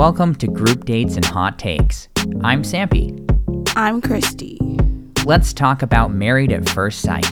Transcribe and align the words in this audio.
Welcome 0.00 0.34
to 0.36 0.46
Group 0.46 0.86
Dates 0.86 1.16
and 1.16 1.24
Hot 1.26 1.58
Takes. 1.58 2.08
I'm 2.40 2.62
Sampy. 2.62 3.12
I'm 3.76 4.00
Christy. 4.00 4.58
Let's 5.26 5.52
talk 5.52 5.82
about 5.82 6.10
Married 6.10 6.52
at 6.52 6.66
First 6.70 7.02
Sight. 7.02 7.30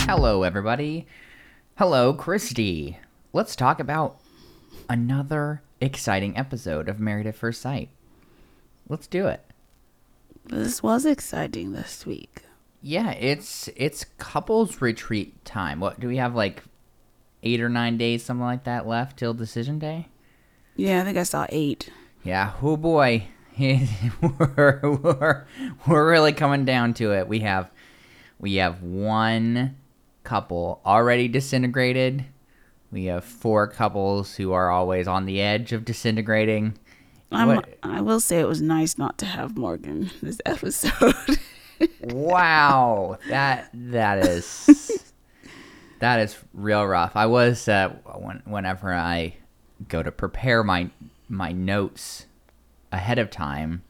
Hello, 0.00 0.42
everybody. 0.42 1.06
Hello, 1.76 2.12
Christy. 2.12 2.98
Let's 3.32 3.54
talk 3.54 3.78
about 3.78 4.18
another 4.90 5.62
exciting 5.80 6.36
episode 6.36 6.88
of 6.88 6.98
Married 6.98 7.28
at 7.28 7.36
First 7.36 7.62
Sight. 7.62 7.88
Let's 8.88 9.06
do 9.06 9.28
it. 9.28 9.44
This 10.46 10.82
was 10.82 11.06
exciting 11.06 11.70
this 11.70 12.04
week. 12.04 12.42
Yeah, 12.82 13.12
it's 13.12 13.70
it's 13.76 14.06
couples 14.18 14.80
retreat 14.80 15.44
time. 15.44 15.78
What 15.78 16.00
do 16.00 16.08
we 16.08 16.16
have 16.16 16.34
like 16.34 16.64
8 17.42 17.60
or 17.60 17.68
9 17.68 17.98
days 17.98 18.24
something 18.24 18.44
like 18.44 18.64
that 18.64 18.86
left 18.86 19.18
till 19.18 19.34
decision 19.34 19.78
day? 19.78 20.08
Yeah, 20.76 21.02
I 21.02 21.04
think 21.04 21.18
I 21.18 21.22
saw 21.22 21.46
eight. 21.50 21.90
Yeah, 22.24 22.52
oh 22.62 22.76
boy. 22.76 23.26
we're, 23.58 24.80
we're, 24.82 25.46
we're 25.86 26.10
really 26.10 26.32
coming 26.32 26.64
down 26.64 26.94
to 26.94 27.12
it. 27.12 27.28
We 27.28 27.40
have 27.40 27.70
we 28.38 28.56
have 28.56 28.82
one 28.82 29.76
couple 30.24 30.80
already 30.86 31.28
disintegrated. 31.28 32.24
We 32.90 33.06
have 33.06 33.24
four 33.24 33.68
couples 33.68 34.34
who 34.36 34.52
are 34.52 34.70
always 34.70 35.06
on 35.06 35.26
the 35.26 35.40
edge 35.40 35.72
of 35.72 35.84
disintegrating. 35.84 36.78
I'm, 37.30 37.62
I 37.82 38.00
will 38.00 38.20
say 38.20 38.40
it 38.40 38.48
was 38.48 38.60
nice 38.60 38.98
not 38.98 39.16
to 39.18 39.26
have 39.26 39.56
Morgan 39.56 40.10
this 40.22 40.40
episode. 40.46 41.14
wow, 42.00 43.18
that 43.28 43.70
that 43.74 44.26
is 44.26 45.11
that 46.02 46.18
is 46.18 46.36
real 46.52 46.84
rough. 46.84 47.12
I 47.14 47.26
was 47.26 47.68
uh, 47.68 47.90
when, 48.16 48.42
whenever 48.44 48.92
I 48.92 49.36
go 49.88 50.02
to 50.02 50.10
prepare 50.10 50.64
my 50.64 50.90
my 51.28 51.52
notes 51.52 52.26
ahead 52.90 53.20
of 53.20 53.30
time, 53.30 53.84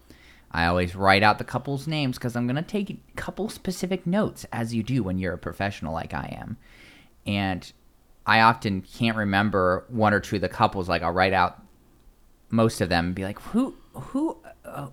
I 0.50 0.66
always 0.66 0.94
write 0.94 1.22
out 1.22 1.38
the 1.38 1.44
couple's 1.44 1.86
names 1.86 2.18
because 2.18 2.36
I'm 2.36 2.46
gonna 2.46 2.60
take 2.60 3.00
couple 3.16 3.48
specific 3.48 4.06
notes 4.06 4.44
as 4.52 4.74
you 4.74 4.82
do 4.82 5.02
when 5.02 5.16
you're 5.16 5.32
a 5.32 5.38
professional 5.38 5.94
like 5.94 6.12
I 6.12 6.36
am, 6.38 6.58
and 7.26 7.72
I 8.26 8.42
often 8.42 8.82
can't 8.82 9.16
remember 9.16 9.86
one 9.88 10.12
or 10.12 10.20
two 10.20 10.36
of 10.36 10.42
the 10.42 10.50
couples. 10.50 10.90
Like 10.90 11.02
I'll 11.02 11.12
write 11.12 11.32
out 11.32 11.62
most 12.50 12.82
of 12.82 12.90
them 12.90 13.06
and 13.06 13.14
be 13.14 13.24
like, 13.24 13.40
who 13.40 13.74
who 13.94 14.36
oh, 14.66 14.92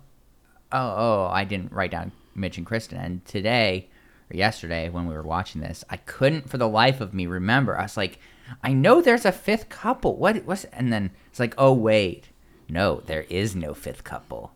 oh, 0.72 1.28
I 1.30 1.44
didn't 1.44 1.72
write 1.72 1.90
down 1.90 2.12
Mitch 2.34 2.56
and 2.56 2.64
Kristen. 2.64 2.96
And 2.96 3.22
today 3.26 3.89
or 4.30 4.36
yesterday 4.36 4.88
when 4.88 5.06
we 5.06 5.14
were 5.14 5.22
watching 5.22 5.60
this, 5.60 5.84
I 5.90 5.96
couldn't 5.96 6.48
for 6.48 6.58
the 6.58 6.68
life 6.68 7.00
of 7.00 7.14
me 7.14 7.26
remember. 7.26 7.78
I 7.78 7.82
was 7.82 7.96
like, 7.96 8.18
I 8.62 8.72
know 8.72 9.00
there's 9.00 9.24
a 9.24 9.32
fifth 9.32 9.68
couple. 9.68 10.16
What 10.16 10.44
was? 10.44 10.64
And 10.66 10.92
then 10.92 11.10
it's 11.28 11.40
like, 11.40 11.54
oh 11.58 11.72
wait, 11.72 12.28
no, 12.68 13.02
there 13.06 13.26
is 13.28 13.56
no 13.56 13.74
fifth 13.74 14.04
couple. 14.04 14.52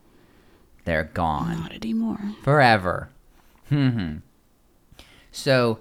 They're 0.85 1.05
gone 1.15 1.61
not 1.61 1.73
anymore. 1.73 2.21
forever. 2.43 3.09
Hmm. 3.69 4.17
so, 5.33 5.81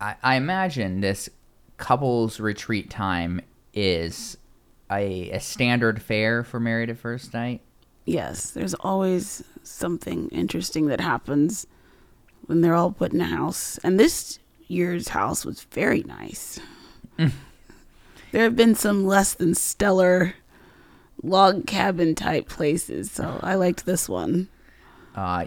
I, 0.00 0.14
I 0.22 0.36
imagine 0.36 1.00
this 1.00 1.28
couples 1.76 2.38
retreat 2.38 2.88
time 2.88 3.40
is 3.74 4.36
a, 4.90 5.30
a 5.30 5.40
standard 5.40 6.00
fare 6.00 6.44
for 6.44 6.60
Married 6.60 6.88
at 6.88 6.98
First 6.98 7.32
Sight. 7.32 7.62
Yes, 8.04 8.52
there's 8.52 8.74
always 8.74 9.42
something 9.62 10.28
interesting 10.28 10.86
that 10.86 11.00
happens 11.00 11.66
when 12.50 12.62
they're 12.62 12.74
all 12.74 12.90
put 12.90 13.12
in 13.12 13.20
a 13.20 13.26
house. 13.26 13.78
And 13.84 13.98
this 13.98 14.40
year's 14.66 15.10
house 15.10 15.44
was 15.44 15.62
very 15.70 16.02
nice. 16.02 16.58
there 17.16 18.42
have 18.42 18.56
been 18.56 18.74
some 18.74 19.06
less 19.06 19.34
than 19.34 19.54
stellar 19.54 20.34
log 21.22 21.64
cabin 21.64 22.16
type 22.16 22.48
places, 22.48 23.08
so 23.08 23.38
I 23.40 23.54
liked 23.54 23.86
this 23.86 24.08
one. 24.08 24.48
Uh, 25.14 25.46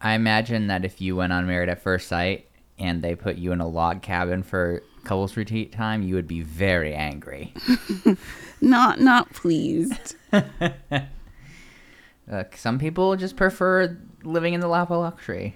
I 0.00 0.14
imagine 0.14 0.66
that 0.66 0.84
if 0.84 1.00
you 1.00 1.14
went 1.14 1.32
on 1.32 1.46
Married 1.46 1.68
at 1.68 1.80
First 1.80 2.08
Sight 2.08 2.48
and 2.80 3.00
they 3.00 3.14
put 3.14 3.36
you 3.36 3.52
in 3.52 3.60
a 3.60 3.68
log 3.68 4.02
cabin 4.02 4.42
for 4.42 4.82
couples 5.04 5.36
retreat 5.36 5.70
time, 5.70 6.02
you 6.02 6.16
would 6.16 6.26
be 6.26 6.40
very 6.40 6.94
angry. 6.94 7.54
Not 8.60 9.00
not 9.00 9.32
pleased. 9.32 10.16
Uh, 12.30 12.44
some 12.54 12.78
people 12.78 13.16
just 13.16 13.36
prefer 13.36 13.96
living 14.22 14.52
in 14.52 14.60
the 14.60 14.68
lap 14.68 14.90
of 14.90 15.00
luxury. 15.00 15.54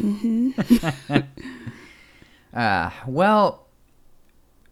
uh, 2.54 2.90
well, 3.06 3.66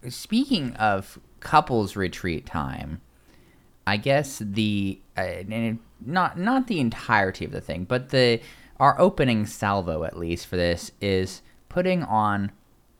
speaking 0.09 0.73
of 0.75 1.19
couples 1.39 1.95
retreat 1.95 2.45
time, 2.45 3.01
I 3.85 3.97
guess 3.97 4.41
the 4.43 4.99
uh, 5.17 5.43
not 6.05 6.37
not 6.37 6.67
the 6.67 6.79
entirety 6.79 7.45
of 7.45 7.51
the 7.51 7.61
thing, 7.61 7.85
but 7.85 8.09
the 8.09 8.39
our 8.79 8.99
opening 8.99 9.45
salvo 9.45 10.03
at 10.03 10.17
least 10.17 10.47
for 10.47 10.55
this 10.55 10.91
is 11.01 11.41
putting 11.69 12.03
on 12.03 12.51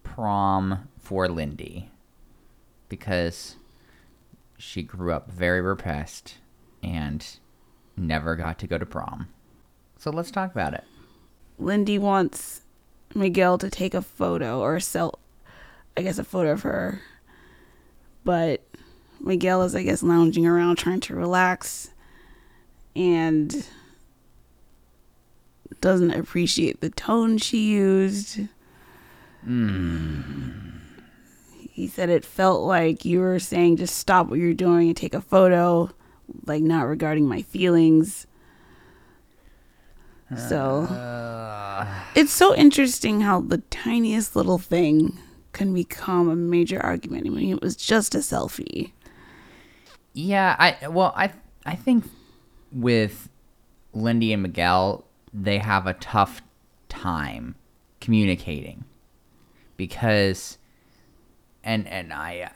prom 0.03 0.87
for 0.99 1.27
Lindy 1.27 1.89
because 2.89 3.55
she 4.57 4.83
grew 4.83 5.11
up 5.11 5.31
very 5.31 5.61
repressed 5.61 6.37
and 6.83 7.37
never 7.97 8.35
got 8.35 8.59
to 8.59 8.67
go 8.67 8.77
to 8.77 8.85
prom. 8.85 9.27
So 9.97 10.11
let's 10.11 10.31
talk 10.31 10.51
about 10.51 10.73
it. 10.73 10.83
Lindy 11.61 11.97
wants 11.97 12.61
Miguel 13.13 13.57
to 13.59 13.69
take 13.69 13.93
a 13.93 14.01
photo 14.01 14.59
or 14.59 14.77
a 14.77 14.81
cel 14.81 15.19
I 15.95 16.01
guess 16.01 16.17
a 16.17 16.23
photo 16.23 16.51
of 16.51 16.61
her. 16.63 17.01
But 18.23 18.61
Miguel 19.19 19.61
is 19.63 19.75
I 19.75 19.83
guess 19.83 20.01
lounging 20.01 20.45
around 20.45 20.77
trying 20.77 21.01
to 21.01 21.15
relax 21.15 21.89
and 22.95 23.65
doesn't 25.79 26.11
appreciate 26.11 26.81
the 26.81 26.89
tone 26.89 27.37
she 27.37 27.71
used. 27.71 28.39
Hmm. 29.43 30.51
He 31.71 31.87
said 31.87 32.09
it 32.09 32.25
felt 32.25 32.63
like 32.63 33.05
you 33.05 33.19
were 33.19 33.39
saying 33.39 33.77
just 33.77 33.95
stop 33.95 34.27
what 34.27 34.39
you're 34.39 34.53
doing 34.53 34.87
and 34.87 34.97
take 34.97 35.13
a 35.13 35.21
photo, 35.21 35.89
like 36.45 36.61
not 36.61 36.83
regarding 36.83 37.27
my 37.27 37.41
feelings. 37.41 38.27
So 40.37 40.83
uh, 40.83 41.87
it's 42.15 42.31
so 42.31 42.55
interesting 42.55 43.21
how 43.21 43.41
the 43.41 43.57
tiniest 43.69 44.35
little 44.35 44.57
thing 44.57 45.17
can 45.53 45.73
become 45.73 46.29
a 46.29 46.35
major 46.35 46.79
argument. 46.81 47.27
I 47.27 47.29
mean, 47.29 47.51
it 47.51 47.61
was 47.61 47.75
just 47.75 48.15
a 48.15 48.19
selfie. 48.19 48.91
Yeah, 50.13 50.55
I 50.57 50.87
well, 50.87 51.13
I 51.15 51.31
I 51.65 51.75
think 51.75 52.05
with 52.71 53.29
Lindy 53.93 54.33
and 54.33 54.43
Miguel, 54.43 55.05
they 55.33 55.57
have 55.57 55.87
a 55.87 55.93
tough 55.95 56.41
time 56.89 57.55
communicating 57.99 58.85
because 59.77 60.57
and 61.63 61.87
and 61.87 62.13
I 62.13 62.49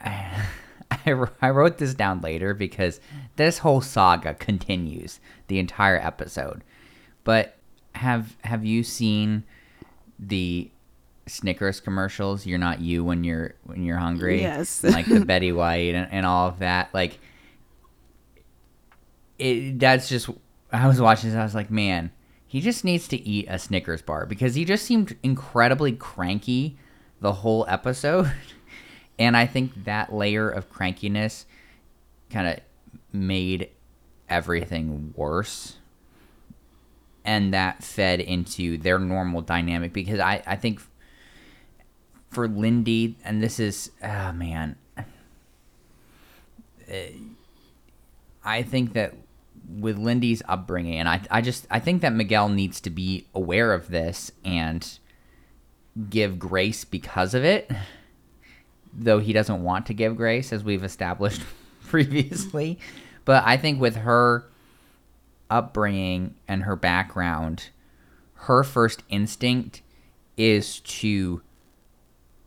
I, 0.91 1.27
I 1.41 1.49
wrote 1.49 1.77
this 1.77 1.93
down 1.93 2.21
later 2.21 2.53
because 2.53 2.99
this 3.35 3.59
whole 3.59 3.81
saga 3.81 4.33
continues 4.33 5.19
the 5.47 5.59
entire 5.59 5.99
episode. 5.99 6.63
But 7.23 7.54
have 7.95 8.35
have 8.43 8.65
you 8.65 8.83
seen 8.83 9.43
the 10.19 10.69
Snickers 11.27 11.79
commercials? 11.79 12.45
You're 12.45 12.59
not 12.59 12.81
you 12.81 13.03
when 13.03 13.23
you're 13.23 13.55
when 13.63 13.83
you're 13.83 13.97
hungry. 13.97 14.41
Yes. 14.41 14.83
like 14.83 15.05
the 15.05 15.25
Betty 15.25 15.51
White 15.51 15.95
and, 15.95 16.11
and 16.11 16.25
all 16.25 16.47
of 16.47 16.59
that. 16.59 16.93
Like 16.93 17.19
it 19.39 19.79
that's 19.79 20.07
just 20.09 20.29
I 20.71 20.87
was 20.87 21.01
watching 21.01 21.29
this 21.29 21.37
I 21.37 21.43
was 21.43 21.55
like, 21.55 21.71
man, 21.71 22.11
he 22.45 22.61
just 22.61 22.83
needs 22.83 23.07
to 23.09 23.17
eat 23.17 23.47
a 23.49 23.57
Snickers 23.57 24.01
bar 24.01 24.25
because 24.25 24.55
he 24.55 24.65
just 24.65 24.85
seemed 24.85 25.15
incredibly 25.23 25.93
cranky 25.93 26.77
the 27.21 27.33
whole 27.33 27.65
episode. 27.67 28.31
And 29.17 29.37
I 29.37 29.45
think 29.45 29.85
that 29.85 30.13
layer 30.13 30.49
of 30.49 30.69
crankiness 30.69 31.45
kind 32.29 32.49
of 32.49 32.59
made 33.13 33.69
everything 34.27 35.13
worse. 35.15 35.77
And 37.25 37.53
that 37.53 37.83
fed 37.83 38.21
into 38.21 38.77
their 38.77 38.99
normal 38.99 39.41
dynamic 39.41 39.93
because 39.93 40.19
I, 40.19 40.43
I 40.45 40.55
think 40.55 40.79
for 42.29 42.47
Lindy, 42.47 43.17
and 43.23 43.41
this 43.41 43.59
is, 43.59 43.91
oh 44.03 44.31
man, 44.31 44.75
eh, 46.87 47.09
I 48.43 48.61
think 48.61 48.93
that 48.93 49.15
with 49.67 49.97
Lindy's 49.97 50.43
upbringing, 50.47 50.99
and 50.99 51.09
I, 51.09 51.21
I 51.31 51.41
just 51.41 51.65
I 51.71 51.79
think 51.79 52.01
that 52.01 52.13
Miguel 52.13 52.49
needs 52.49 52.79
to 52.81 52.89
be 52.89 53.25
aware 53.33 53.73
of 53.73 53.89
this 53.89 54.31
and 54.43 54.99
give 56.09 56.37
grace 56.37 56.85
because 56.85 57.33
of 57.33 57.43
it, 57.43 57.71
though 58.93 59.19
he 59.19 59.33
doesn't 59.33 59.63
want 59.63 59.87
to 59.87 59.93
give 59.93 60.15
grace, 60.15 60.53
as 60.53 60.63
we've 60.63 60.83
established 60.83 61.41
previously. 61.87 62.79
But 63.23 63.43
I 63.45 63.57
think 63.57 63.81
with 63.81 63.95
her 63.95 64.45
upbringing 65.49 66.35
and 66.47 66.63
her 66.63 66.75
background, 66.75 67.69
her 68.33 68.63
first 68.63 69.03
instinct 69.09 69.81
is 70.37 70.79
to 70.81 71.41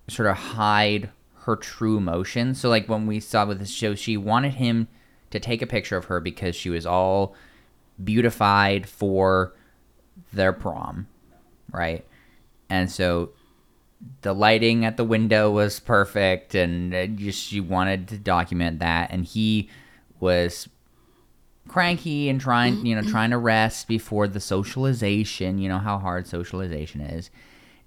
sort 0.09 0.29
of 0.29 0.37
hide 0.37 1.11
her 1.43 1.57
true 1.57 1.97
emotion. 1.97 2.55
So 2.55 2.69
like 2.69 2.89
when 2.89 3.07
we 3.07 3.21
saw 3.21 3.47
with 3.47 3.59
the 3.59 3.67
show, 3.67 3.95
she 3.95 4.17
wanted 4.17 4.55
him 4.55 4.89
to 5.31 5.41
take 5.41 5.63
a 5.63 5.67
picture 5.67 5.97
of 5.97 6.07
her 6.07 6.21
because 6.21 6.57
she 6.57 6.71
was 6.71 6.87
all 6.87 7.35
beautified 8.03 8.89
for 8.89 9.55
their 10.33 10.53
prom, 10.53 11.07
right? 11.73 12.07
And 12.69 12.91
so 12.91 13.31
the 14.23 14.35
lighting 14.35 14.85
at 14.85 14.97
the 14.97 15.05
window 15.05 15.51
was 15.51 15.81
perfect 15.81 16.55
and 16.55 16.95
uh, 16.95 17.07
just 17.07 17.43
she 17.43 17.61
wanted 17.61 18.09
to 18.09 18.19
document 18.19 18.79
that 18.79 19.11
and 19.11 19.25
he 19.25 19.69
was 20.21 20.69
cranky 21.69 22.29
and 22.29 22.41
trying 22.41 22.85
you 22.85 22.95
know 22.95 23.03
mm-hmm. 23.03 23.11
trying 23.11 23.31
to 23.31 23.39
rest 23.39 23.87
before 23.87 24.27
the 24.27 24.41
socialization 24.41 25.59
you 25.59 25.69
know 25.69 25.79
how 25.79 25.99
hard 25.99 26.27
socialization 26.27 27.01
is. 27.01 27.31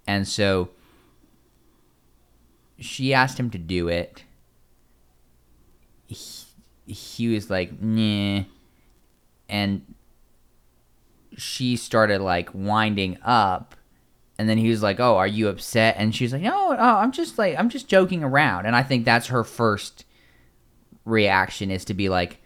And 0.08 0.28
so 0.28 0.70
she 2.80 3.14
asked 3.14 3.40
him 3.40 3.50
to 3.52 3.58
do 3.58 3.88
it. 3.88 4.24
He, 6.08 6.46
he 6.86 7.34
was 7.34 7.50
like 7.50 7.82
nah. 7.82 8.44
And 9.50 9.94
she 11.38 11.76
started 11.76 12.22
like 12.22 12.50
winding 12.54 13.18
up. 13.24 13.76
And 14.40 14.50
then 14.50 14.58
he 14.58 14.70
was 14.70 14.82
like 14.82 15.00
oh 15.00 15.18
are 15.18 15.28
you 15.28 15.48
upset? 15.50 15.96
And 15.98 16.16
she's 16.16 16.34
like 16.34 16.42
no 16.42 16.72
oh, 16.72 16.96
i'm 16.98 17.12
just 17.12 17.38
like 17.38 17.58
i'm 17.58 17.70
just 17.70 17.88
joking 17.88 18.24
around. 18.24 18.66
And 18.66 18.76
i 18.76 18.84
think 18.84 19.06
that's 19.06 19.28
her 19.28 19.44
first 19.44 20.06
reaction 21.06 21.72
is 21.72 21.86
to 21.86 21.94
be 21.94 22.10
like 22.10 22.41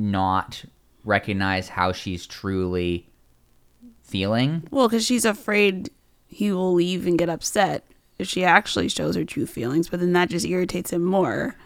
not 0.00 0.64
recognize 1.04 1.68
how 1.68 1.92
she's 1.92 2.26
truly 2.26 3.08
feeling 4.02 4.66
Well, 4.70 4.88
because 4.88 5.06
she's 5.06 5.24
afraid 5.24 5.90
he 6.26 6.50
will 6.50 6.74
leave 6.74 7.06
and 7.06 7.18
get 7.18 7.28
upset 7.28 7.84
if 8.18 8.28
she 8.28 8.44
actually 8.44 8.88
shows 8.88 9.16
her 9.16 9.24
true 9.24 9.46
feelings, 9.46 9.88
but 9.88 10.00
then 10.00 10.12
that 10.12 10.28
just 10.28 10.46
irritates 10.46 10.92
him 10.92 11.04
more. 11.04 11.56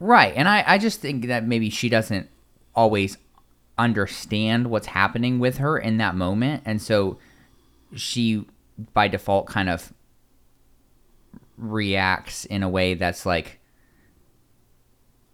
Right. 0.00 0.34
And 0.34 0.48
I, 0.48 0.64
I 0.66 0.78
just 0.78 1.00
think 1.00 1.26
that 1.26 1.46
maybe 1.46 1.70
she 1.70 1.88
doesn't 1.88 2.28
always 2.74 3.16
understand 3.78 4.68
what's 4.68 4.88
happening 4.88 5.38
with 5.38 5.58
her 5.58 5.78
in 5.78 5.98
that 5.98 6.14
moment. 6.16 6.62
And 6.64 6.82
so 6.82 7.18
she, 7.94 8.44
by 8.92 9.08
default, 9.08 9.46
kind 9.46 9.68
of 9.68 9.92
reacts 11.56 12.44
in 12.46 12.62
a 12.62 12.68
way 12.68 12.94
that's 12.94 13.24
like, 13.24 13.59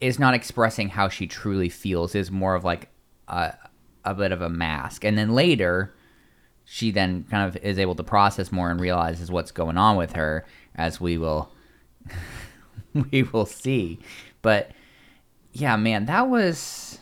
is 0.00 0.18
not 0.18 0.34
expressing 0.34 0.90
how 0.90 1.08
she 1.08 1.26
truly 1.26 1.68
feels, 1.68 2.14
is 2.14 2.30
more 2.30 2.54
of 2.54 2.64
like 2.64 2.88
a, 3.28 3.54
a 4.04 4.14
bit 4.14 4.32
of 4.32 4.42
a 4.42 4.48
mask. 4.48 5.04
And 5.04 5.16
then 5.16 5.30
later, 5.30 5.94
she 6.64 6.90
then 6.90 7.24
kind 7.30 7.48
of 7.48 7.56
is 7.62 7.78
able 7.78 7.94
to 7.94 8.02
process 8.02 8.52
more 8.52 8.70
and 8.70 8.80
realizes 8.80 9.30
what's 9.30 9.52
going 9.52 9.76
on 9.78 9.96
with 9.96 10.12
her, 10.12 10.44
as 10.74 11.00
we 11.00 11.16
will 11.16 11.50
we 13.10 13.22
will 13.22 13.46
see. 13.46 13.98
But 14.42 14.72
yeah, 15.52 15.76
man, 15.76 16.06
that 16.06 16.28
was 16.28 16.98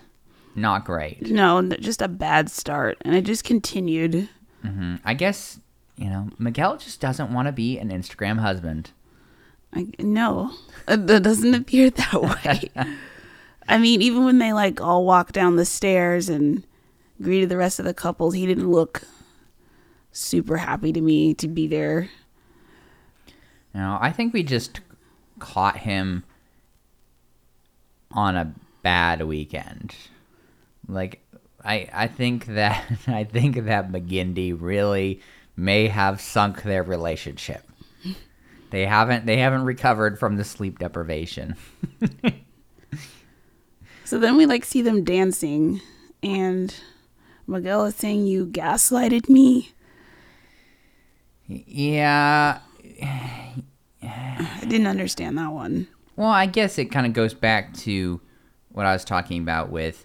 not 0.55 0.85
great. 0.85 1.31
No, 1.31 1.63
just 1.63 2.03
a 2.03 2.09
bad 2.09 2.51
start. 2.51 2.99
And 3.01 3.15
it 3.15 3.23
just 3.23 3.45
continued. 3.45 4.29
hmm 4.63 4.97
I 5.05 5.15
guess 5.15 5.59
you 5.97 6.09
know 6.11 6.29
Miguel 6.39 6.77
just 6.77 7.01
doesn't 7.01 7.33
want 7.33 7.47
to 7.47 7.53
be 7.53 7.79
an 7.79 7.91
Instagram 7.91 8.39
husband. 8.39 8.91
I, 9.75 9.89
no, 9.99 10.53
it 10.87 11.09
it 11.11 11.23
doesn't 11.23 11.55
appear 11.55 11.91
that 11.91 12.23
way. 12.45 12.71
I 13.69 13.79
mean, 13.79 14.03
even 14.03 14.25
when 14.25 14.39
they 14.39 14.53
like 14.53 14.81
all 14.81 15.05
walked 15.05 15.33
down 15.33 15.57
the 15.57 15.65
stairs 15.65 16.29
and 16.29 16.65
greeted 17.21 17.49
the 17.49 17.57
rest 17.57 17.79
of 17.79 17.85
the 17.85 17.95
couples, 17.95 18.35
he 18.35 18.47
didn't 18.47 18.71
look 18.71 19.03
super 20.13 20.59
happy 20.59 20.93
to 20.93 21.01
me 21.01 21.35
to 21.35 21.49
be 21.49 21.67
there. 21.67 22.09
No, 23.75 23.99
I 24.01 24.13
think 24.13 24.33
we 24.33 24.43
just 24.43 24.81
caught 25.39 25.79
him 25.79 26.25
on 28.13 28.37
a 28.37 28.55
bad 28.83 29.23
weekend. 29.23 29.95
Like 30.89 31.21
I 31.65 31.89
I 31.93 32.07
think 32.07 32.47
that 32.47 32.85
I 33.07 33.25
think 33.25 33.65
that 33.65 33.91
McGindy 33.91 34.57
really 34.59 35.21
may 35.57 35.89
have 35.89 36.21
sunk 36.21 36.63
their 36.63 36.83
relationship. 36.83 37.69
They 38.75 38.87
haven't 38.87 39.25
they 39.25 39.37
haven't 39.37 39.67
recovered 39.67 40.19
from 40.19 40.37
the 40.37 40.43
sleep 40.43 40.81
deprivation. 40.81 41.55
So 44.07 44.19
then 44.19 44.37
we 44.37 44.45
like 44.45 44.65
see 44.67 44.83
them 44.83 45.03
dancing, 45.03 45.81
and 46.23 46.75
Miguel 47.47 47.87
is 47.87 47.97
saying, 47.97 48.27
"You 48.27 48.47
gaslighted 48.47 49.31
me." 49.31 49.73
yeah, 51.49 52.59
I 54.03 54.61
didn't 54.61 54.87
understand 54.87 55.39
that 55.39 55.53
one. 55.53 55.89
Well, 56.17 56.29
I 56.29 56.45
guess 56.45 56.79
it 56.79 56.93
kind 56.93 57.07
of 57.07 57.15
goes 57.15 57.33
back 57.33 57.73
to 57.79 58.21
what 58.69 58.85
I 58.87 58.93
was 58.93 59.05
talking 59.05 59.41
about 59.41 59.71
with 59.71 60.05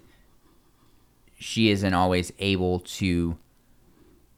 she 1.38 1.70
isn't 1.70 1.94
always 1.94 2.32
able 2.40 2.80
to 2.80 3.38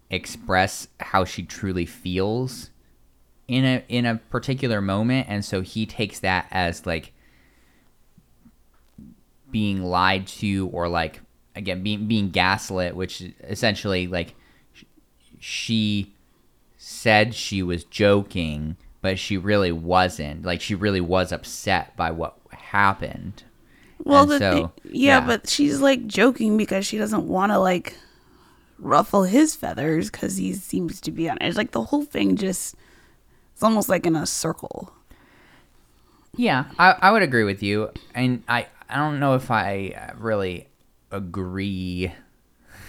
express 0.09 0.87
how 0.99 1.23
she 1.23 1.43
truly 1.43 1.85
feels 1.85 2.70
in 3.51 3.65
a 3.65 3.83
in 3.89 4.06
a 4.06 4.15
particular 4.15 4.81
moment 4.81 5.27
and 5.30 5.44
so 5.44 5.62
he 5.62 5.86
takes 5.86 6.19
that 6.19 6.48
as 6.51 6.86
like 6.86 7.13
being 9.50 9.83
lied 9.83 10.25
to 10.25 10.69
or 10.71 10.88
like 10.88 11.21
again 11.56 11.83
being 11.83 12.07
being 12.07 12.30
gaslit 12.30 12.95
which 12.95 13.21
essentially 13.44 14.07
like 14.07 14.36
she 15.39 16.13
said 16.77 17.33
she 17.36 17.62
was 17.62 17.83
joking 17.83 18.77
but 19.01 19.18
she 19.18 19.38
really 19.38 19.71
wasn't. 19.71 20.45
Like 20.45 20.62
she 20.62 20.75
really 20.75 21.01
was 21.01 21.31
upset 21.31 21.95
by 21.98 22.12
what 22.12 22.38
happened. 22.51 23.44
Well, 24.03 24.25
the 24.25 24.39
so, 24.39 24.71
thi- 24.83 25.00
yeah, 25.00 25.25
but 25.25 25.50
she's 25.50 25.81
like 25.81 26.07
joking 26.07 26.57
because 26.57 26.86
she 26.86 26.98
doesn't 26.98 27.27
want 27.27 27.51
to 27.51 27.59
like 27.59 27.98
ruffle 28.80 29.24
his 29.24 29.56
feathers 29.56 30.09
because 30.09 30.38
he 30.38 30.53
seems 30.53 31.01
to 31.01 31.12
be 31.12 31.30
on 31.30 31.38
edge. 31.42 31.56
Like 31.56 31.71
the 31.71 31.83
whole 31.83 32.06
thing 32.06 32.36
just 32.36 32.75
it's 33.61 33.63
almost 33.63 33.89
like 33.89 34.07
in 34.07 34.15
a 34.15 34.25
circle. 34.25 34.91
Yeah, 36.35 36.65
I, 36.79 36.95
I 36.99 37.11
would 37.11 37.21
agree 37.21 37.43
with 37.43 37.61
you, 37.61 37.91
and 38.15 38.41
I 38.47 38.65
I 38.89 38.95
don't 38.95 39.19
know 39.19 39.35
if 39.35 39.51
I 39.51 40.13
really 40.17 40.67
agree 41.11 42.11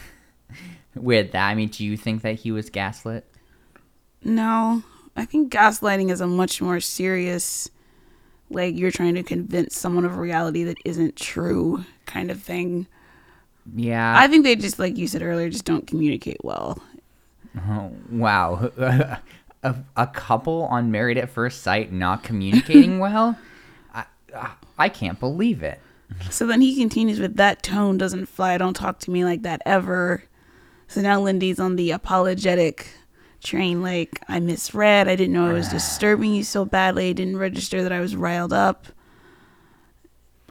with 0.94 1.32
that. 1.32 1.46
I 1.46 1.54
mean, 1.54 1.68
do 1.68 1.84
you 1.84 1.98
think 1.98 2.22
that 2.22 2.36
he 2.36 2.52
was 2.52 2.70
gaslit? 2.70 3.26
No, 4.24 4.82
I 5.14 5.26
think 5.26 5.52
gaslighting 5.52 6.10
is 6.10 6.22
a 6.22 6.26
much 6.26 6.62
more 6.62 6.80
serious, 6.80 7.68
like 8.48 8.74
you're 8.74 8.90
trying 8.90 9.16
to 9.16 9.22
convince 9.22 9.76
someone 9.76 10.06
of 10.06 10.14
a 10.14 10.20
reality 10.20 10.64
that 10.64 10.78
isn't 10.86 11.16
true 11.16 11.84
kind 12.06 12.30
of 12.30 12.42
thing. 12.42 12.86
Yeah. 13.76 14.14
I 14.16 14.26
think 14.26 14.44
they 14.44 14.56
just, 14.56 14.78
like 14.78 14.96
you 14.96 15.06
said 15.06 15.20
earlier, 15.20 15.50
just 15.50 15.66
don't 15.66 15.86
communicate 15.86 16.42
well. 16.42 16.82
Oh, 17.68 17.92
wow. 18.10 18.70
a, 19.62 19.76
a 19.96 20.06
couple 20.06 20.64
on 20.64 20.90
Married 20.90 21.18
at 21.18 21.30
First 21.30 21.62
Sight 21.62 21.92
not 21.92 22.22
communicating 22.22 22.98
well? 23.00 23.38
I, 23.94 24.04
I 24.78 24.88
can't 24.88 25.20
believe 25.20 25.62
it. 25.62 25.80
So 26.30 26.46
then 26.46 26.60
he 26.60 26.76
continues 26.76 27.20
with 27.20 27.36
that 27.36 27.62
tone 27.62 27.98
doesn't 27.98 28.26
fly. 28.26 28.58
Don't 28.58 28.74
talk 28.74 28.98
to 29.00 29.10
me 29.10 29.24
like 29.24 29.42
that 29.42 29.62
ever. 29.64 30.24
So 30.88 31.00
now 31.00 31.20
Lindy's 31.20 31.58
on 31.58 31.76
the 31.76 31.90
apologetic 31.90 32.88
train. 33.42 33.82
Like 33.82 34.20
I 34.28 34.40
misread. 34.40 35.08
I 35.08 35.16
didn't 35.16 35.32
know 35.32 35.48
I 35.48 35.54
was 35.54 35.68
disturbing 35.70 36.34
you 36.34 36.44
so 36.44 36.64
badly. 36.64 37.10
I 37.10 37.12
didn't 37.12 37.38
register 37.38 37.82
that 37.82 37.92
I 37.92 38.00
was 38.00 38.16
riled 38.16 38.52
up. 38.52 38.86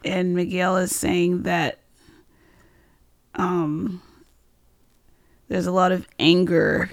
And 0.03 0.35
Miguel 0.35 0.77
is 0.77 0.95
saying 0.95 1.43
that 1.43 1.79
um 3.35 4.01
there's 5.47 5.67
a 5.67 5.71
lot 5.71 5.91
of 5.91 6.07
anger 6.19 6.89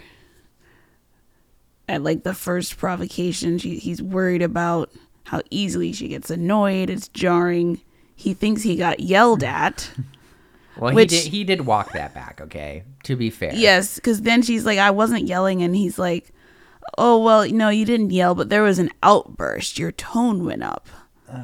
at 1.89 2.03
like 2.03 2.23
the 2.23 2.35
first 2.35 2.77
provocation. 2.79 3.59
She, 3.59 3.79
he's 3.79 4.03
worried 4.03 4.43
about 4.43 4.91
how 5.25 5.43
easily 5.51 5.93
she 5.93 6.09
gets 6.09 6.31
annoyed. 6.31 6.91
It's 6.91 7.09
jarring. 7.09 7.81
He 8.15 8.35
thinks 8.35 8.63
he 8.63 8.77
got 8.77 9.01
yelled 9.01 9.43
at. 9.43 9.91
Well, 10.77 10.95
Which- 10.95 11.11
he 11.11 11.19
did 11.23 11.31
he 11.33 11.43
did 11.45 11.67
walk 11.67 11.91
that 11.95 12.15
back, 12.15 12.41
okay? 12.41 12.85
To 13.03 13.17
be 13.17 13.31
fair. 13.31 13.53
Yes, 13.53 13.97
because 13.97 14.23
then 14.23 14.43
she's 14.43 14.65
like, 14.65 14.79
I 14.79 14.93
wasn't 14.93 15.25
yelling. 15.27 15.61
And 15.61 15.75
he's 15.75 15.99
like, 15.99 16.33
Oh, 16.97 17.21
well, 17.21 17.49
no, 17.51 17.69
you 17.69 17.85
didn't 17.85 18.11
yell, 18.11 18.37
but 18.37 18.49
there 18.49 18.63
was 18.63 18.79
an 18.79 18.91
outburst. 19.03 19.79
Your 19.81 19.91
tone 19.91 20.45
went 20.45 20.63
up. 20.63 20.87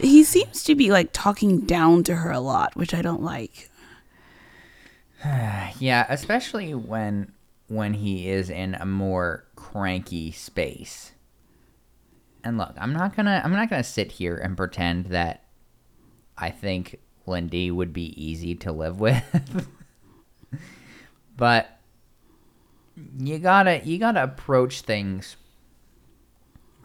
he 0.00 0.24
seems 0.24 0.64
to 0.64 0.74
be 0.74 0.90
like 0.90 1.10
talking 1.12 1.60
down 1.60 2.02
to 2.04 2.14
her 2.16 2.30
a 2.30 2.40
lot, 2.40 2.76
which 2.76 2.94
I 2.94 3.02
don't 3.02 3.22
like. 3.22 3.68
Yeah, 5.78 6.06
especially 6.08 6.74
when 6.74 7.30
when 7.68 7.92
he 7.92 8.28
is 8.30 8.48
in 8.50 8.74
a 8.74 8.86
more 8.86 9.44
cranky 9.72 10.30
space. 10.30 11.12
And 12.42 12.56
look, 12.56 12.72
I'm 12.78 12.92
not 12.92 13.14
gonna 13.16 13.42
I'm 13.44 13.52
not 13.52 13.68
gonna 13.68 13.84
sit 13.84 14.12
here 14.12 14.36
and 14.36 14.56
pretend 14.56 15.06
that 15.06 15.44
I 16.36 16.50
think 16.50 17.00
Lindy 17.26 17.70
would 17.70 17.92
be 17.92 18.14
easy 18.22 18.54
to 18.56 18.72
live 18.72 19.00
with. 19.00 19.68
but 21.36 21.78
you 23.18 23.38
gotta 23.38 23.80
you 23.84 23.98
gotta 23.98 24.22
approach 24.22 24.80
things 24.82 25.36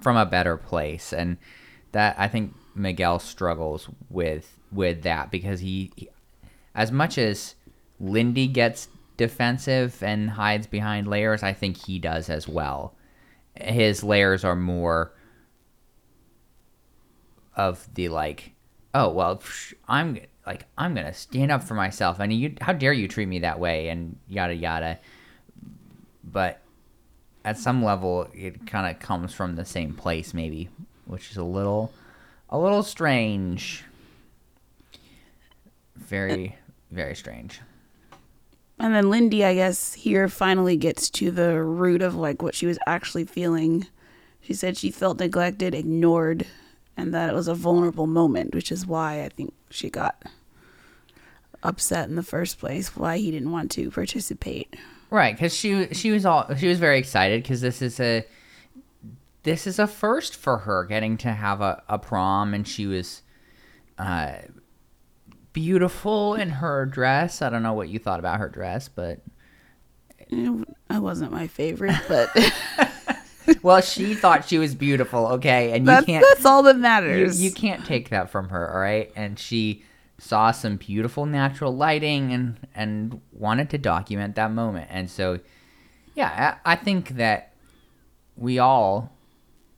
from 0.02 0.18
a 0.18 0.25
better 0.25 0.58
place 0.58 1.13
and 1.13 1.38
that 1.94 2.16
I 2.20 2.28
think 2.28 2.54
Miguel 2.75 3.20
struggles 3.20 3.88
with 4.10 4.60
with 4.72 5.04
that 5.04 5.32
because 5.32 5.62
he, 5.62 5.92
he 5.96 6.10
as 6.75 6.92
much 6.92 7.18
as 7.18 7.56
Lindy 8.00 8.48
gets 8.48 8.90
defensive 9.24 10.03
and 10.03 10.30
hides 10.30 10.68
behind 10.68 11.08
layers, 11.08 11.44
I 11.44 11.53
think 11.53 11.77
he 11.77 11.98
does 11.98 12.30
as 12.30 12.46
well. 12.46 12.94
His 13.56 14.03
layers 14.03 14.44
are 14.44 14.56
more 14.56 15.13
of 17.56 17.88
the 17.94 18.10
like, 18.10 18.51
oh 18.94 19.10
well, 19.10 19.42
I'm 19.88 20.20
like 20.46 20.65
I'm 20.77 20.94
gonna 20.94 21.13
stand 21.13 21.51
up 21.51 21.63
for 21.63 21.74
myself, 21.74 22.20
and 22.20 22.34
you, 22.34 22.56
how 22.60 22.74
dare 22.74 22.92
you 22.92 23.08
treat 23.08 23.27
me 23.27 23.39
that 23.39 23.60
way, 23.60 23.88
and 23.88 24.18
yada 24.27 24.53
yada. 24.53 25.00
But 26.22 26.60
at 27.46 27.58
some 27.58 27.82
level, 27.82 28.27
it 28.34 28.68
kind 28.68 28.94
of 28.94 29.01
comes 29.01 29.34
from 29.34 29.56
the 29.56 29.65
same 29.65 29.94
place, 29.94 30.34
maybe, 30.34 30.68
which 31.06 31.32
is 31.32 31.38
a 31.38 31.44
little, 31.44 31.94
a 32.50 32.58
little 32.58 32.84
strange. 32.84 33.86
Very, 35.96 36.58
very 36.92 37.15
strange. 37.15 37.62
And 38.84 38.94
then 38.94 39.10
Lindy, 39.10 39.46
I 39.46 39.56
guess, 39.56 39.94
here 39.94 40.28
finally 40.28 40.75
gets 40.75 41.10
to 41.12 41.32
the 41.32 41.63
root 41.63 42.02
of 42.02 42.16
like 42.16 42.42
what 42.42 42.54
she 42.54 42.66
was 42.66 42.78
actually 42.86 43.24
feeling. 43.24 43.88
She 44.42 44.54
said 44.54 44.75
she 44.75 44.92
felt 44.92 45.20
neglected, 45.20 45.74
ignored, 45.74 46.46
and 46.98 47.13
that 47.13 47.30
it 47.30 47.34
was 47.34 47.48
a 47.48 47.56
vulnerable 47.56 48.08
moment, 48.08 48.54
which 48.54 48.74
is 48.74 48.86
why 48.86 49.24
I 49.24 49.30
think 49.30 49.54
she 49.70 49.90
got 49.90 50.22
upset 51.63 52.10
in 52.10 52.18
the 52.18 52.24
first 52.24 52.60
place, 52.60 52.94
why 52.94 53.20
he 53.20 53.32
didn't 53.32 53.54
want 53.54 53.72
to 53.72 53.90
participate. 53.90 54.75
Right, 55.10 55.34
because 55.34 55.56
she 55.56 55.94
she 55.94 56.12
was 56.12 56.25
all 56.25 56.54
she 56.56 56.68
was 56.68 56.78
very 56.78 57.00
excited 57.00 57.42
because 57.42 57.62
this 57.62 57.82
is 57.82 58.02
a 58.02 58.25
this 59.44 59.66
is 59.66 59.80
a 59.80 59.88
first 59.88 60.36
for 60.36 60.58
her 60.58 60.84
getting 60.84 61.16
to 61.20 61.32
have 61.32 61.62
a, 61.62 61.82
a 61.88 61.98
prom, 61.98 62.54
and 62.54 62.68
she 62.68 62.86
was 62.86 63.22
uh, 63.98 64.40
beautiful 65.54 66.36
in 66.36 66.50
her 66.50 66.86
dress. 66.86 67.42
I 67.42 67.50
don't 67.50 67.64
know 67.64 67.74
what 67.74 67.90
you 67.90 68.00
thought 68.00 68.20
about 68.20 68.40
her 68.40 68.50
dress, 68.50 68.90
but 68.90 69.20
eh, 70.32 70.52
I 70.90 71.00
wasn't 71.00 71.32
my 71.32 71.48
favorite, 71.48 71.96
but 72.08 72.30
well, 73.64 73.82
she 73.82 74.14
thought 74.14 74.48
she 74.48 74.58
was 74.58 74.76
beautiful. 74.76 75.28
Okay, 75.28 75.72
and 75.72 75.82
you 75.82 75.86
that's, 75.86 76.06
can't 76.06 76.26
that's 76.28 76.46
all 76.46 76.64
that 76.64 76.76
you, 76.76 76.82
matters. 76.82 77.42
you 77.42 77.52
can't 77.52 77.86
take 77.86 78.10
that 78.10 78.30
from 78.30 78.50
her. 78.50 78.72
All 78.74 78.80
right, 78.80 79.12
and 79.16 79.38
she 79.38 79.84
saw 80.18 80.52
some 80.52 80.78
beautiful 80.78 81.26
natural 81.26 81.76
lighting 81.76 82.32
and 82.32 82.58
and 82.76 83.22
wanted 83.32 83.70
to 83.72 83.78
document 83.78 84.36
that 84.36 84.52
moment. 84.52 84.88
And 84.90 85.10
so, 85.10 85.40
yeah, 86.16 86.58
I, 86.66 86.74
I 86.74 86.76
think 86.76 87.10
that 87.10 87.54
we 88.36 88.60
all 88.60 89.12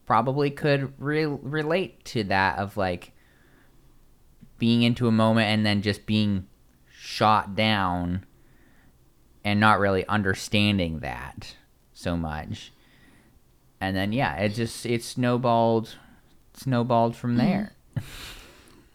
probably 0.05 0.51
could 0.51 0.93
re- 0.99 1.25
relate 1.25 2.05
to 2.05 2.23
that 2.25 2.59
of 2.59 2.77
like 2.77 3.11
being 4.57 4.83
into 4.83 5.07
a 5.07 5.11
moment 5.11 5.47
and 5.47 5.65
then 5.65 5.81
just 5.81 6.05
being 6.05 6.47
shot 6.89 7.55
down 7.55 8.25
and 9.43 9.59
not 9.59 9.79
really 9.79 10.05
understanding 10.07 10.99
that 10.99 11.55
so 11.93 12.17
much. 12.17 12.71
And 13.79 13.95
then 13.95 14.11
yeah, 14.11 14.35
it 14.37 14.49
just 14.49 14.85
it 14.85 15.03
snowballed 15.03 15.95
snowballed 16.53 17.15
from 17.15 17.37
mm-hmm. 17.37 17.47
there. 17.47 17.75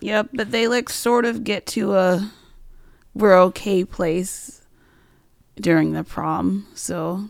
Yep, 0.00 0.31
but 0.33 0.50
they 0.50 0.67
like 0.67 0.88
sort 0.88 1.25
of 1.25 1.45
get 1.45 1.67
to 1.67 1.95
a 1.95 2.31
we're 3.14 3.38
okay 3.43 3.85
place 3.85 4.62
during 5.57 5.93
the 5.93 6.05
prom. 6.05 6.67
So 6.75 7.29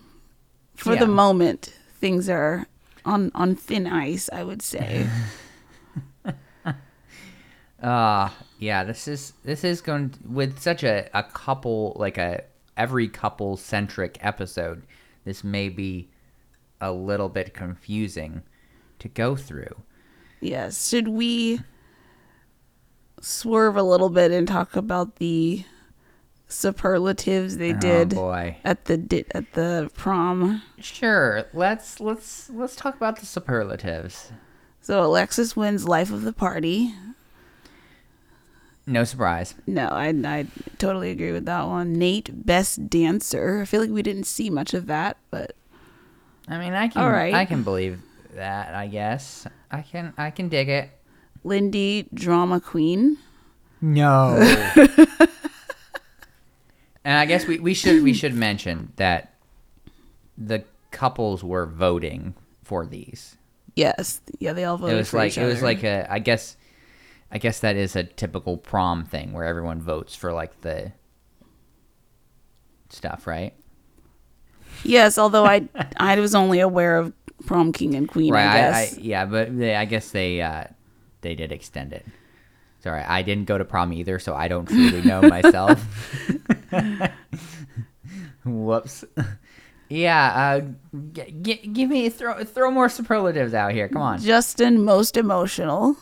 for 0.75 0.95
the 0.95 1.07
moment, 1.07 1.73
things 1.99 2.29
are 2.29 2.67
on 3.05 3.31
on 3.35 3.55
thin 3.55 3.87
ice, 3.87 4.29
I 4.31 4.43
would 4.43 4.61
say. 4.61 5.07
Uh 7.81 8.29
yeah, 8.59 8.83
this 8.83 9.07
is 9.07 9.33
this 9.43 9.63
is 9.63 9.81
going 9.81 10.13
with 10.27 10.59
such 10.59 10.83
a, 10.83 11.09
a 11.13 11.23
couple 11.23 11.93
like 11.99 12.17
a 12.17 12.43
every 12.77 13.07
couple 13.07 13.57
centric 13.57 14.17
episode. 14.21 14.83
This 15.25 15.43
may 15.43 15.69
be 15.69 16.09
a 16.79 16.91
little 16.91 17.29
bit 17.29 17.53
confusing 17.53 18.41
to 18.99 19.07
go 19.07 19.35
through. 19.35 19.81
yes. 20.41 20.87
Should 20.89 21.07
we 21.07 21.61
swerve 23.19 23.75
a 23.77 23.83
little 23.83 24.09
bit 24.09 24.31
and 24.31 24.47
talk 24.47 24.75
about 24.75 25.17
the 25.17 25.63
superlatives 26.47 27.57
they 27.57 27.71
did 27.73 28.13
Oh 28.13 28.17
boy. 28.17 28.57
at 28.63 28.85
the 28.85 28.97
di- 28.97 29.25
at 29.33 29.53
the 29.53 29.89
prom? 29.95 30.61
Sure. 30.79 31.45
Let's 31.53 31.99
let's 31.99 32.49
let's 32.49 32.75
talk 32.75 32.95
about 32.95 33.19
the 33.19 33.25
superlatives. 33.25 34.31
So 34.81 35.03
Alexis 35.03 35.55
wins 35.55 35.87
life 35.87 36.11
of 36.11 36.23
the 36.23 36.33
party. 36.33 36.93
No 38.87 39.03
surprise. 39.03 39.53
No, 39.67 39.87
I, 39.87 40.07
I 40.09 40.47
totally 40.77 41.11
agree 41.11 41.31
with 41.31 41.45
that 41.45 41.67
one. 41.67 41.93
Nate, 41.93 42.45
best 42.45 42.89
dancer. 42.89 43.61
I 43.61 43.65
feel 43.65 43.81
like 43.81 43.91
we 43.91 44.01
didn't 44.01 44.23
see 44.23 44.49
much 44.49 44.73
of 44.73 44.87
that, 44.87 45.17
but 45.29 45.55
I 46.47 46.57
mean, 46.57 46.73
I 46.73 46.87
can 46.87 47.01
All 47.01 47.11
right. 47.11 47.33
I 47.33 47.45
can 47.45 47.63
believe 47.63 47.99
that, 48.33 48.73
I 48.73 48.87
guess. 48.87 49.45
I 49.69 49.81
can 49.81 50.13
I 50.17 50.31
can 50.31 50.49
dig 50.49 50.67
it. 50.69 50.89
Lindy, 51.43 52.07
drama 52.13 52.59
queen. 52.59 53.17
No. 53.81 54.35
and 57.03 57.17
I 57.17 57.25
guess 57.25 57.47
we, 57.47 57.59
we 57.59 57.73
should 57.73 58.03
we 58.03 58.13
should 58.13 58.33
mention 58.33 58.93
that 58.97 59.33
the 60.37 60.63
couples 60.91 61.43
were 61.43 61.65
voting 61.65 62.33
for 62.63 62.85
these. 62.85 63.37
Yes, 63.75 64.21
yeah, 64.39 64.53
they 64.53 64.65
all 64.65 64.77
voted 64.77 64.95
it 64.95 64.97
was 64.99 65.09
for 65.09 65.17
like 65.17 65.31
each 65.31 65.37
it 65.37 65.45
was 65.45 65.61
like 65.61 65.83
a 65.83 66.11
I 66.11 66.19
guess 66.19 66.57
I 67.31 67.37
guess 67.37 67.59
that 67.61 67.75
is 67.75 67.95
a 67.95 68.03
typical 68.03 68.57
prom 68.57 69.05
thing 69.05 69.31
where 69.33 69.45
everyone 69.45 69.81
votes 69.81 70.15
for 70.15 70.33
like 70.33 70.61
the 70.61 70.91
stuff, 72.89 73.25
right? 73.27 73.53
yes. 74.83 75.17
Although 75.17 75.45
I 75.45 75.67
I 75.97 76.19
was 76.19 76.35
only 76.35 76.59
aware 76.59 76.97
of 76.97 77.13
prom 77.45 77.71
king 77.71 77.95
and 77.95 78.07
queen. 78.07 78.33
right. 78.33 78.45
I 78.45 78.49
I, 78.51 78.57
guess. 78.85 78.97
I, 78.97 79.01
yeah, 79.01 79.25
but 79.25 79.57
they, 79.57 79.75
I 79.75 79.85
guess 79.85 80.11
they 80.11 80.41
uh, 80.41 80.65
they 81.21 81.35
did 81.35 81.51
extend 81.51 81.93
it. 81.93 82.05
Sorry, 82.79 83.01
I 83.03 83.21
didn't 83.21 83.45
go 83.45 83.57
to 83.59 83.63
prom 83.65 83.93
either, 83.93 84.17
so 84.19 84.33
I 84.35 84.47
don't 84.47 84.65
truly 84.65 85.01
know 85.03 85.21
myself. 85.29 85.79
Whoops. 88.43 89.05
Yeah, 89.87 90.61
uh, 90.93 90.97
g- 91.13 91.35
g- 91.41 91.67
give 91.67 91.89
me 91.89 92.09
throw 92.09 92.43
throw 92.43 92.71
more 92.71 92.89
superlatives 92.89 93.53
out 93.53 93.71
here. 93.73 93.87
Come 93.87 94.01
on. 94.01 94.19
Justin, 94.19 94.83
most 94.83 95.15
emotional. 95.17 95.95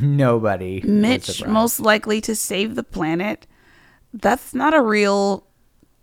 Nobody. 0.00 0.80
Mitch, 0.82 1.44
most 1.46 1.80
likely 1.80 2.20
to 2.22 2.34
save 2.34 2.74
the 2.74 2.82
planet. 2.82 3.46
That's 4.12 4.52
not 4.54 4.74
a 4.74 4.82
real 4.82 5.46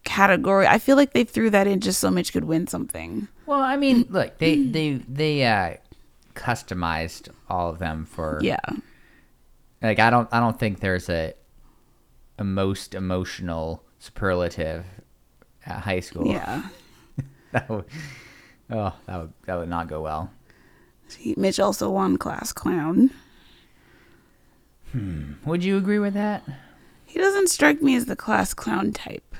category. 0.04 0.66
I 0.68 0.78
feel 0.78 0.96
like 0.96 1.14
they 1.14 1.24
threw 1.24 1.50
that 1.50 1.68
in 1.68 1.82
just 1.82 2.00
so 2.00 2.10
Mitch 2.10 2.32
could 2.32 2.46
win 2.46 2.68
something. 2.68 3.28
Well, 3.46 3.60
I 3.60 3.75
mean, 3.75 4.06
look, 4.10 4.38
they 4.38 4.56
they 4.64 4.94
they 5.10 5.46
uh, 5.46 5.75
customized 6.36 7.30
all 7.50 7.70
of 7.70 7.80
them 7.80 8.06
for 8.06 8.40
Yeah. 8.42 8.60
like 9.82 10.00
I 10.00 10.10
don't 10.10 10.30
I 10.32 10.40
don't 10.40 10.58
think 10.60 10.80
there's 10.80 11.10
a 11.10 11.34
a 12.38 12.44
most 12.44 12.94
emotional 12.94 13.84
superlative 14.00 14.86
at 15.66 15.82
high 15.82 16.00
school. 16.02 16.28
Yeah. 16.28 16.64
that 17.52 17.68
would, 17.70 17.86
oh, 18.70 18.94
that 19.06 19.20
would 19.20 19.34
that 19.48 19.56
would 19.58 19.70
not 19.70 19.88
go 19.90 20.02
well. 20.02 20.32
He- 21.18 21.36
Mitch 21.38 21.60
also 21.60 21.90
won 21.90 22.18
class 22.18 22.52
clown. 22.54 23.12
Hmm. 24.92 25.34
Would 25.46 25.64
you 25.64 25.78
agree 25.78 26.00
with 26.00 26.14
that? 26.14 26.44
He 27.06 27.20
doesn't 27.20 27.50
strike 27.50 27.82
me 27.82 27.96
as 27.96 28.06
the 28.06 28.16
class 28.16 28.54
clown 28.54 28.92
type. 28.94 29.36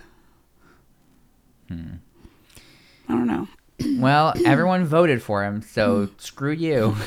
Hmm. 1.70 1.96
I 3.10 3.14
don't 3.14 3.28
know. 3.28 3.48
Well, 4.00 4.34
everyone 4.46 4.86
voted 4.86 5.22
for 5.22 5.44
him, 5.44 5.62
so 5.62 6.10
screw 6.18 6.54
you. 6.54 6.96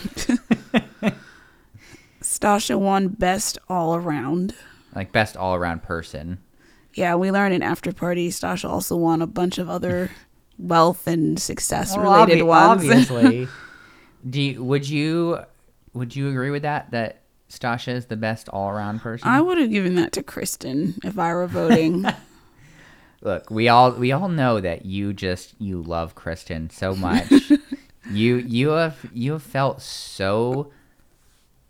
Stasha 2.22 2.78
won 2.78 3.08
best 3.08 3.58
all 3.68 3.94
around. 3.96 4.54
Like 4.94 5.12
best 5.12 5.36
all 5.36 5.54
around 5.54 5.82
person. 5.82 6.38
Yeah, 6.94 7.14
we 7.14 7.30
learned 7.30 7.54
in 7.54 7.62
after 7.62 7.92
party. 7.92 8.30
Stasha 8.30 8.68
also 8.68 8.96
won 8.96 9.22
a 9.22 9.26
bunch 9.26 9.58
of 9.58 9.68
other 9.70 10.10
wealth 10.58 11.06
and 11.06 11.38
success 11.40 11.96
Well, 11.96 12.04
related 12.26 12.38
obvi- 12.42 12.46
ones. 12.46 12.82
Obviously. 12.90 13.48
Do 14.28 14.40
you, 14.40 14.62
would 14.64 14.88
you 14.88 15.40
would 15.92 16.14
you 16.14 16.28
agree 16.28 16.50
with 16.50 16.62
that? 16.62 16.90
That 16.90 17.22
Stasha 17.50 17.94
is 17.94 18.06
the 18.06 18.16
best 18.16 18.48
all 18.48 18.68
around 18.68 19.00
person. 19.00 19.28
I 19.28 19.40
would 19.40 19.58
have 19.58 19.70
given 19.70 19.94
that 19.96 20.12
to 20.12 20.22
Kristen 20.22 20.94
if 21.04 21.18
I 21.18 21.32
were 21.34 21.46
voting. 21.46 22.04
Look, 23.20 23.50
we 23.50 23.68
all 23.68 23.92
we 23.92 24.12
all 24.12 24.28
know 24.28 24.60
that 24.60 24.86
you 24.86 25.12
just 25.12 25.54
you 25.58 25.82
love 25.82 26.14
Kristen 26.14 26.70
so 26.70 26.94
much. 26.94 27.30
you 28.10 28.36
you 28.36 28.70
have 28.70 28.98
you 29.12 29.32
have 29.32 29.42
felt 29.42 29.82
so 29.82 30.72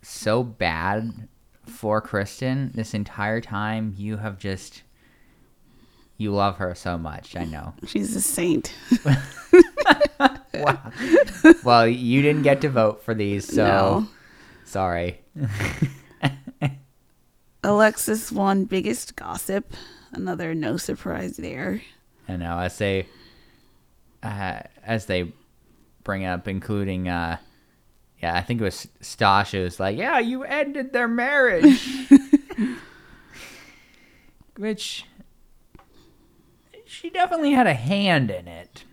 so 0.01 0.43
bad 0.43 1.27
for 1.65 2.01
Kristen 2.01 2.71
this 2.75 2.93
entire 2.93 3.41
time. 3.41 3.93
You 3.97 4.17
have 4.17 4.37
just 4.37 4.83
you 6.17 6.31
love 6.31 6.57
her 6.57 6.75
so 6.75 6.97
much. 6.97 7.35
I 7.35 7.45
know. 7.45 7.73
She's 7.87 8.15
a 8.15 8.21
saint. 8.21 8.73
Wow. 10.53 10.91
well, 11.63 11.87
you 11.87 12.21
didn't 12.23 12.41
get 12.43 12.61
to 12.61 12.69
vote 12.69 13.03
for 13.03 13.13
these, 13.13 13.45
so 13.45 13.65
No. 13.65 14.07
sorry. 14.65 15.19
Alexis 17.63 18.31
won 18.31 18.65
biggest 18.65 19.15
gossip. 19.15 19.73
Another 20.11 20.55
no 20.55 20.77
surprise 20.77 21.37
there. 21.37 21.81
I 22.27 22.35
know 22.37 22.59
as 22.59 22.77
they 22.77 23.07
uh, 24.23 24.61
as 24.83 25.05
they 25.05 25.31
bring 26.03 26.25
up, 26.25 26.47
including 26.47 27.07
uh, 27.09 27.37
yeah, 28.21 28.35
I 28.35 28.41
think 28.41 28.61
it 28.61 28.63
was 28.63 28.87
Stasha 29.01 29.63
was 29.63 29.79
like, 29.79 29.97
yeah, 29.97 30.19
you 30.19 30.43
ended 30.43 30.93
their 30.93 31.07
marriage, 31.07 32.07
which 34.57 35.05
she 36.85 37.09
definitely 37.09 37.51
had 37.51 37.67
a 37.67 37.73
hand 37.73 38.31
in 38.31 38.47
it. 38.47 38.83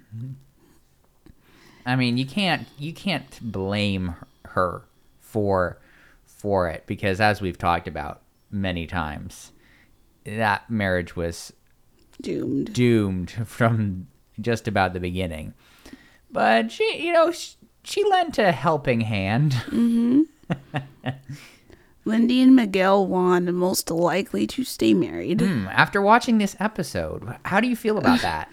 I 1.86 1.96
mean, 1.96 2.18
you 2.18 2.26
can't 2.26 2.66
you 2.78 2.92
can't 2.92 3.38
blame 3.40 4.14
her 4.46 4.82
for 5.20 5.78
for 6.24 6.68
it 6.68 6.84
because 6.86 7.20
as 7.20 7.40
we've 7.40 7.56
talked 7.58 7.86
about 7.88 8.22
many 8.50 8.86
times, 8.86 9.52
that 10.24 10.68
marriage 10.68 11.14
was 11.16 11.52
Doomed. 12.20 12.72
doomed 12.72 13.30
from 13.46 14.08
just 14.40 14.66
about 14.68 14.92
the 14.92 15.00
beginning. 15.00 15.54
But 16.30 16.72
she, 16.72 17.06
you 17.06 17.12
know, 17.12 17.30
she, 17.30 17.54
she 17.84 18.04
lent 18.04 18.38
a 18.38 18.52
helping 18.52 19.00
hand. 19.02 19.52
Mm-hmm. 19.70 20.22
Lindy 22.04 22.40
and 22.40 22.54
Miguel 22.54 23.06
won 23.06 23.52
most 23.54 23.90
likely 23.90 24.46
to 24.48 24.62
stay 24.64 24.94
married. 24.94 25.40
Hmm, 25.40 25.66
After 25.68 26.00
watching 26.00 26.38
this 26.38 26.54
episode, 26.60 27.36
how 27.44 27.58
do 27.60 27.66
you 27.68 27.74
feel 27.76 27.98
about 27.98 28.20
that? 28.22 28.48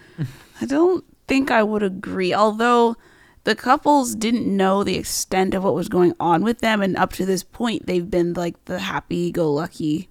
I 0.60 0.66
don't 0.66 1.04
think 1.28 1.50
I 1.50 1.62
would 1.62 1.82
agree, 1.82 2.34
although 2.34 2.96
the 3.44 3.54
couples 3.54 4.14
didn't 4.14 4.46
know 4.46 4.82
the 4.82 4.96
extent 4.96 5.54
of 5.54 5.64
what 5.64 5.74
was 5.74 5.88
going 5.88 6.14
on 6.18 6.42
with 6.42 6.60
them, 6.60 6.82
and 6.82 6.96
up 6.96 7.12
to 7.14 7.26
this 7.26 7.42
point, 7.42 7.86
they've 7.86 8.10
been 8.10 8.32
like 8.32 8.62
the 8.64 8.78
happy 8.78 9.30
go 9.30 9.52
lucky 9.52 10.08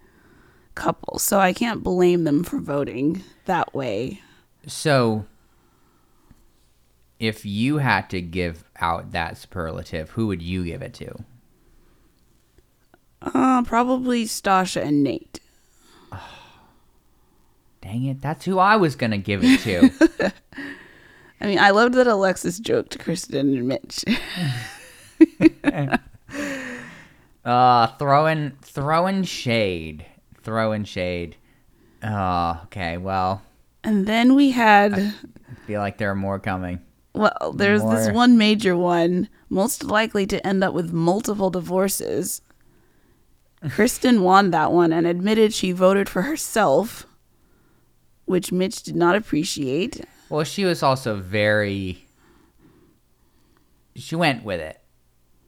couple. 0.75 1.20
So 1.20 1.40
I 1.40 1.54
can't 1.54 1.84
blame 1.84 2.24
them 2.24 2.44
for 2.44 2.60
voting 2.60 3.24
that 3.46 3.74
way. 3.74 4.22
so, 4.66 5.25
if 7.20 7.46
you 7.46 7.78
had 7.78 8.10
to 8.10 8.22
give 8.22 8.63
out 8.80 9.12
that 9.12 9.38
superlative, 9.38 10.12
who 10.12 10.28
would 10.28 10.42
you 10.42 10.63
give 10.63 10.82
it 10.82 10.94
to? 10.96 11.24
Uh, 13.22 13.63
probably 13.63 14.25
Stasha 14.25 14.82
and 14.82 15.04
Nate. 15.04 15.40
Dang 17.82 18.06
it, 18.06 18.22
that's 18.22 18.46
who 18.46 18.60
I 18.60 18.75
was 18.75 18.96
gonna 18.96 19.18
give 19.18 19.42
it 19.44 19.60
to. 19.62 20.34
I 21.42 21.48
mean, 21.48 21.60
I 21.60 21.72
loved 21.72 21.96
that 21.96 22.08
Alexis 22.08 22.60
joked 22.60 23.00
Kristen 23.00 23.58
and 23.58 23.68
Mitch. 23.68 24.06
uh, 27.46 27.88
throwing 27.98 28.52
throwing 28.62 29.24
shade, 29.24 30.06
throwing 30.42 30.84
shade. 30.86 31.36
Oh, 32.04 32.62
okay. 32.66 32.98
Well, 32.98 33.42
and 33.84 34.06
then 34.08 34.36
we 34.36 34.52
had, 34.52 34.94
I 34.94 35.13
feel 35.68 35.82
like 35.82 35.98
there 35.98 36.12
are 36.12 36.16
more 36.16 36.40
coming. 36.40 36.80
well, 37.13 37.54
there's 37.56 37.84
this 37.84 38.10
one 38.12 38.38
major 38.38 38.75
one, 38.75 39.30
most 39.50 39.84
likely 39.84 40.25
to 40.28 40.46
end 40.46 40.63
up 40.63 40.74
with 40.74 40.92
multiple 40.94 41.50
divorces. 41.50 42.42
Kristen 43.70 44.24
won 44.24 44.52
that 44.52 44.72
one 44.74 44.92
and 44.92 45.08
admitted 45.08 45.54
she 45.54 45.72
voted 45.72 46.10
for 46.10 46.24
herself, 46.24 47.06
which 48.25 48.52
Mitch 48.52 48.84
did 48.84 48.96
not 48.96 49.16
appreciate. 49.16 50.06
Well, 50.30 50.44
she 50.44 50.65
was 50.65 50.84
also 50.84 51.15
very. 51.15 52.06
She 53.96 54.15
went 54.15 54.44
with 54.44 54.60
it. 54.60 54.80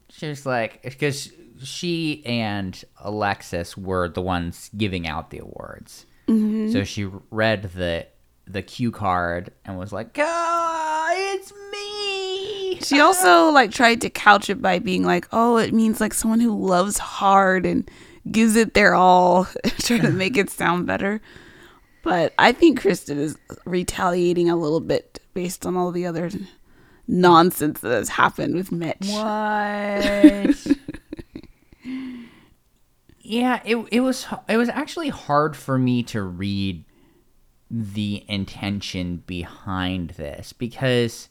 She 0.10 0.28
was 0.28 0.46
like, 0.46 0.84
because 0.84 1.32
she 1.64 2.24
and 2.26 2.84
Alexis 3.00 3.76
were 3.78 4.08
the 4.10 4.22
ones 4.22 4.70
giving 4.78 5.08
out 5.08 5.30
the 5.32 5.40
awards. 5.40 6.06
So 6.28 6.84
she 6.84 7.06
read 7.30 7.64
the 7.74 8.08
the 8.48 8.62
cue 8.64 8.92
card 8.92 9.52
and 9.64 9.78
was 9.78 9.94
like, 9.94 10.18
"Ah, 10.20 11.12
it's 11.16 11.54
me." 11.72 12.80
She 12.82 13.00
also 13.00 13.52
like 13.52 13.70
tried 13.72 14.02
to 14.02 14.10
couch 14.10 14.50
it 14.50 14.60
by 14.62 14.80
being 14.80 15.04
like, 15.04 15.28
"Oh, 15.32 15.58
it 15.58 15.72
means 15.74 16.02
like 16.02 16.14
someone 16.16 16.40
who 16.40 16.56
loves 16.68 16.98
hard 16.98 17.66
and 17.66 17.90
gives 18.32 18.56
it 18.56 18.74
their 18.74 18.96
all," 18.96 19.48
trying 19.80 20.02
to 20.02 20.12
make 20.12 20.36
it 20.36 20.50
sound 20.50 20.88
better. 20.88 21.22
But 22.06 22.34
I 22.38 22.52
think 22.52 22.80
Kristen 22.82 23.18
is 23.18 23.36
retaliating 23.66 24.48
a 24.48 24.56
little 24.56 24.80
bit 24.80 25.20
based 25.34 25.66
on 25.66 25.76
all 25.76 25.92
the 25.92 26.06
other 26.06 26.30
nonsense 27.08 27.80
that 27.80 27.90
has 27.90 28.10
happened 28.10 28.54
with 28.54 28.72
Mitch. 28.72 29.08
What? 29.10 29.18
yeah, 33.22 33.60
it 33.66 33.88
it 33.92 34.02
was 34.02 34.28
it 34.48 34.58
was 34.58 34.70
actually 34.70 35.10
hard 35.10 35.58
for 35.58 35.80
me 35.80 36.04
to 36.04 36.22
read 36.22 36.86
the 37.72 38.24
intention 38.28 39.24
behind 39.26 40.12
this 40.12 40.54
because 40.54 41.30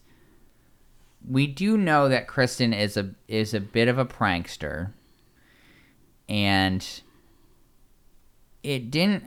we 1.25 1.47
do 1.47 1.77
know 1.77 2.09
that 2.09 2.27
Kristen 2.27 2.73
is 2.73 2.97
a 2.97 3.11
is 3.29 3.53
a 3.53 3.61
bit 3.61 3.87
of 3.87 3.97
a 3.97 4.05
prankster 4.05 4.91
and 6.27 6.85
it 8.61 8.91
didn't 8.91 9.23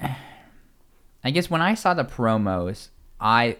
I 1.24 1.30
guess 1.30 1.50
when 1.50 1.60
I 1.60 1.74
saw 1.74 1.94
the 1.94 2.04
promos 2.04 2.88
I 3.20 3.56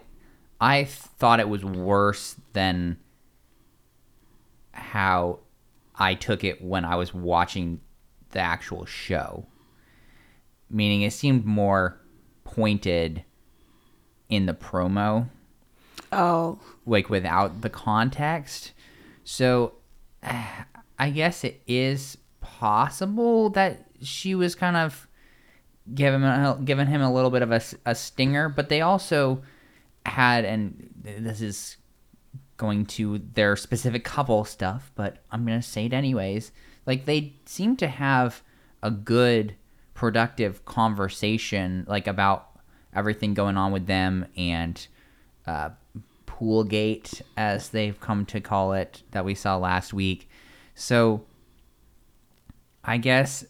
I 0.61 0.85
thought 0.85 1.41
it 1.41 1.49
was 1.49 1.65
worse 1.65 2.37
than 2.53 2.99
how 4.73 5.41
I 5.95 6.15
took 6.15 6.45
it 6.45 6.63
when 6.63 6.85
I 6.85 6.97
was 6.97 7.15
watching 7.15 7.81
the 8.31 8.41
actual 8.41 8.85
show. 8.85 9.47
Meaning 10.71 11.03
it 11.03 11.13
seemed 11.13 11.45
more 11.45 12.01
pointed 12.45 13.25
in 14.29 14.47
the 14.47 14.55
promo, 14.55 15.29
Oh, 16.11 16.59
like 16.87 17.11
without 17.11 17.61
the 17.61 17.71
context. 17.71 18.73
So 19.25 19.75
I 20.99 21.11
guess 21.11 21.45
it 21.45 21.63
is 21.67 22.19
possible 22.41 23.51
that 23.51 23.87
she 24.03 24.35
was 24.35 24.55
kind 24.55 24.77
of 24.77 25.08
giving 25.95 26.23
him, 26.23 26.65
giving 26.65 26.87
him 26.87 27.01
a 27.01 27.13
little 27.13 27.31
bit 27.31 27.43
of 27.43 27.53
a, 27.53 27.61
a 27.87 27.95
stinger, 27.95 28.49
but 28.49 28.69
they 28.69 28.81
also 28.81 29.43
had, 30.07 30.45
and 30.45 30.91
this 31.03 31.41
is 31.41 31.77
going 32.57 32.85
to 32.87 33.21
their 33.35 33.57
specific 33.57 34.05
couple 34.05 34.45
stuff, 34.45 34.91
but 34.95 35.19
I'm 35.31 35.47
going 35.47 35.61
to 35.61 35.67
say 35.67 35.87
it 35.87 35.93
anyways. 35.93 36.53
Like 36.87 37.07
they 37.07 37.35
seem 37.47 37.77
to 37.77 37.89
have 37.89 38.43
a 38.83 38.91
good, 38.91 39.55
productive 39.95 40.65
conversation, 40.65 41.85
like 41.89 42.07
about 42.07 42.49
everything 42.95 43.35
going 43.35 43.57
on 43.57 43.73
with 43.73 43.87
them 43.87 44.27
and 44.37 44.87
uh, 45.47 45.71
Poolgate, 46.27 47.23
as 47.37 47.71
they've 47.71 47.99
come 48.01 48.25
to 48.27 48.41
call 48.41 48.73
it, 48.73 49.03
that 49.11 49.25
we 49.25 49.35
saw 49.35 49.57
last 49.57 49.93
week. 49.93 50.29
So 50.75 51.25
I 52.85 52.99
guess 52.99 53.45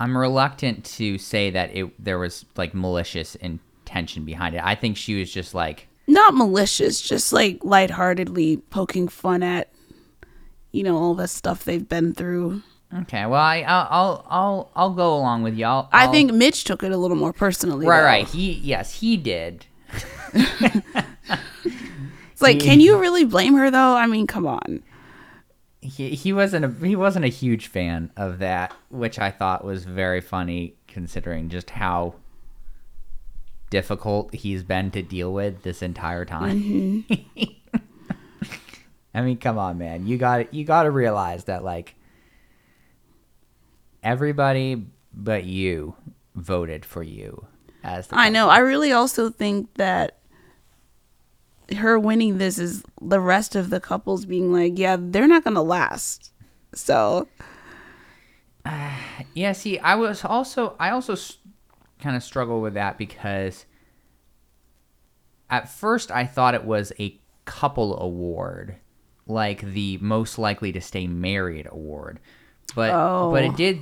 I'm 0.00 0.16
reluctant 0.16 0.84
to 0.96 1.18
say 1.18 1.50
that 1.50 1.74
it 1.76 2.04
there 2.04 2.18
was 2.18 2.44
like 2.56 2.74
malicious 2.74 3.36
intention 3.36 4.24
behind 4.24 4.54
it. 4.56 4.62
I 4.64 4.74
think 4.74 4.96
she 4.96 5.18
was 5.20 5.32
just 5.32 5.54
like 5.54 5.86
not 6.08 6.34
malicious, 6.34 7.00
just 7.00 7.32
like 7.32 7.60
lightheartedly 7.62 8.56
poking 8.70 9.06
fun 9.06 9.42
at, 9.44 9.70
you 10.72 10.82
know, 10.82 10.96
all 10.96 11.14
the 11.14 11.28
stuff 11.28 11.64
they've 11.64 11.88
been 11.88 12.14
through. 12.14 12.62
Okay, 13.02 13.24
well, 13.26 13.40
I, 13.40 13.60
I'll, 13.60 13.86
I'll, 13.90 14.26
I'll, 14.28 14.70
I'll 14.74 14.90
go 14.94 15.14
along 15.14 15.44
with 15.44 15.54
y'all. 15.54 15.88
I 15.92 16.08
think 16.08 16.32
Mitch 16.32 16.64
took 16.64 16.82
it 16.82 16.90
a 16.90 16.96
little 16.96 17.16
more 17.16 17.32
personally. 17.32 17.86
right, 17.86 18.00
though. 18.00 18.04
right. 18.04 18.26
He, 18.26 18.54
yes, 18.54 18.94
he 18.94 19.16
did. 19.16 19.66
It's 22.40 22.42
like, 22.42 22.60
can 22.60 22.80
you 22.86 22.98
really 22.98 23.24
blame 23.24 23.54
her 23.54 23.70
though? 23.70 23.94
I 23.94 24.06
mean, 24.06 24.26
come 24.26 24.46
on. 24.46 24.82
He, 25.82 26.10
he 26.10 26.32
wasn't 26.32 26.64
a, 26.64 26.86
he 26.86 26.94
wasn't 26.94 27.24
a 27.24 27.28
huge 27.28 27.66
fan 27.68 28.10
of 28.16 28.38
that, 28.38 28.74
which 28.90 29.18
I 29.18 29.30
thought 29.30 29.64
was 29.64 29.84
very 29.84 30.20
funny 30.20 30.74
considering 30.86 31.48
just 31.48 31.70
how 31.70 32.16
difficult 33.70 34.34
he's 34.34 34.62
been 34.62 34.90
to 34.90 35.02
deal 35.02 35.32
with 35.32 35.62
this 35.62 35.80
entire 35.80 36.24
time. 36.24 37.04
Mm-hmm. 37.08 37.44
I 39.14 39.22
mean, 39.22 39.38
come 39.38 39.58
on, 39.58 39.78
man. 39.78 40.06
You 40.06 40.18
got 40.18 40.52
you 40.52 40.64
got 40.64 40.84
to 40.84 40.90
realize 40.90 41.44
that 41.44 41.64
like 41.64 41.94
everybody 44.02 44.86
but 45.12 45.44
you 45.44 45.94
voted 46.34 46.84
for 46.84 47.02
you 47.02 47.46
as 47.82 48.06
the 48.08 48.18
I 48.18 48.28
know. 48.28 48.48
I 48.48 48.58
really 48.58 48.92
also 48.92 49.30
think 49.30 49.74
that 49.74 50.18
her 51.76 51.98
winning 51.98 52.38
this 52.38 52.58
is 52.58 52.82
the 53.00 53.20
rest 53.20 53.54
of 53.56 53.70
the 53.70 53.80
couples 53.80 54.24
being 54.24 54.52
like, 54.52 54.78
yeah, 54.78 54.96
they're 54.98 55.28
not 55.28 55.44
going 55.44 55.54
to 55.54 55.62
last. 55.62 56.32
So, 56.74 57.28
Yeah, 59.34 59.52
see, 59.52 59.78
I 59.78 59.94
was 59.94 60.24
also 60.24 60.76
I 60.78 60.90
also 60.90 61.12
s- 61.12 61.38
kind 62.00 62.16
of 62.16 62.22
struggle 62.22 62.60
with 62.60 62.74
that 62.74 62.98
because 62.98 63.64
at 65.48 65.68
first 65.68 66.10
I 66.10 66.26
thought 66.26 66.54
it 66.54 66.64
was 66.64 66.92
a 66.98 67.18
couple 67.44 68.00
award 68.00 68.76
like 69.26 69.60
the 69.60 69.98
most 69.98 70.38
likely 70.38 70.72
to 70.72 70.80
stay 70.80 71.06
married 71.06 71.68
award, 71.70 72.18
but 72.74 72.90
Oh. 72.92 73.30
but 73.30 73.44
it 73.44 73.52
oh. 73.52 73.56
did. 73.56 73.80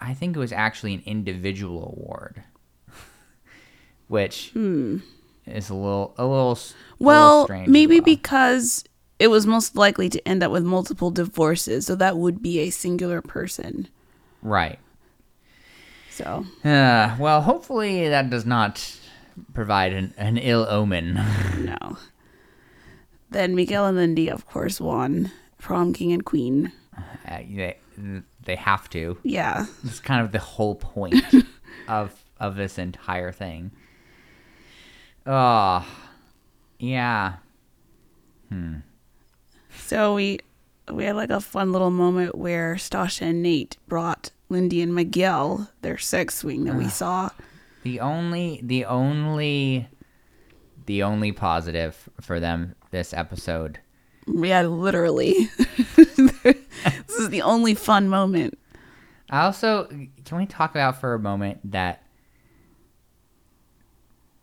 I 0.00 0.14
think 0.14 0.36
it 0.36 0.38
was 0.38 0.52
actually 0.52 0.94
an 0.94 1.02
individual 1.06 1.94
award, 1.96 2.42
which 4.08 4.50
hmm. 4.52 4.98
Is 5.46 5.70
a 5.70 5.74
little 5.74 6.14
a 6.18 6.26
little 6.26 6.52
s- 6.52 6.72
a 7.00 7.04
little. 7.04 7.46
Well, 7.48 7.64
maybe 7.66 8.00
well. 8.00 8.04
because 8.04 8.84
it 9.18 9.28
was 9.28 9.46
most 9.46 9.76
likely 9.76 10.08
to 10.08 10.28
end 10.28 10.42
up 10.42 10.50
with 10.52 10.64
multiple 10.64 11.10
divorces, 11.10 11.86
so 11.86 11.94
that 11.96 12.16
would 12.16 12.42
be 12.42 12.60
a 12.60 12.70
singular 12.70 13.20
person. 13.22 13.88
right. 14.42 14.78
So 16.10 16.44
Uh, 16.64 17.16
well, 17.18 17.40
hopefully 17.42 18.08
that 18.08 18.28
does 18.30 18.44
not 18.44 18.96
provide 19.54 19.92
an, 19.94 20.12
an 20.18 20.36
ill 20.36 20.66
omen. 20.68 21.14
no. 21.58 21.96
Then 23.30 23.54
Miguel 23.54 23.86
and 23.86 23.96
Lindy, 23.96 24.28
of 24.28 24.46
course, 24.46 24.80
won 24.80 25.30
prom 25.58 25.92
king 25.92 26.12
and 26.12 26.24
queen. 26.24 26.72
Uh, 27.26 27.38
they, 27.48 27.76
they 28.44 28.56
have 28.56 28.90
to. 28.90 29.16
Yeah, 29.22 29.66
It's 29.84 30.00
kind 30.00 30.22
of 30.24 30.32
the 30.32 30.38
whole 30.40 30.74
point 30.74 31.14
of 31.88 32.12
of 32.38 32.56
this 32.56 32.78
entire 32.78 33.32
thing. 33.32 33.70
Oh, 35.26 35.86
yeah. 36.78 37.34
Hmm. 38.48 38.76
So 39.76 40.14
we 40.14 40.40
we 40.90 41.04
had 41.04 41.16
like 41.16 41.30
a 41.30 41.40
fun 41.40 41.72
little 41.72 41.90
moment 41.90 42.36
where 42.36 42.74
Stasha 42.74 43.22
and 43.22 43.42
Nate 43.42 43.76
brought 43.86 44.30
Lindy 44.48 44.82
and 44.82 44.94
Miguel 44.94 45.70
their 45.82 45.98
sex 45.98 46.36
swing 46.36 46.64
that 46.64 46.74
we 46.74 46.88
saw. 46.88 47.30
The 47.82 48.00
only 48.00 48.60
the 48.62 48.84
only 48.84 49.88
the 50.86 51.02
only 51.02 51.32
positive 51.32 52.08
for 52.20 52.40
them 52.40 52.74
this 52.90 53.14
episode. 53.14 53.78
Yeah, 54.26 54.62
literally. 54.62 55.48
this 55.96 57.16
is 57.18 57.30
the 57.30 57.42
only 57.42 57.74
fun 57.74 58.08
moment. 58.08 58.58
I 59.30 59.44
also 59.44 59.86
can 60.24 60.38
we 60.38 60.46
talk 60.46 60.72
about 60.72 61.00
for 61.00 61.14
a 61.14 61.18
moment 61.18 61.60
that 61.70 62.02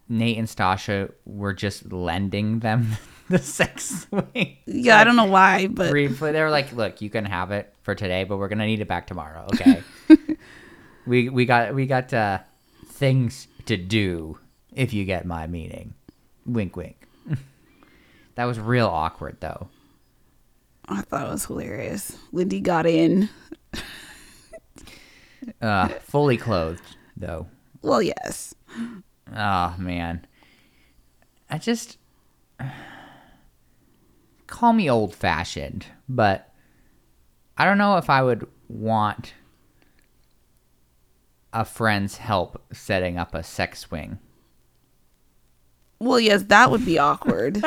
Nate 0.10 0.38
and 0.38 0.48
Stasha 0.48 1.12
were 1.26 1.54
just 1.54 1.92
lending 1.92 2.60
them 2.60 2.92
the 3.30 3.40
sex 3.40 4.08
swing. 4.10 4.58
Yeah, 4.66 5.00
I 5.00 5.04
don't 5.04 5.16
know 5.16 5.26
why, 5.26 5.68
but 5.68 5.90
briefly 5.92 6.32
they 6.32 6.42
were 6.42 6.50
like 6.50 6.72
look 6.74 7.02
you 7.02 7.10
can 7.10 7.26
have 7.26 7.52
it 7.52 7.74
for 7.84 7.94
today 7.96 8.24
but 8.24 8.38
we're 8.38 8.48
gonna 8.48 8.66
need 8.66 8.80
it 8.82 8.88
back 8.88 9.08
tomorrow 9.08 9.46
okay 9.54 9.82
we 11.06 11.30
we 11.30 11.46
got 11.46 11.74
we 11.76 11.86
got 11.86 12.14
uh 12.14 12.40
things 12.88 13.48
to 13.66 13.76
do 13.78 14.38
if 14.74 14.94
you 14.94 15.04
get 15.06 15.26
my 15.26 15.46
meaning 15.48 15.94
wink 16.46 16.76
wink 16.76 17.06
that 18.36 18.46
was 18.46 18.60
real 18.60 18.88
awkward 18.88 19.38
though 19.42 19.68
I 20.90 21.02
thought 21.02 21.28
it 21.28 21.32
was 21.32 21.44
hilarious. 21.46 22.18
Lindy 22.32 22.62
got 22.62 22.86
in. 22.86 23.28
uh 25.62 25.90
fully 26.00 26.38
clothed 26.38 26.82
though 27.18 27.48
Well, 27.82 28.02
yes. 28.02 28.56
Oh 29.36 29.76
man 29.78 30.26
i 31.50 31.58
just 31.58 31.98
call 34.48 34.74
me 34.74 34.90
old 34.90 35.14
fashioned 35.14 35.86
but 36.08 36.54
i 37.58 37.66
don't 37.66 37.78
know 37.78 37.98
if 37.98 38.10
i 38.10 38.22
would 38.22 38.48
want 38.68 39.34
a 41.54 41.66
friend's 41.66 42.18
help 42.18 42.62
setting 42.72 43.18
up 43.18 43.34
a 43.34 43.44
sex 43.44 43.80
swing 43.80 44.20
Well, 46.00 46.20
yes, 46.20 46.44
that 46.50 46.70
would 46.70 46.86
be 46.86 47.00
awkward. 47.10 47.60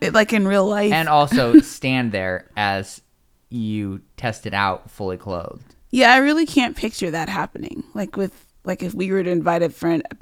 Like 0.00 0.32
in 0.32 0.48
real 0.48 0.64
life. 0.66 0.90
and 0.92 1.06
also 1.08 1.60
stand 1.60 2.12
there 2.12 2.48
as 2.56 3.02
you 3.50 4.00
test 4.16 4.46
it 4.46 4.54
out 4.54 4.90
fully 4.90 5.18
clothed. 5.18 5.74
yeah, 5.90 6.14
I 6.14 6.18
really 6.18 6.46
can't 6.46 6.74
picture 6.76 7.10
that 7.10 7.28
happening. 7.28 7.84
Like 7.92 8.16
with 8.16 8.46
like 8.64 8.82
if 8.82 8.94
we 8.94 9.10
were 9.10 9.22
to 9.22 9.30
invite 9.30 9.62
a 9.62 9.70
friend, 9.70 10.02
a 10.10 10.14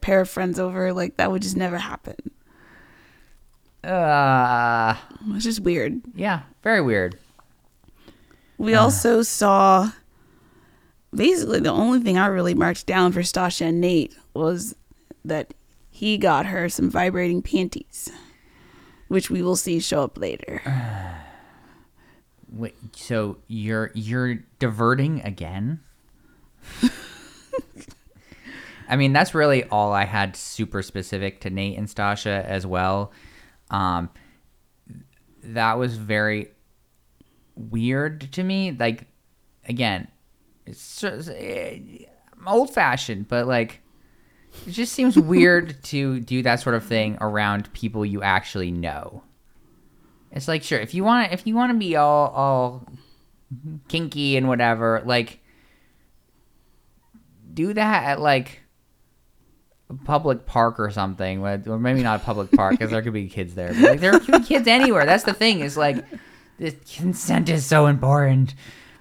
pair, 0.00 0.20
of 0.20 0.28
friends 0.28 0.58
over, 0.58 0.92
like 0.92 1.16
that 1.16 1.30
would 1.30 1.42
just 1.42 1.56
never 1.56 1.78
happen. 1.78 2.16
Uh, 3.84 4.94
It's 5.34 5.44
just 5.44 5.60
weird. 5.60 6.00
yeah, 6.14 6.42
very 6.62 6.80
weird. 6.80 7.18
We 8.58 8.74
also 8.74 9.22
saw 9.22 9.92
basically 11.14 11.60
the 11.60 11.70
only 11.70 12.00
thing 12.00 12.18
I 12.18 12.26
really 12.26 12.54
marked 12.54 12.86
down 12.86 13.12
for 13.12 13.20
Stasha 13.20 13.66
and 13.68 13.80
Nate 13.80 14.16
was 14.34 14.74
that 15.24 15.54
he 15.90 16.18
got 16.18 16.46
her 16.46 16.68
some 16.68 16.90
vibrating 16.90 17.40
panties, 17.40 18.10
which 19.06 19.30
we 19.30 19.42
will 19.42 19.56
see 19.56 19.78
show 19.78 20.02
up 20.02 20.18
later. 20.18 20.60
Wait, 22.50 22.74
so 22.96 23.38
you're 23.46 23.90
you're 23.94 24.36
diverting 24.58 25.20
again? 25.22 25.80
I 28.88 28.96
mean, 28.96 29.12
that's 29.12 29.34
really 29.34 29.64
all 29.64 29.92
I 29.92 30.04
had 30.04 30.34
super 30.34 30.82
specific 30.82 31.40
to 31.42 31.50
Nate 31.50 31.76
and 31.76 31.86
Stasha 31.86 32.44
as 32.44 32.66
well. 32.66 33.12
Um, 33.70 34.08
that 35.42 35.78
was 35.78 35.96
very 35.96 36.52
weird 37.54 38.32
to 38.32 38.42
me. 38.42 38.72
Like, 38.72 39.06
again, 39.68 40.08
it's 40.64 41.00
just, 41.00 41.28
eh, 41.28 41.78
I'm 42.38 42.48
old 42.48 42.72
fashioned, 42.72 43.28
but 43.28 43.46
like, 43.46 43.82
it 44.66 44.70
just 44.70 44.92
seems 44.92 45.18
weird 45.18 45.82
to 45.84 46.20
do 46.20 46.42
that 46.42 46.60
sort 46.60 46.74
of 46.74 46.84
thing 46.84 47.18
around 47.20 47.72
people 47.74 48.06
you 48.06 48.22
actually 48.22 48.70
know. 48.70 49.22
It's 50.30 50.48
like 50.48 50.62
sure 50.62 50.78
if 50.78 50.94
you 50.94 51.04
want 51.04 51.28
to 51.28 51.32
if 51.32 51.46
you 51.46 51.54
want 51.54 51.72
to 51.72 51.78
be 51.78 51.96
all 51.96 52.28
all 52.28 52.86
kinky 53.88 54.36
and 54.36 54.46
whatever, 54.46 55.02
like 55.06 55.40
do 57.54 57.72
that 57.72 58.04
at 58.04 58.20
like 58.20 58.60
public 60.04 60.46
park 60.46 60.78
or 60.78 60.90
something, 60.90 61.44
or 61.44 61.78
maybe 61.78 62.02
not 62.02 62.20
a 62.20 62.24
public 62.24 62.50
park 62.52 62.72
because 62.72 62.90
there 62.90 63.02
could 63.02 63.12
be 63.12 63.28
kids 63.28 63.54
there. 63.54 63.68
But 63.68 63.82
like 63.82 64.00
there 64.00 64.18
could 64.18 64.42
be 64.42 64.46
kids 64.46 64.68
anywhere. 64.68 65.06
That's 65.06 65.24
the 65.24 65.32
thing. 65.32 65.60
Is 65.60 65.76
like 65.76 66.04
consent 66.90 67.48
is 67.48 67.64
so 67.64 67.86
important, 67.86 68.54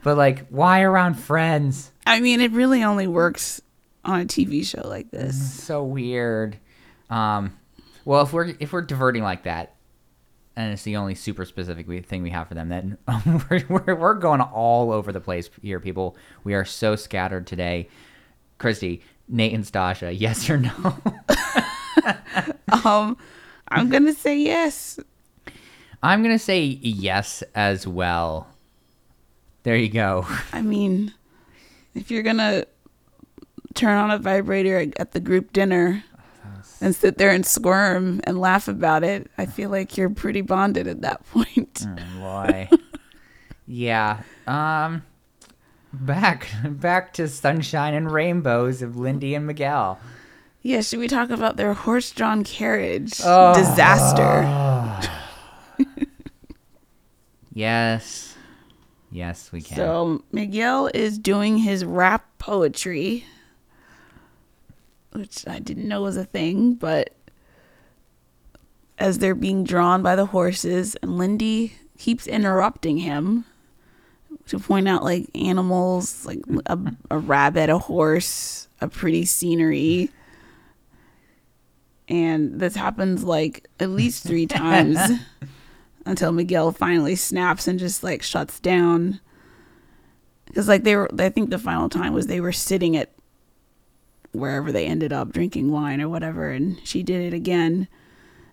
but 0.03 0.17
like 0.17 0.47
why 0.49 0.81
around 0.81 1.15
friends? 1.15 1.91
I 2.05 2.19
mean, 2.19 2.39
it 2.39 2.51
really 2.51 2.83
only 2.83 3.07
works 3.07 3.61
on 4.05 4.21
a 4.21 4.25
TV 4.25 4.65
show 4.65 4.87
like 4.87 5.11
this. 5.11 5.63
so 5.63 5.83
weird. 5.83 6.57
Um, 7.09 7.57
well, 8.05 8.21
if 8.23 8.31
we're 8.31 8.53
if 8.59 8.71
we're 8.71 8.81
diverting 8.81 9.23
like 9.23 9.43
that, 9.43 9.75
and 10.55 10.71
it's 10.71 10.83
the 10.83 10.95
only 10.95 11.15
super 11.15 11.43
specific 11.43 11.87
we, 11.87 12.01
thing 12.01 12.23
we 12.23 12.29
have 12.29 12.47
for 12.47 12.53
them, 12.53 12.69
then 12.69 12.97
we're, 13.49 13.63
we're 13.67 13.95
we're 13.95 14.13
going 14.13 14.39
all 14.39 14.91
over 14.91 15.11
the 15.11 15.19
place 15.19 15.49
here, 15.61 15.81
people. 15.81 16.15
We 16.45 16.53
are 16.53 16.65
so 16.65 16.95
scattered 16.95 17.45
today. 17.45 17.89
Christy, 18.57 19.03
Nate, 19.27 19.53
and 19.53 19.63
Stasha, 19.63 20.17
yes 20.17 20.49
or 20.49 20.57
no? 20.57 20.71
Um, 22.85 23.17
I'm 23.69 23.89
gonna 23.89 24.13
say 24.13 24.37
yes. 24.37 24.99
I'm 26.03 26.21
gonna 26.21 26.39
say 26.39 26.63
yes 26.63 27.43
as 27.55 27.87
well. 27.87 28.47
There 29.63 29.75
you 29.75 29.89
go. 29.89 30.25
I 30.53 30.61
mean, 30.61 31.13
if 31.95 32.11
you're 32.11 32.23
gonna 32.23 32.65
turn 33.73 33.97
on 33.97 34.11
a 34.11 34.17
vibrator 34.17 34.91
at 34.97 35.11
the 35.11 35.19
group 35.19 35.53
dinner 35.53 36.03
and 36.79 36.95
sit 36.95 37.17
there 37.17 37.31
and 37.31 37.45
squirm 37.45 38.21
and 38.23 38.39
laugh 38.39 38.67
about 38.67 39.03
it, 39.03 39.29
I 39.37 39.45
feel 39.45 39.69
like 39.69 39.97
you're 39.97 40.09
pretty 40.09 40.41
bonded 40.41 40.87
at 40.87 41.01
that 41.01 41.25
point. 41.31 41.85
Oh, 41.85 42.19
boy. 42.19 42.69
yeah. 43.67 44.21
Um. 44.45 45.03
Back 45.99 46.47
back 46.63 47.13
to 47.13 47.27
sunshine 47.27 47.93
and 47.93 48.11
rainbows 48.11 48.81
of 48.81 48.97
Lindy 48.97 49.35
and 49.35 49.45
Miguel. 49.47 49.99
Yeah, 50.61 50.81
should 50.81 50.99
we 50.99 51.07
talk 51.07 51.29
about 51.29 51.55
their 51.57 51.73
horse-drawn 51.73 52.43
carriage 52.43 53.19
Oh. 53.23 53.53
disaster? 53.55 54.43
Yes. 57.53 58.35
Yes, 59.11 59.51
we 59.51 59.61
can. 59.61 59.77
So 59.77 60.23
Miguel 60.31 60.91
is 60.93 61.17
doing 61.17 61.57
his 61.57 61.83
rap 61.83 62.25
poetry, 62.37 63.25
which 65.11 65.43
I 65.47 65.57
didn't 65.57 65.87
know 65.87 66.03
was 66.03 66.17
a 66.17 66.25
thing, 66.25 66.75
but 66.75 67.15
as 68.99 69.17
they're 69.17 69.33
being 69.33 69.63
drawn 69.63 70.03
by 70.03 70.15
the 70.15 70.27
horses, 70.27 70.95
and 71.01 71.17
Lindy 71.17 71.73
keeps 71.97 72.27
interrupting 72.27 72.99
him 72.99 73.45
to 74.47 74.59
point 74.59 74.87
out 74.87 75.03
like 75.03 75.27
animals, 75.35 76.25
like 76.25 76.39
a, 76.65 76.79
a 77.11 77.17
rabbit, 77.17 77.69
a 77.69 77.77
horse, 77.77 78.67
a 78.81 78.87
pretty 78.87 79.25
scenery. 79.25 80.09
And 82.07 82.59
this 82.59 82.75
happens 82.75 83.23
like 83.23 83.67
at 83.79 83.89
least 83.89 84.23
three 84.23 84.45
times 84.47 84.97
until 86.05 86.31
Miguel 86.31 86.71
finally 86.71 87.15
snaps 87.15 87.67
and 87.67 87.77
just 87.79 88.03
like 88.03 88.23
shuts 88.23 88.59
down. 88.59 89.19
Because 90.45 90.67
like 90.67 90.83
they 90.83 90.95
were, 90.95 91.09
I 91.19 91.29
think 91.29 91.49
the 91.49 91.59
final 91.59 91.89
time 91.89 92.13
was 92.13 92.27
they 92.27 92.39
were 92.39 92.53
sitting 92.53 92.95
at 92.95 93.11
wherever 94.31 94.71
they 94.71 94.85
ended 94.85 95.11
up 95.11 95.33
drinking 95.33 95.71
wine 95.71 96.01
or 96.01 96.07
whatever, 96.07 96.51
and 96.51 96.79
she 96.83 97.03
did 97.03 97.21
it 97.21 97.35
again. 97.35 97.87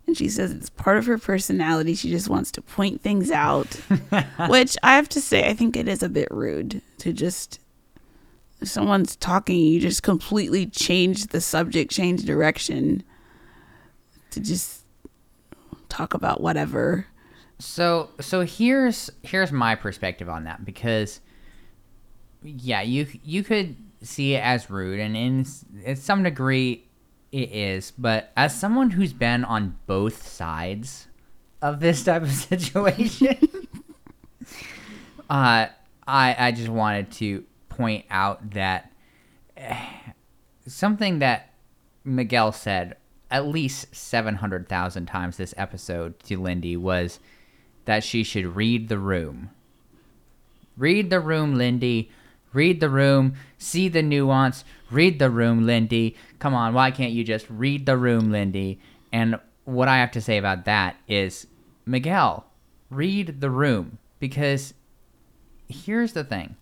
And 0.06 0.16
she 0.16 0.28
says 0.28 0.52
it's 0.52 0.70
part 0.70 0.98
of 0.98 1.06
her 1.06 1.18
personality. 1.18 1.94
She 1.94 2.10
just 2.10 2.28
wants 2.28 2.50
to 2.52 2.62
point 2.62 3.00
things 3.00 3.30
out, 3.30 3.66
which 4.48 4.76
I 4.82 4.96
have 4.96 5.08
to 5.10 5.20
say, 5.20 5.48
I 5.48 5.54
think 5.54 5.76
it 5.76 5.88
is 5.88 6.02
a 6.02 6.08
bit 6.08 6.28
rude 6.30 6.82
to 6.98 7.12
just, 7.12 7.58
if 8.60 8.68
someone's 8.68 9.16
talking, 9.16 9.58
you 9.58 9.80
just 9.80 10.02
completely 10.02 10.66
change 10.66 11.28
the 11.28 11.40
subject, 11.40 11.90
change 11.90 12.24
direction 12.24 13.02
to 14.30 14.40
just 14.40 14.84
talk 15.88 16.12
about 16.12 16.40
whatever. 16.40 17.06
So 17.58 18.10
so 18.20 18.42
here's 18.42 19.10
here's 19.22 19.52
my 19.52 19.74
perspective 19.74 20.28
on 20.28 20.44
that 20.44 20.64
because 20.64 21.20
yeah, 22.42 22.82
you 22.82 23.06
you 23.22 23.42
could 23.42 23.76
see 24.02 24.34
it 24.34 24.40
as 24.40 24.68
rude 24.68 25.00
and 25.00 25.16
in, 25.16 25.46
in 25.84 25.96
some 25.96 26.22
degree 26.22 26.84
it 27.35 27.51
is, 27.51 27.90
but 27.90 28.31
as 28.37 28.57
someone 28.57 28.90
who's 28.90 29.12
been 29.12 29.44
on 29.44 29.77
both 29.88 30.25
sides 30.25 31.09
of 31.61 31.81
this 31.81 32.05
type 32.05 32.23
of 32.23 32.31
situation, 32.33 33.66
uh, 35.29 35.66
I 36.07 36.37
I 36.38 36.53
just 36.53 36.68
wanted 36.68 37.11
to 37.12 37.42
point 37.70 38.05
out 38.09 38.53
that 38.53 38.92
eh, 39.57 39.77
something 40.64 41.18
that 41.18 41.53
Miguel 42.05 42.53
said 42.53 42.99
at 43.33 43.49
least 43.49 43.92
700,000 43.92 45.07
times 45.07 45.37
this 45.37 45.55
episode 45.57 46.20
to 46.20 46.40
Lindy 46.40 46.77
was 46.77 47.18
that 47.85 48.05
she 48.05 48.23
should 48.23 48.55
read 48.55 48.88
the 48.88 48.99
room. 48.99 49.51
Read 50.77 51.11
the 51.11 51.18
room, 51.18 51.57
Lindy. 51.57 52.12
Read 52.53 52.79
the 52.79 52.88
room. 52.88 53.35
See 53.59 53.88
the 53.88 54.03
nuance. 54.03 54.64
Read 54.94 55.18
the 55.18 55.28
room, 55.28 55.66
Lindy. 55.66 56.14
Come 56.38 56.54
on, 56.54 56.72
why 56.72 56.92
can't 56.92 57.11
you 57.11 57.24
just 57.24 57.46
read 57.50 57.85
the 57.85 57.96
room, 57.96 58.30
Lindy? 58.30 58.78
And 59.12 59.40
what 59.64 59.88
I 59.88 59.96
have 59.96 60.12
to 60.12 60.20
say 60.20 60.38
about 60.38 60.66
that 60.66 60.96
is 61.09 61.48
Miguel, 61.85 62.46
read 62.90 63.40
the 63.40 63.50
room. 63.50 63.98
Because 64.20 64.72
here's 65.68 66.12
the 66.12 66.22
thing 66.22 66.54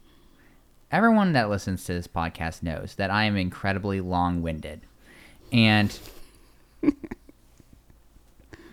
everyone 0.90 1.35
that 1.35 1.51
listens 1.51 1.85
to 1.85 1.92
this 1.92 2.07
podcast 2.07 2.62
knows 2.62 2.95
that 2.95 3.11
I 3.11 3.25
am 3.25 3.37
incredibly 3.37 4.01
long 4.01 4.40
winded. 4.40 4.81
And 5.53 5.99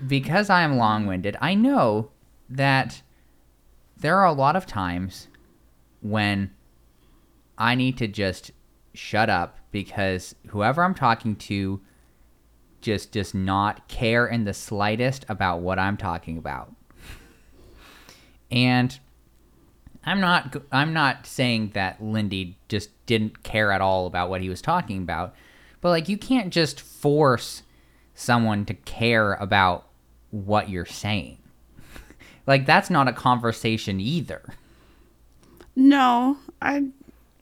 because 0.07 0.49
I 0.49 0.61
am 0.61 0.77
long 0.77 1.05
winded, 1.05 1.35
I 1.41 1.53
know 1.53 2.11
that 2.49 3.01
there 3.97 4.17
are 4.19 4.25
a 4.25 4.31
lot 4.31 4.55
of 4.55 4.65
times 4.65 5.27
when 6.01 6.51
I 7.57 7.75
need 7.75 7.97
to 7.97 8.07
just 8.07 8.51
shut 8.99 9.29
up 9.29 9.57
because 9.71 10.35
whoever 10.47 10.83
I'm 10.83 10.93
talking 10.93 11.35
to 11.37 11.79
just 12.81 13.11
does 13.11 13.33
not 13.33 13.87
care 13.87 14.27
in 14.27 14.43
the 14.43 14.53
slightest 14.53 15.25
about 15.29 15.61
what 15.61 15.79
I'm 15.79 15.97
talking 15.97 16.37
about. 16.37 16.73
And 18.51 18.97
I'm 20.03 20.19
not 20.19 20.55
I'm 20.71 20.93
not 20.93 21.25
saying 21.25 21.71
that 21.73 22.01
Lindy 22.01 22.57
just 22.67 22.89
didn't 23.05 23.43
care 23.43 23.71
at 23.71 23.81
all 23.81 24.05
about 24.05 24.29
what 24.29 24.41
he 24.41 24.49
was 24.49 24.61
talking 24.61 25.01
about, 25.01 25.35
but 25.81 25.89
like 25.89 26.09
you 26.09 26.17
can't 26.17 26.51
just 26.51 26.79
force 26.81 27.63
someone 28.13 28.65
to 28.65 28.73
care 28.73 29.33
about 29.35 29.87
what 30.31 30.69
you're 30.69 30.85
saying. 30.85 31.37
like 32.47 32.65
that's 32.65 32.89
not 32.89 33.07
a 33.07 33.13
conversation 33.13 33.99
either. 33.99 34.41
No, 35.75 36.37
I 36.61 36.87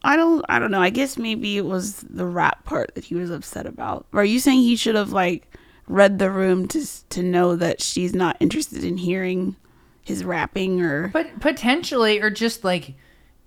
I 0.02 0.16
don't 0.16 0.44
I 0.48 0.58
don't 0.58 0.70
know. 0.70 0.80
I 0.80 0.90
guess 0.90 1.18
maybe 1.18 1.56
it 1.56 1.64
was 1.64 2.00
the 2.08 2.26
rap 2.26 2.64
part 2.64 2.94
that 2.94 3.04
he 3.04 3.14
was 3.14 3.30
upset 3.30 3.66
about. 3.66 4.06
Are 4.12 4.24
you 4.24 4.38
saying 4.38 4.60
he 4.60 4.76
should 4.76 4.94
have 4.94 5.12
like 5.12 5.52
read 5.86 6.18
the 6.18 6.30
room 6.30 6.68
to 6.68 6.86
to 7.10 7.22
know 7.22 7.56
that 7.56 7.80
she's 7.80 8.14
not 8.14 8.36
interested 8.40 8.84
in 8.84 8.96
hearing 8.96 9.56
his 10.02 10.24
rapping 10.24 10.80
or 10.80 11.08
But 11.08 11.40
potentially 11.40 12.20
or 12.20 12.30
just 12.30 12.64
like 12.64 12.94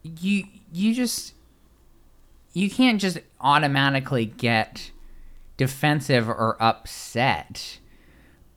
you 0.04 0.44
you 0.72 0.94
just 0.94 1.34
you 2.54 2.70
can't 2.70 3.00
just 3.00 3.20
automatically 3.40 4.26
get 4.26 4.92
defensive 5.58 6.28
or 6.28 6.58
upset 6.60 7.80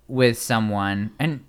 with 0.09 0.39
someone 0.39 1.13
and 1.19 1.45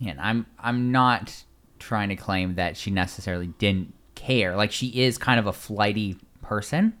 know, 0.00 0.14
I'm 0.18 0.46
I'm 0.58 0.92
not 0.92 1.44
trying 1.78 2.08
to 2.08 2.16
claim 2.16 2.54
that 2.56 2.76
she 2.76 2.90
necessarily 2.90 3.48
didn't 3.48 3.94
care. 4.26 4.56
Like 4.56 4.72
she 4.72 4.88
is 4.88 5.18
kind 5.18 5.38
of 5.38 5.46
a 5.46 5.52
flighty 5.52 6.16
person. 6.42 6.94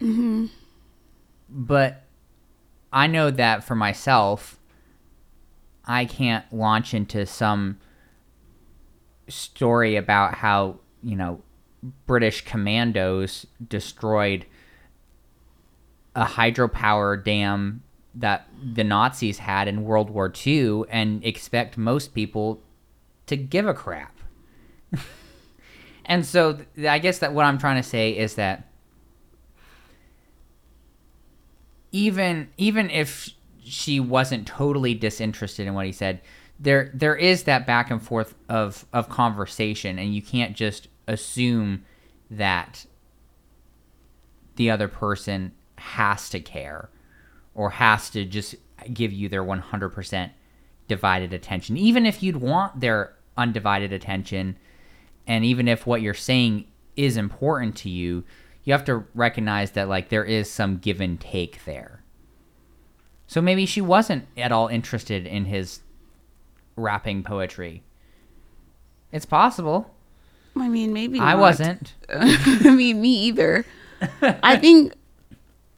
Mm-hmm. 0.00 0.46
But 1.48 2.04
I 2.92 3.06
know 3.06 3.30
that 3.30 3.64
for 3.64 3.74
myself, 3.74 4.58
I 5.84 6.04
can't 6.06 6.44
launch 6.52 6.94
into 6.94 7.26
some 7.26 7.78
story 9.28 9.96
about 9.96 10.34
how, 10.34 10.80
you 11.02 11.16
know, 11.16 11.42
British 12.06 12.44
commandos 12.44 13.46
destroyed 13.66 14.46
a 16.14 16.24
hydropower 16.24 17.22
dam 17.22 17.82
that 18.14 18.46
the 18.74 18.84
Nazis 18.84 19.38
had 19.38 19.68
in 19.68 19.84
World 19.84 20.10
War 20.10 20.32
II 20.46 20.82
and 20.90 21.24
expect 21.24 21.76
most 21.76 22.14
people 22.14 22.60
to 23.26 23.36
give 23.36 23.66
a 23.66 23.74
crap. 23.74 24.11
And 26.06 26.24
so 26.24 26.54
th- 26.76 26.86
I 26.86 26.98
guess 26.98 27.18
that 27.18 27.32
what 27.32 27.44
I'm 27.44 27.58
trying 27.58 27.82
to 27.82 27.88
say 27.88 28.16
is 28.16 28.34
that 28.36 28.68
even 31.92 32.48
even 32.56 32.90
if 32.90 33.30
she 33.62 34.00
wasn't 34.00 34.46
totally 34.46 34.94
disinterested 34.94 35.66
in 35.66 35.74
what 35.74 35.86
he 35.86 35.92
said, 35.92 36.20
there 36.58 36.90
there 36.94 37.16
is 37.16 37.44
that 37.44 37.66
back 37.66 37.90
and 37.90 38.02
forth 38.02 38.34
of 38.48 38.86
of 38.92 39.08
conversation 39.08 39.98
and 39.98 40.14
you 40.14 40.22
can't 40.22 40.56
just 40.56 40.88
assume 41.06 41.84
that 42.30 42.86
the 44.56 44.70
other 44.70 44.88
person 44.88 45.52
has 45.76 46.30
to 46.30 46.40
care 46.40 46.88
or 47.54 47.70
has 47.70 48.10
to 48.10 48.24
just 48.24 48.54
give 48.92 49.12
you 49.12 49.28
their 49.28 49.44
100% 49.44 50.30
divided 50.88 51.32
attention. 51.32 51.76
Even 51.76 52.06
if 52.06 52.22
you'd 52.22 52.36
want 52.36 52.80
their 52.80 53.14
undivided 53.36 53.92
attention 53.92 54.56
and 55.26 55.44
even 55.44 55.68
if 55.68 55.86
what 55.86 56.02
you're 56.02 56.14
saying 56.14 56.66
is 56.96 57.16
important 57.16 57.76
to 57.76 57.88
you 57.88 58.24
you 58.64 58.72
have 58.72 58.84
to 58.84 59.04
recognize 59.14 59.72
that 59.72 59.88
like 59.88 60.08
there 60.08 60.24
is 60.24 60.50
some 60.50 60.78
give 60.78 61.00
and 61.00 61.20
take 61.20 61.64
there 61.64 62.02
so 63.26 63.40
maybe 63.40 63.64
she 63.64 63.80
wasn't 63.80 64.26
at 64.36 64.52
all 64.52 64.68
interested 64.68 65.26
in 65.26 65.46
his 65.46 65.80
rapping 66.76 67.22
poetry 67.22 67.82
it's 69.10 69.26
possible 69.26 69.94
I 70.56 70.68
mean 70.68 70.92
maybe 70.92 71.18
i 71.18 71.32
not. 71.32 71.40
wasn't 71.40 71.94
I 72.08 72.70
mean 72.74 73.00
me 73.00 73.26
either. 73.26 73.64
I 74.22 74.56
think 74.56 74.92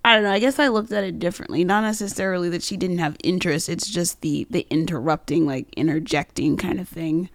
I 0.04 0.14
don't 0.14 0.24
know. 0.24 0.32
I 0.32 0.38
guess 0.38 0.58
I 0.58 0.68
looked 0.68 0.92
at 0.92 1.02
it 1.02 1.18
differently. 1.18 1.64
Not 1.64 1.80
necessarily 1.82 2.50
that 2.50 2.62
she 2.62 2.76
didn't 2.76 2.98
have 2.98 3.16
interest. 3.24 3.68
It's 3.68 3.88
just 3.88 4.20
the 4.20 4.46
the 4.50 4.66
interrupting, 4.68 5.46
like 5.46 5.72
interjecting 5.76 6.56
kind 6.56 6.78
of 6.78 6.88
thing. 6.88 7.30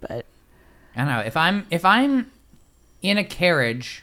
But 0.00 0.26
I 0.98 1.04
don't 1.04 1.14
know 1.14 1.20
if 1.20 1.36
I'm 1.36 1.66
if 1.70 1.84
I'm 1.84 2.30
in 3.02 3.18
a 3.18 3.24
carriage 3.24 4.02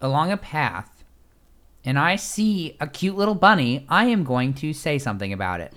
along 0.00 0.32
a 0.32 0.38
path 0.38 1.04
and 1.84 1.98
I 1.98 2.16
see 2.16 2.78
a 2.80 2.86
cute 2.86 3.14
little 3.14 3.34
bunny, 3.34 3.84
I 3.90 4.06
am 4.06 4.24
going 4.24 4.54
to 4.54 4.72
say 4.72 4.98
something 4.98 5.34
about 5.34 5.60
it. 5.60 5.74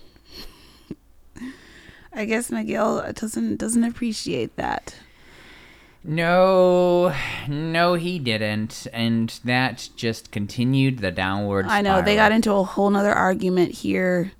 I 2.13 2.23
guess 2.23 2.49
Miguel 2.49 3.11
doesn't 3.11 3.57
doesn't 3.57 3.83
appreciate 3.83 4.55
that. 4.55 4.95
No, 6.05 7.13
no, 7.47 7.93
he 7.93 8.19
didn't, 8.19 8.87
and 8.91 9.29
that 9.45 9.89
just 9.95 10.31
continued 10.31 10.99
the 10.99 11.11
downward. 11.11 11.65
I 11.65 11.81
know 11.81 12.01
they 12.01 12.15
got 12.15 12.33
into 12.33 12.51
a 12.51 12.63
whole 12.63 12.89
nother 12.89 13.13
argument 13.13 13.71
here, 13.71 14.33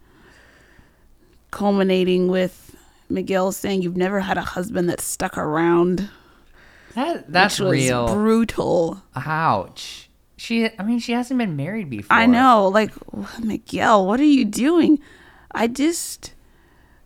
culminating 1.52 2.28
with 2.28 2.63
Miguel 3.14 3.52
saying, 3.52 3.82
"You've 3.82 3.98
never 3.98 4.20
had 4.20 4.38
a 4.38 4.42
husband 4.42 4.90
that 4.90 5.02
stuck 5.02 5.38
around." 5.38 6.10
that. 6.96 7.32
That's 7.32 7.60
real. 7.60 8.14
brutal. 8.14 9.04
Ouch. 9.16 10.10
She. 10.38 10.70
I 10.78 10.84
mean, 10.84 11.00
she 11.00 11.14
hasn't 11.14 11.38
been 11.38 11.56
married 11.56 11.90
before. 11.90 12.16
I 12.16 12.26
know, 12.26 12.68
like 12.68 12.92
Miguel, 13.40 14.06
what 14.06 14.20
are 14.20 14.26
you 14.26 14.46
doing? 14.46 15.00
I 15.52 15.68
just 15.68 16.34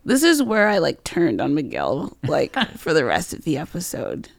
this 0.08 0.24
is 0.24 0.42
where 0.42 0.70
I 0.70 0.78
like 0.78 1.04
turned 1.04 1.42
on 1.42 1.54
Miguel 1.54 2.18
like 2.24 2.56
for 2.78 2.94
the 2.94 3.04
rest 3.04 3.34
of 3.34 3.44
the 3.44 3.58
episode. 3.58 4.30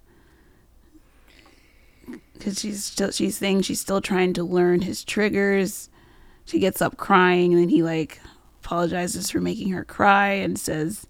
Cuz 2.41 2.61
she's 2.61 2.85
still 2.85 3.11
she's 3.11 3.37
saying 3.37 3.63
she's 3.63 3.81
still 3.81 4.01
trying 4.01 4.33
to 4.33 4.43
learn 4.43 4.81
his 4.81 5.05
triggers. 5.05 5.91
She 6.47 6.59
gets 6.59 6.81
up 6.81 6.97
crying 6.97 7.53
and 7.53 7.63
then 7.63 7.69
he 7.69 7.83
like 7.83 8.19
apologizes 8.65 9.31
for 9.31 9.41
making 9.41 9.69
her 9.71 9.85
cry 9.85 10.31
and 10.31 10.59
says 10.59 11.07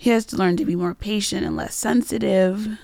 he 0.00 0.10
has 0.10 0.24
to 0.26 0.36
learn 0.36 0.56
to 0.56 0.64
be 0.64 0.76
more 0.76 0.94
patient 0.94 1.44
and 1.44 1.56
less 1.56 1.74
sensitive. 1.74 2.78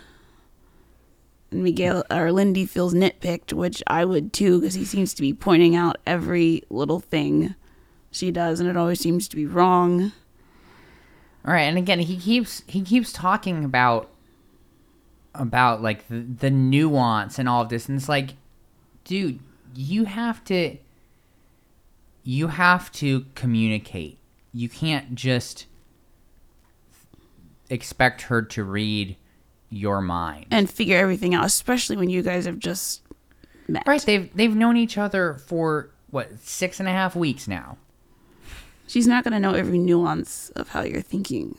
And 1.52 1.62
Miguel 1.62 2.04
or 2.10 2.32
Lindy 2.32 2.66
feels 2.66 2.92
nitpicked, 2.92 3.52
which 3.52 3.84
I 3.86 4.04
would 4.04 4.32
too, 4.32 4.60
because 4.60 4.74
he 4.74 4.84
seems 4.84 5.14
to 5.14 5.22
be 5.22 5.32
pointing 5.32 5.76
out 5.76 5.96
every 6.04 6.64
little 6.68 6.98
thing 6.98 7.54
she 8.10 8.32
does, 8.32 8.58
and 8.58 8.68
it 8.68 8.76
always 8.76 8.98
seems 8.98 9.28
to 9.28 9.36
be 9.36 9.46
wrong. 9.46 10.12
All 11.46 11.54
right, 11.54 11.62
and 11.62 11.78
again, 11.78 12.00
he 12.00 12.16
keeps 12.16 12.64
he 12.66 12.82
keeps 12.82 13.12
talking 13.12 13.64
about 13.64 14.10
about 15.34 15.82
like 15.82 16.08
the, 16.08 16.18
the 16.20 16.50
nuance 16.50 17.38
and 17.38 17.48
all 17.48 17.62
of 17.62 17.68
this, 17.68 17.88
and 17.88 17.96
it's 17.96 18.08
like, 18.08 18.30
dude, 19.04 19.38
you 19.72 20.04
have 20.06 20.42
to 20.44 20.78
you 22.24 22.48
have 22.48 22.90
to 22.92 23.26
communicate. 23.36 24.18
You 24.52 24.68
can't 24.68 25.14
just 25.14 25.66
expect 27.70 28.22
her 28.22 28.42
to 28.42 28.64
read 28.64 29.16
your 29.70 30.00
mind. 30.00 30.46
and 30.50 30.70
figure 30.70 30.96
everything 30.98 31.34
out, 31.34 31.44
especially 31.44 31.96
when 31.96 32.10
you 32.10 32.22
guys 32.22 32.46
have 32.46 32.58
just 32.58 33.02
met. 33.68 33.82
Right, 33.86 34.00
they've 34.02 34.30
they've 34.34 34.54
known 34.54 34.76
each 34.76 34.98
other 34.98 35.34
for 35.46 35.90
what 36.10 36.38
six 36.40 36.78
and 36.80 36.88
a 36.88 36.92
half 36.92 37.16
weeks 37.16 37.48
now. 37.48 37.76
She's 38.86 39.06
not 39.06 39.24
going 39.24 39.32
to 39.32 39.40
know 39.40 39.54
every 39.54 39.78
nuance 39.78 40.50
of 40.50 40.68
how 40.68 40.82
you're 40.82 41.00
thinking. 41.00 41.56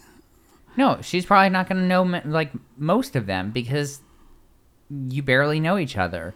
No, 0.77 0.99
she's 1.01 1.25
probably 1.25 1.49
not 1.49 1.67
going 1.67 1.81
to 1.81 1.87
know 1.87 2.03
like 2.25 2.51
most 2.77 3.15
of 3.15 3.25
them 3.25 3.51
because 3.51 4.01
you 5.09 5.23
barely 5.23 5.59
know 5.59 5.77
each 5.77 5.97
other, 5.97 6.35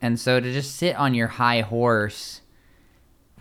and 0.00 0.18
so 0.18 0.38
to 0.40 0.52
just 0.52 0.76
sit 0.76 0.94
on 0.96 1.14
your 1.14 1.26
high 1.26 1.62
horse 1.62 2.40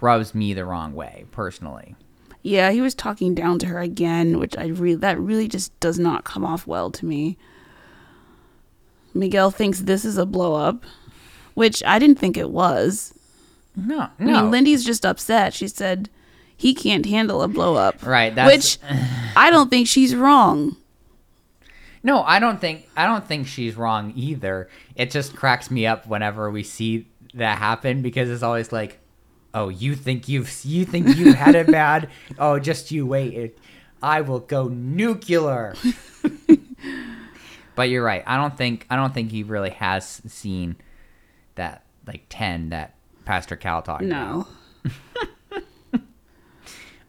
rubs 0.02 0.34
me 0.34 0.54
the 0.54 0.66
wrong 0.66 0.94
way 0.94 1.26
personally. 1.32 1.96
Yeah, 2.42 2.72
he 2.72 2.82
was 2.82 2.96
talking 2.96 3.36
down 3.36 3.60
to 3.60 3.68
her 3.68 3.80
again, 3.80 4.40
which 4.40 4.58
I 4.58 4.68
really 4.68 4.96
that 4.96 5.20
really 5.20 5.48
just 5.48 5.78
does 5.80 6.00
not 6.00 6.24
come 6.24 6.46
off 6.46 6.66
well 6.66 6.90
to 6.92 7.06
me. 7.06 7.38
Miguel 9.14 9.52
thinks 9.52 9.82
this 9.82 10.06
is 10.06 10.18
a 10.18 10.26
blow 10.26 10.56
up, 10.56 10.86
which 11.54 11.84
I 11.84 12.00
didn't 12.00 12.20
think 12.20 12.38
it 12.38 12.50
was. 12.52 13.14
No, 13.76 14.10
no. 14.20 14.34
I 14.34 14.42
mean, 14.42 14.52
Lindy's 14.52 14.86
just 14.86 15.06
upset. 15.06 15.54
She 15.54 15.68
said 15.68 16.10
he 16.56 16.74
can't 16.74 17.06
handle 17.06 17.42
a 17.42 17.48
blow 17.48 17.76
up. 17.76 18.06
right? 18.06 18.34
That's, 18.34 18.52
Which 18.52 18.80
I 19.36 19.50
don't 19.50 19.70
think 19.70 19.88
she's 19.88 20.16
wrong. 20.16 20.76
No, 22.04 22.24
I 22.24 22.40
don't 22.40 22.62
think 22.62 22.88
I 22.96 23.06
don't 23.06 23.26
think 23.26 23.48
she's 23.48 23.76
wrong 23.76 24.14
either. 24.16 24.70
It 24.96 25.12
just 25.12 25.36
cracks 25.36 25.70
me 25.70 25.86
up 25.86 26.08
whenever 26.08 26.50
we 26.50 26.64
see 26.64 27.08
that 27.34 27.58
happen 27.58 28.02
because 28.02 28.30
it's 28.30 28.44
always 28.44 28.72
like, 28.72 29.00
"Oh, 29.54 29.70
you 29.70 29.96
think 29.96 30.28
you've 30.28 30.52
you 30.64 30.86
think 30.86 31.16
you 31.16 31.34
had 31.34 31.56
it 31.56 31.68
bad? 31.68 32.10
Oh, 32.40 32.60
just 32.60 32.92
you 32.92 33.06
wait. 33.06 33.34
It, 33.34 33.60
I 34.02 34.22
will 34.22 34.40
go 34.40 34.68
nuclear." 34.68 35.76
but 37.76 37.90
you're 37.90 38.04
right. 38.04 38.24
I 38.26 38.38
don't 38.38 38.58
think 38.58 38.86
I 38.90 38.96
don't 38.96 39.14
think 39.14 39.32
he 39.32 39.44
really 39.44 39.72
has 39.72 40.22
seen 40.28 40.76
that 41.56 41.84
like 42.08 42.26
10 42.30 42.70
that 42.70 42.96
Pastor 43.26 43.56
Cal 43.56 43.82
talked. 43.82 44.04
No. 44.04 44.48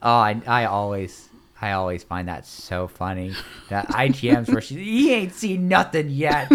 Oh, 0.02 0.10
I, 0.10 0.40
I 0.46 0.64
always 0.64 1.28
I 1.60 1.72
always 1.72 2.02
find 2.02 2.28
that 2.28 2.46
so 2.46 2.88
funny. 2.88 3.34
That 3.68 3.88
ITM's 3.88 4.48
where 4.48 4.62
she 4.62 4.76
he 4.76 5.12
ain't 5.12 5.34
seen 5.34 5.68
nothing 5.68 6.08
yet. 6.08 6.50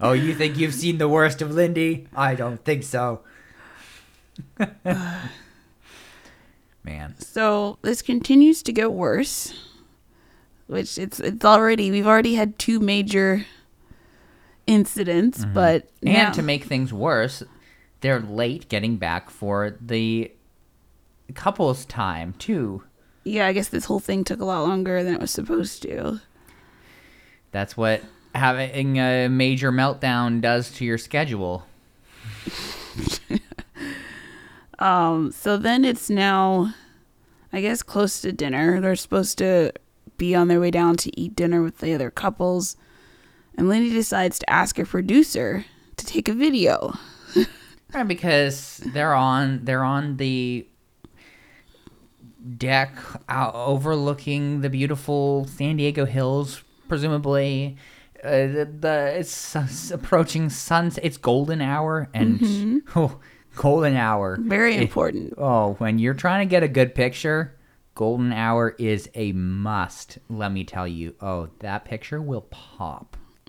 oh, 0.00 0.12
you 0.12 0.34
think 0.34 0.56
you've 0.56 0.74
seen 0.74 0.98
the 0.98 1.08
worst 1.08 1.42
of 1.42 1.50
Lindy? 1.52 2.06
I 2.16 2.34
don't 2.34 2.64
think 2.64 2.82
so. 2.82 3.20
Man. 6.84 7.14
So 7.18 7.78
this 7.82 8.02
continues 8.02 8.62
to 8.64 8.72
get 8.72 8.92
worse. 8.92 9.54
Which 10.66 10.98
it's 10.98 11.20
it's 11.20 11.44
already 11.44 11.90
we've 11.90 12.06
already 12.06 12.34
had 12.34 12.58
two 12.58 12.80
major 12.80 13.44
incidents, 14.66 15.44
but 15.44 15.84
Mm-hmm. 15.84 16.08
And 16.08 16.16
now, 16.16 16.30
to 16.32 16.42
make 16.42 16.64
things 16.64 16.92
worse, 16.92 17.42
they're 18.00 18.20
late 18.20 18.68
getting 18.68 18.96
back 18.96 19.30
for 19.30 19.76
the 19.80 20.32
couples 21.34 21.84
time 21.84 22.34
too. 22.38 22.82
yeah, 23.24 23.46
I 23.46 23.52
guess 23.52 23.68
this 23.68 23.84
whole 23.84 24.00
thing 24.00 24.24
took 24.24 24.40
a 24.40 24.44
lot 24.44 24.62
longer 24.66 25.04
than 25.04 25.14
it 25.14 25.20
was 25.20 25.30
supposed 25.30 25.82
to. 25.82 26.20
That's 27.52 27.76
what 27.76 28.02
having 28.34 28.98
a 28.98 29.28
major 29.28 29.70
meltdown 29.70 30.40
does 30.40 30.70
to 30.72 30.84
your 30.84 30.98
schedule. 30.98 31.66
Um, 34.82 35.30
so 35.30 35.56
then 35.56 35.84
it's 35.84 36.10
now, 36.10 36.74
I 37.52 37.60
guess, 37.60 37.82
close 37.82 38.20
to 38.22 38.32
dinner. 38.32 38.80
They're 38.80 38.96
supposed 38.96 39.38
to 39.38 39.72
be 40.18 40.34
on 40.34 40.48
their 40.48 40.60
way 40.60 40.70
down 40.70 40.96
to 40.96 41.20
eat 41.20 41.36
dinner 41.36 41.62
with 41.62 41.78
the 41.78 41.94
other 41.94 42.10
couples. 42.10 42.76
And 43.56 43.68
Lindy 43.68 43.90
decides 43.90 44.38
to 44.40 44.50
ask 44.50 44.76
her 44.78 44.84
producer 44.84 45.64
to 45.96 46.06
take 46.06 46.28
a 46.28 46.32
video. 46.32 46.94
Right, 47.94 48.08
because 48.08 48.80
they're 48.92 49.14
on 49.14 49.64
they're 49.64 49.84
on 49.84 50.16
the 50.16 50.66
deck 52.56 52.96
out 53.28 53.54
overlooking 53.54 54.62
the 54.62 54.70
beautiful 54.70 55.44
San 55.44 55.76
Diego 55.76 56.06
hills, 56.06 56.64
presumably. 56.88 57.76
Uh, 58.24 58.46
the, 58.46 58.68
the 58.80 59.14
it's, 59.18 59.54
s- 59.54 59.90
approaching 59.90 60.48
sunset. 60.48 61.04
It's 61.04 61.18
golden 61.18 61.60
hour, 61.60 62.08
and 62.14 62.82
oh, 62.96 63.20
golden 63.56 63.96
hour. 63.96 64.36
Very 64.40 64.74
It- 64.76 64.82
important. 64.82 65.34
oh, 65.38 65.74
when 65.74 65.98
you're 65.98 66.14
trying 66.14 66.46
to 66.46 66.50
get 66.50 66.62
a 66.62 66.68
good 66.68 66.94
picture, 66.94 67.56
golden 67.94 68.32
hour 68.32 68.74
is 68.78 69.08
a 69.14 69.32
must. 69.32 70.18
Let 70.28 70.52
me 70.52 70.64
tell 70.64 70.86
you. 70.88 71.14
Oh, 71.20 71.48
that 71.60 71.84
picture 71.84 72.20
will 72.22 72.46
pop. 72.50 73.16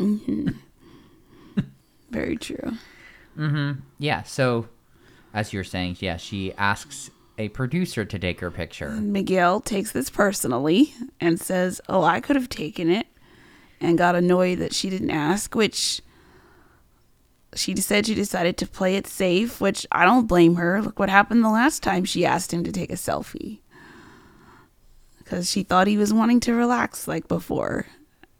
Very 2.09 2.37
true. 2.37 2.73
Mm-hmm. 3.37 3.79
Yeah. 3.97 4.23
So, 4.23 4.67
as 5.33 5.51
you're 5.53 5.63
saying, 5.63 5.97
yeah, 5.99 6.17
she 6.17 6.53
asks 6.53 7.09
a 7.39 7.49
producer 7.49 8.05
to 8.05 8.19
take 8.19 8.39
her 8.41 8.51
picture. 8.51 8.89
Miguel 8.91 9.59
takes 9.59 9.91
this 9.91 10.09
personally 10.11 10.93
and 11.19 11.39
says, 11.39 11.81
Oh, 11.89 12.03
I 12.03 12.19
could 12.19 12.35
have 12.35 12.49
taken 12.49 12.91
it, 12.91 13.07
and 13.81 13.97
got 13.97 14.13
annoyed 14.15 14.59
that 14.59 14.73
she 14.75 14.91
didn't 14.91 15.09
ask, 15.09 15.55
which 15.55 16.01
she 17.55 17.75
said 17.75 18.05
she 18.05 18.15
decided 18.15 18.57
to 18.57 18.67
play 18.67 18.95
it 18.95 19.07
safe, 19.07 19.61
which 19.61 19.85
I 19.91 20.05
don't 20.05 20.27
blame 20.27 20.55
her. 20.55 20.81
Look 20.81 20.99
what 20.99 21.09
happened 21.09 21.43
the 21.43 21.49
last 21.49 21.83
time 21.83 22.05
she 22.05 22.25
asked 22.25 22.53
him 22.53 22.63
to 22.63 22.71
take 22.71 22.91
a 22.91 22.95
selfie. 22.95 23.59
Because 25.17 25.49
she 25.49 25.63
thought 25.63 25.87
he 25.87 25.97
was 25.97 26.13
wanting 26.13 26.39
to 26.41 26.53
relax 26.53 27.07
like 27.07 27.27
before. 27.27 27.85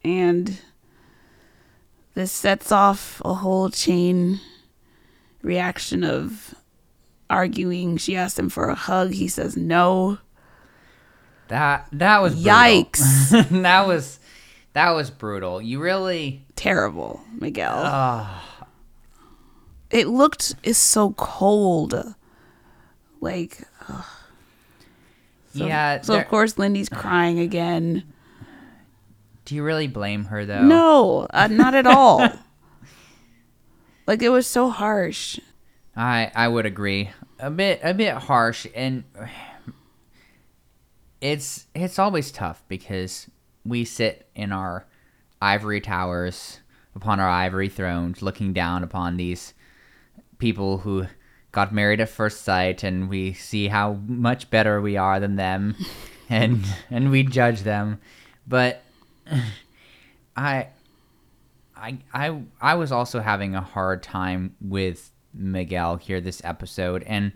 And 0.04 0.60
this 2.14 2.32
sets 2.32 2.72
off 2.72 3.22
a 3.24 3.34
whole 3.34 3.70
chain 3.70 4.40
reaction 5.42 6.04
of 6.04 6.56
arguing. 7.30 7.98
She 7.98 8.16
asked 8.16 8.38
him 8.38 8.50
for 8.50 8.70
a 8.70 8.76
hug. 8.76 9.12
He 9.12 9.28
says 9.28 9.58
no. 9.58 10.20
That 11.48 11.88
that 11.92 12.22
was 12.22 12.34
brutal. 12.34 12.52
Yikes. 12.52 13.50
that 13.64 13.88
was 13.88 14.20
that 14.74 14.92
was 14.92 15.10
brutal. 15.12 15.62
You 15.62 15.80
really 15.80 16.46
terrible, 16.56 17.22
Miguel. 17.34 17.76
It 19.94 20.08
looked 20.08 20.56
is 20.64 20.78
so 20.78 21.12
cold. 21.12 22.16
Like 23.22 23.60
so, 25.54 25.66
yeah. 25.66 26.02
So 26.02 26.20
of 26.20 26.28
course 26.28 26.58
Lindy's 26.58 26.90
crying 26.90 27.40
again. 27.40 28.04
do 29.46 29.54
you 29.54 29.64
really 29.64 29.88
blame 29.88 30.26
her 30.26 30.46
though? 30.46 30.64
No, 30.64 31.28
uh, 31.30 31.48
not 31.48 31.76
at 31.76 31.86
all. 31.86 32.28
like 34.08 34.24
it 34.24 34.30
was 34.30 34.48
so 34.48 34.70
harsh. 34.70 35.40
I 35.96 36.32
I 36.34 36.48
would 36.48 36.66
agree. 36.66 37.12
A 37.40 37.52
bit 37.52 37.80
a 37.84 37.94
bit 37.94 38.16
harsh 38.16 38.66
and 38.74 39.04
it's 41.22 41.68
it's 41.76 42.00
always 42.00 42.32
tough 42.32 42.64
because 42.68 43.30
we 43.64 43.86
sit 43.86 44.28
in 44.34 44.52
our 44.52 44.88
ivory 45.40 45.82
towers 45.82 46.62
upon 46.96 47.20
our 47.20 47.30
ivory 47.30 47.70
thrones 47.70 48.24
looking 48.24 48.54
down 48.54 48.84
upon 48.84 49.18
these 49.18 49.54
people 50.44 50.80
who 50.80 51.08
got 51.54 51.74
married 51.74 52.02
at 52.02 52.10
first 52.10 52.42
sight 52.42 52.84
and 52.84 53.10
we 53.10 53.32
see 53.32 53.70
how 53.70 53.94
much 54.08 54.50
better 54.50 54.82
we 54.82 54.98
are 54.98 55.18
than 55.18 55.38
them 55.38 55.74
and 56.30 56.66
and 56.90 57.10
we 57.10 57.24
judge 57.24 57.62
them. 57.62 57.98
But 58.46 58.82
I 60.36 60.68
I 61.78 61.98
I 62.14 62.42
I 62.60 62.76
was 62.76 62.92
also 62.92 63.22
having 63.22 63.56
a 63.56 63.62
hard 63.62 64.04
time 64.04 64.54
with 64.60 65.12
Miguel 65.34 65.96
here 65.96 66.20
this 66.20 66.42
episode, 66.44 67.04
and 67.04 67.32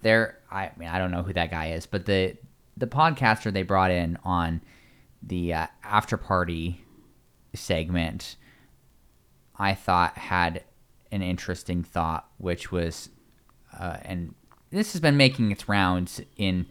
there 0.00 0.38
I 0.50 0.70
mean 0.78 0.88
I 0.88 0.98
don't 0.98 1.10
know 1.10 1.22
who 1.22 1.34
that 1.34 1.50
guy 1.50 1.72
is, 1.72 1.84
but 1.84 2.06
the 2.06 2.38
the 2.74 2.86
podcaster 2.86 3.52
they 3.52 3.64
brought 3.64 3.90
in 3.90 4.16
on 4.24 4.62
the 5.22 5.52
uh, 5.52 5.66
after 5.84 6.16
party 6.16 6.82
segment, 7.52 8.36
I 9.58 9.74
thought 9.74 10.16
had 10.16 10.64
an 11.12 11.22
interesting 11.22 11.82
thought, 11.82 12.28
which 12.38 12.70
was, 12.72 13.08
uh, 13.78 13.98
and 14.02 14.34
this 14.70 14.92
has 14.92 15.00
been 15.00 15.16
making 15.16 15.50
its 15.52 15.68
rounds 15.68 16.20
in 16.36 16.66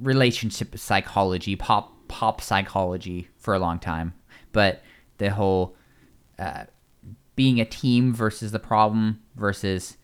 relationship 0.00 0.76
psychology, 0.78 1.56
pop 1.56 1.92
pop 2.08 2.40
psychology 2.40 3.28
for 3.38 3.54
a 3.54 3.58
long 3.58 3.78
time. 3.78 4.14
But 4.52 4.82
the 5.18 5.30
whole 5.30 5.76
uh, 6.38 6.64
being 7.36 7.60
a 7.60 7.64
team 7.64 8.12
versus 8.12 8.52
the 8.52 8.58
problem 8.58 9.20
versus 9.36 9.96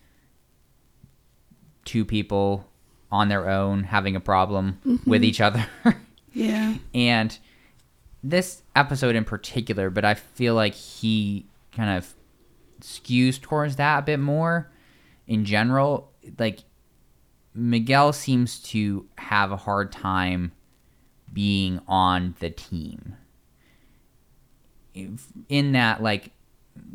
two 1.84 2.04
people 2.04 2.68
on 3.10 3.28
their 3.28 3.48
own 3.48 3.84
having 3.84 4.16
a 4.16 4.20
problem 4.20 5.00
with 5.06 5.24
each 5.24 5.40
other. 5.40 5.66
Yeah. 6.32 6.74
and 6.94 7.38
this 8.22 8.62
episode 8.74 9.14
in 9.16 9.24
particular, 9.24 9.88
but 9.88 10.04
I 10.04 10.12
feel 10.12 10.54
like 10.54 10.74
he 10.74 11.46
kind 11.72 11.96
of 11.96 12.12
skews 12.80 13.40
towards 13.40 13.76
that 13.76 14.00
a 14.00 14.02
bit 14.02 14.20
more 14.20 14.70
in 15.26 15.44
general. 15.44 16.12
Like 16.38 16.60
Miguel 17.54 18.12
seems 18.12 18.60
to 18.64 19.06
have 19.16 19.50
a 19.52 19.56
hard 19.56 19.92
time 19.92 20.52
being 21.32 21.80
on 21.88 22.34
the 22.40 22.50
team. 22.50 23.16
In 25.48 25.72
that 25.72 26.02
like 26.02 26.30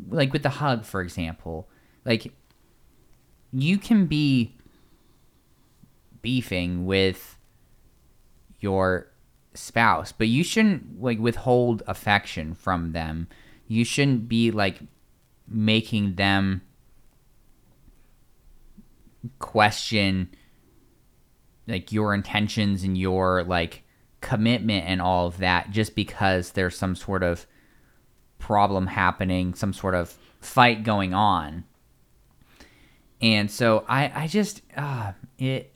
like 0.08 0.32
with 0.32 0.42
the 0.42 0.48
hug 0.50 0.84
for 0.84 1.00
example, 1.00 1.68
like 2.04 2.32
you 3.52 3.78
can 3.78 4.06
be 4.06 4.56
beefing 6.22 6.86
with 6.86 7.36
your 8.60 9.08
spouse, 9.54 10.12
but 10.12 10.28
you 10.28 10.42
shouldn't 10.42 11.02
like 11.02 11.18
withhold 11.18 11.82
affection 11.86 12.54
from 12.54 12.92
them. 12.92 13.28
You 13.68 13.84
shouldn't 13.84 14.28
be 14.28 14.50
like 14.50 14.80
making 15.52 16.14
them 16.16 16.62
question 19.38 20.28
like 21.68 21.92
your 21.92 22.12
intentions 22.12 22.82
and 22.82 22.98
your 22.98 23.44
like 23.44 23.84
commitment 24.20 24.84
and 24.86 25.00
all 25.00 25.26
of 25.26 25.38
that 25.38 25.70
just 25.70 25.94
because 25.94 26.52
there's 26.52 26.76
some 26.76 26.94
sort 26.96 27.22
of 27.22 27.46
problem 28.38 28.88
happening, 28.88 29.54
some 29.54 29.72
sort 29.72 29.94
of 29.94 30.16
fight 30.40 30.82
going 30.82 31.14
on. 31.14 31.64
And 33.20 33.50
so 33.50 33.84
I 33.88 34.24
I 34.24 34.26
just 34.26 34.62
uh 34.76 35.12
it 35.38 35.72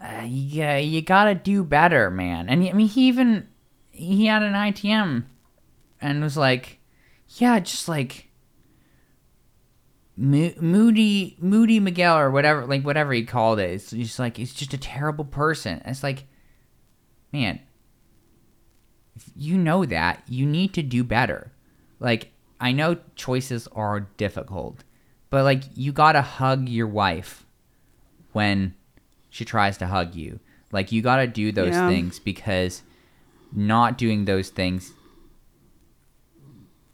uh, 0.00 0.24
yeah, 0.26 0.76
you 0.76 1.00
gotta 1.00 1.34
do 1.34 1.64
better, 1.64 2.10
man. 2.10 2.48
And 2.48 2.62
I 2.62 2.72
mean, 2.72 2.88
he 2.88 3.08
even 3.08 3.48
he 3.90 4.26
had 4.26 4.42
an 4.42 4.52
ITM 4.52 5.24
and 6.00 6.22
was 6.22 6.36
like, 6.36 6.78
yeah, 7.34 7.58
just 7.60 7.88
like 7.88 8.28
Mo- 10.16 10.54
Moody 10.60 11.36
Moody 11.40 11.80
Miguel 11.80 12.18
or 12.18 12.30
whatever, 12.30 12.66
like 12.66 12.82
whatever 12.82 13.12
he 13.12 13.24
called 13.24 13.58
it. 13.58 13.70
It's 13.70 13.90
just 13.90 14.18
like 14.18 14.36
he's 14.36 14.54
just 14.54 14.72
a 14.74 14.78
terrible 14.78 15.24
person. 15.24 15.78
And 15.80 15.88
it's 15.90 16.02
like, 16.02 16.26
man, 17.32 17.60
if 19.16 19.24
you 19.36 19.56
know 19.58 19.84
that 19.84 20.22
you 20.28 20.46
need 20.46 20.72
to 20.74 20.82
do 20.82 21.02
better. 21.02 21.52
Like 22.00 22.30
I 22.60 22.72
know 22.72 22.96
choices 23.16 23.66
are 23.72 24.00
difficult, 24.16 24.84
but 25.30 25.42
like 25.44 25.62
you 25.74 25.92
gotta 25.92 26.22
hug 26.22 26.68
your 26.68 26.86
wife 26.86 27.44
when 28.32 28.74
she 29.30 29.44
tries 29.44 29.76
to 29.78 29.86
hug 29.86 30.14
you. 30.14 30.38
Like 30.70 30.92
you 30.92 31.02
got 31.02 31.16
to 31.16 31.26
do 31.28 31.52
those 31.52 31.72
Yeah. 31.72 31.88
things 31.88 32.18
because 32.18 32.82
not 33.52 33.96
doing 33.96 34.24
those 34.24 34.48
things 34.50 34.92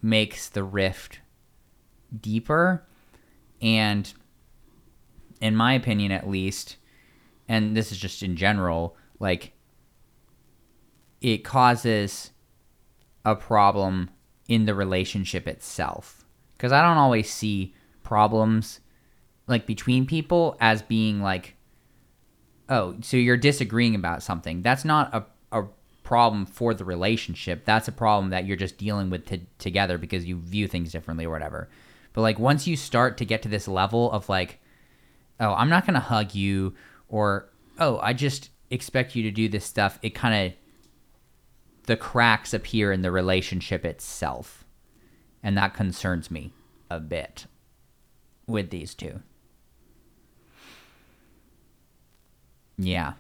makes 0.03 0.49
the 0.49 0.65
rift 0.65 1.21
deeper 2.21 2.85
and 3.61 4.13
in 5.41 5.55
my 5.55 5.75
opinion 5.75 6.11
at 6.11 6.29
least 6.29 6.77
and 7.49 7.77
this 7.77 7.93
is 7.93 7.99
just 7.99 8.23
in 8.23 8.37
general 8.37 8.97
like 9.19 9.53
it 11.21 11.45
causes 11.45 12.31
a 13.25 13.37
problem 13.37 14.11
in 14.49 14.65
the 14.65 14.75
relationship 14.75 15.47
itself 15.47 16.25
because 16.57 16.73
i 16.73 16.83
don't 16.83 16.97
always 16.97 17.31
see 17.31 17.75
problems 18.03 18.81
like 19.47 19.67
between 19.67 20.07
people 20.07 20.57
as 20.61 20.83
being 20.83 21.21
like 21.21 21.57
oh, 22.71 22.95
so 23.03 23.17
you're 23.17 23.37
disagreeing 23.37 23.95
about 23.95 24.23
something. 24.23 24.63
That's 24.63 24.85
not 24.85 25.13
a, 25.13 25.25
a 25.61 25.67
problem 26.11 26.45
for 26.45 26.75
the 26.75 26.85
relationship. 26.85 27.65
That's 27.65 27.87
a 27.87 27.93
problem 27.93 28.31
that 28.31 28.45
you're 28.45 28.57
just 28.57 28.77
dealing 28.77 29.11
with 29.11 29.27
t- 29.27 29.47
together 29.61 29.97
because 29.97 30.25
you 30.25 30.41
view 30.41 30.67
things 30.67 30.91
differently 30.91 31.25
or 31.25 31.31
whatever. 31.31 31.69
But 32.13 32.23
like 32.23 32.37
once 32.37 32.67
you 32.67 32.77
start 32.77 33.17
to 33.19 33.25
get 33.25 33.43
to 33.43 33.49
this 33.49 33.69
level 33.69 34.11
of 34.11 34.29
like, 34.29 34.59
oh, 35.39 35.55
I'm 35.55 35.69
not 35.69 35.87
to 35.87 36.01
hug 36.01 36.35
you 36.35 36.75
or, 37.09 37.49
oh, 37.79 38.01
I 38.03 38.13
just 38.13 38.51
expect 38.71 39.15
you 39.15 39.23
to 39.23 39.31
do 39.31 39.49
this 39.49 39.65
stuff, 39.65 40.01
it 40.03 40.11
kind 40.11 40.49
of, 40.49 40.59
the 41.87 41.97
cracks 41.97 42.53
appear 42.53 42.91
in 42.91 43.03
the 43.03 43.13
relationship 43.13 43.85
itself. 43.85 44.65
And 45.45 45.57
that 45.57 45.75
concerns 45.75 46.29
me 46.29 46.53
a 46.91 46.99
bit 46.99 47.47
with 48.49 48.71
these 48.71 48.97
two. 48.97 49.21
Yeah. 52.77 53.13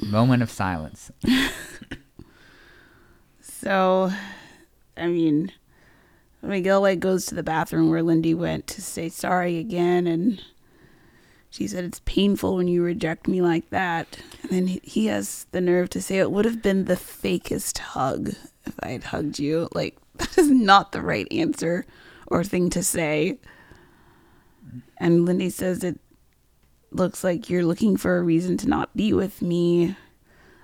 Moment 0.00 0.44
of 0.44 0.50
silence. 0.52 1.10
So, 3.60 4.10
I 4.96 5.06
mean, 5.06 5.52
Miguel 6.40 6.80
like 6.80 6.98
goes 6.98 7.26
to 7.26 7.34
the 7.34 7.42
bathroom 7.42 7.90
where 7.90 8.02
Lindy 8.02 8.32
went 8.32 8.66
to 8.68 8.80
say 8.80 9.10
sorry 9.10 9.58
again, 9.58 10.06
and 10.06 10.42
she 11.50 11.66
said 11.66 11.84
it's 11.84 12.00
painful 12.06 12.56
when 12.56 12.68
you 12.68 12.82
reject 12.82 13.28
me 13.28 13.42
like 13.42 13.68
that. 13.68 14.18
And 14.42 14.50
then 14.50 14.66
he, 14.66 14.80
he 14.82 15.06
has 15.06 15.46
the 15.50 15.60
nerve 15.60 15.90
to 15.90 16.00
say 16.00 16.18
it 16.18 16.30
would 16.30 16.46
have 16.46 16.62
been 16.62 16.86
the 16.86 16.94
fakest 16.94 17.76
hug 17.78 18.30
if 18.64 18.74
I 18.82 18.92
had 18.92 19.04
hugged 19.04 19.38
you. 19.38 19.68
Like 19.74 19.98
that 20.14 20.38
is 20.38 20.48
not 20.48 20.92
the 20.92 21.02
right 21.02 21.28
answer 21.30 21.84
or 22.28 22.42
thing 22.42 22.70
to 22.70 22.82
say. 22.82 23.38
And 24.96 25.26
Lindy 25.26 25.50
says 25.50 25.84
it 25.84 26.00
looks 26.92 27.22
like 27.22 27.50
you're 27.50 27.66
looking 27.66 27.98
for 27.98 28.16
a 28.16 28.22
reason 28.22 28.56
to 28.56 28.68
not 28.68 28.96
be 28.96 29.12
with 29.12 29.42
me. 29.42 29.96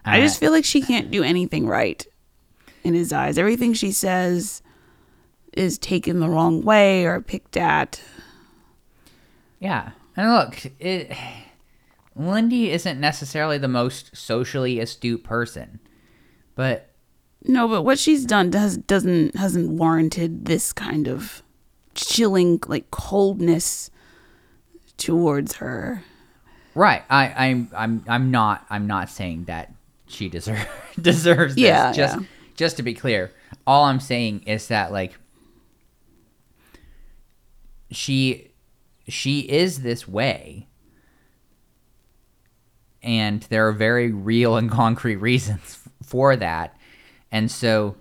I 0.03 0.20
just 0.20 0.38
uh, 0.38 0.40
feel 0.40 0.53
like 0.53 0.64
she 0.64 0.80
can't 0.80 1.11
do 1.11 1.22
anything 1.22 1.66
right 1.66 2.07
in 2.87 2.95
his 2.95 3.12
eyes. 3.12 3.37
Everything 3.37 3.74
she 3.74 3.93
says 3.93 4.62
is 5.53 5.78
taken 5.78 6.20
the 6.20 6.28
wrong 6.28 6.62
way 6.62 7.05
or 7.05 7.20
picked 7.20 7.57
at. 7.57 8.01
Yeah. 9.59 9.91
And 10.16 10.32
look, 10.32 10.72
it 10.78 11.12
Lindy 12.14 12.70
isn't 12.70 12.99
necessarily 13.01 13.59
the 13.59 13.68
most 13.68 14.16
socially 14.16 14.80
astute 14.80 15.24
person. 15.24 15.80
But 16.55 16.91
No, 17.45 17.68
but 17.68 17.82
what 17.82 17.99
she's 17.99 18.24
done 18.24 18.51
does 18.51 18.76
doesn't 18.76 19.37
hasn't 19.37 19.70
warranted 19.70 20.47
this 20.47 20.72
kind 20.72 21.09
of 21.09 21.43
chilling 21.95 22.61
like 22.66 22.91
coldness 22.91 23.91
towards 24.97 25.57
her. 25.57 26.03
right, 26.74 27.03
I 27.11 27.49
I'm 27.49 27.70
I'm 27.76 28.05
I'm 28.09 28.30
not 28.30 28.64
I'm 28.70 28.87
not 28.87 29.11
saying 29.11 29.45
that 29.45 29.72
she 30.07 30.28
deserve, 30.28 30.66
deserves 31.01 31.55
this. 31.55 31.64
Yeah, 31.64 31.93
just 31.93 32.20
yeah. 32.20 32.26
Just 32.57 32.76
to 32.78 32.82
be 32.82 32.94
clear. 32.94 33.30
All 33.66 33.84
I'm 33.84 34.00
saying 34.00 34.42
is 34.46 34.68
that 34.68 34.92
like 34.92 35.16
she 37.90 38.50
she 39.09 39.40
is 39.40 39.82
this 39.82 40.09
way 40.09 40.66
and 43.02 43.42
there 43.42 43.68
are 43.68 43.72
very 43.72 44.11
real 44.11 44.57
and 44.57 44.70
concrete 44.70 45.16
reasons 45.16 45.80
for 46.02 46.36
that 46.36 46.76
and 47.30 47.50
so 47.50 47.96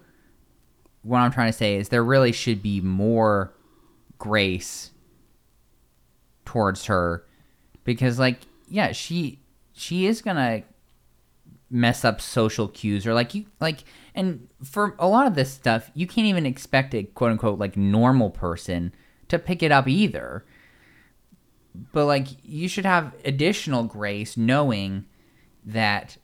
what 1.03 1.19
i'm 1.19 1.31
trying 1.31 1.51
to 1.51 1.57
say 1.57 1.75
is 1.75 1.89
there 1.89 2.03
really 2.03 2.31
should 2.31 2.61
be 2.61 2.81
more 2.81 3.53
grace 4.17 4.91
towards 6.45 6.85
her 6.85 7.23
because 7.83 8.17
like 8.17 8.39
yeah 8.67 8.91
she 8.91 9.39
she 9.73 10.07
is 10.07 10.21
gonna 10.21 10.63
mess 11.75 12.05
up 12.05 12.21
social 12.21 12.69
cues 12.69 13.05
or 13.05 13.13
like 13.13 13.35
you 13.35 13.45
like 13.59 13.83
and 14.15 14.47
for 14.63 14.95
a 14.97 15.07
lot 15.09 15.27
of 15.27 15.35
this 15.35 15.51
stuff 15.51 15.91
you 15.93 16.07
can't 16.07 16.25
even 16.25 16.45
expect 16.45 16.95
a 16.95 17.03
quote 17.03 17.31
unquote 17.31 17.59
like 17.59 17.75
normal 17.75 18.29
person 18.29 18.93
to 19.27 19.37
pick 19.37 19.61
it 19.61 19.71
up 19.71 19.87
either. 19.87 20.45
But 21.91 22.05
like 22.05 22.27
you 22.43 22.69
should 22.69 22.85
have 22.85 23.13
additional 23.25 23.83
grace 23.83 24.37
knowing 24.37 25.05
that 25.65 26.17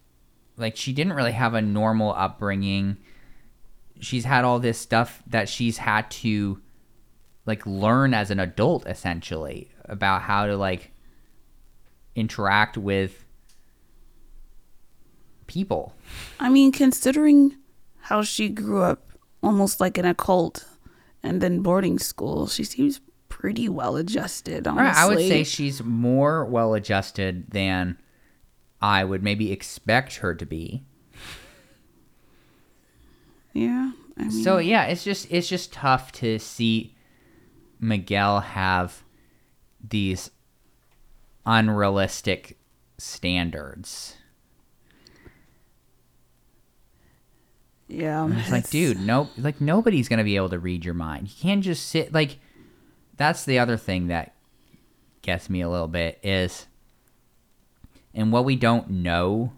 like 0.56 0.78
she 0.78 0.94
didn't 0.94 1.14
really 1.14 1.34
have 1.34 1.54
a 1.54 1.62
normal 1.62 2.14
upbringing. 2.14 2.98
She's 4.00 4.24
had 4.24 4.46
all 4.46 4.60
this 4.60 4.78
stuff 4.78 5.22
that 5.28 5.50
she's 5.50 5.80
had 5.80 6.10
to 6.12 6.62
like 7.46 7.66
learn 7.66 8.14
as 8.14 8.32
an 8.32 8.40
adult 8.40 8.88
essentially 8.88 9.70
about 9.86 10.22
how 10.22 10.46
to 10.46 10.56
like 10.56 10.92
interact 12.16 12.78
with 12.78 13.21
people 15.52 15.94
I 16.40 16.50
mean, 16.50 16.72
considering 16.72 17.58
how 18.10 18.22
she 18.24 18.50
grew 18.50 18.82
up 18.82 19.12
almost 19.44 19.80
like 19.80 19.98
in 19.98 20.06
a 20.06 20.16
cult 20.16 20.66
and 21.24 21.42
then 21.42 21.62
boarding 21.62 22.00
school, 22.00 22.48
she 22.48 22.64
seems 22.64 23.00
pretty 23.30 23.70
well 23.70 23.96
adjusted, 23.96 24.68
honestly. 24.68 25.02
I 25.04 25.08
would 25.08 25.20
say 25.20 25.44
she's 25.44 25.84
more 25.84 26.46
well 26.46 26.74
adjusted 26.74 27.52
than 27.52 27.98
I 28.82 29.04
would 29.04 29.24
maybe 29.24 29.52
expect 29.52 30.18
her 30.18 30.34
to 30.36 30.46
be. 30.46 30.84
Yeah. 33.54 33.92
I 34.18 34.22
mean, 34.24 34.32
So 34.32 34.58
yeah, 34.58 34.86
it's 34.86 35.04
just 35.04 35.32
it's 35.32 35.48
just 35.48 35.74
tough 35.74 36.12
to 36.14 36.40
see 36.40 36.96
Miguel 37.80 38.40
have 38.42 39.04
these 39.88 40.32
unrealistic 41.46 42.58
standards. 42.98 44.16
Yeah. 47.92 48.24
And 48.24 48.38
it's 48.38 48.52
like, 48.52 48.70
dude, 48.70 49.00
nope. 49.00 49.30
Like 49.38 49.60
nobody's 49.60 50.08
gonna 50.08 50.24
be 50.24 50.36
able 50.36 50.50
to 50.50 50.60
read 50.60 50.86
your 50.86 50.94
mind. 50.94 51.28
You 51.28 51.36
can't 51.40 51.64
just 51.64 51.88
sit. 51.88 52.14
Like, 52.14 52.40
that's 53.18 53.46
the 53.46 53.60
other 53.60 53.78
thing 53.78 54.08
that 54.08 54.34
gets 55.22 55.50
me 55.50 55.62
a 55.62 55.70
little 55.70 55.88
bit 55.88 56.20
is, 56.24 56.68
and 58.14 58.32
what 58.32 58.46
we 58.46 58.56
don't 58.56 58.90
know, 58.90 59.54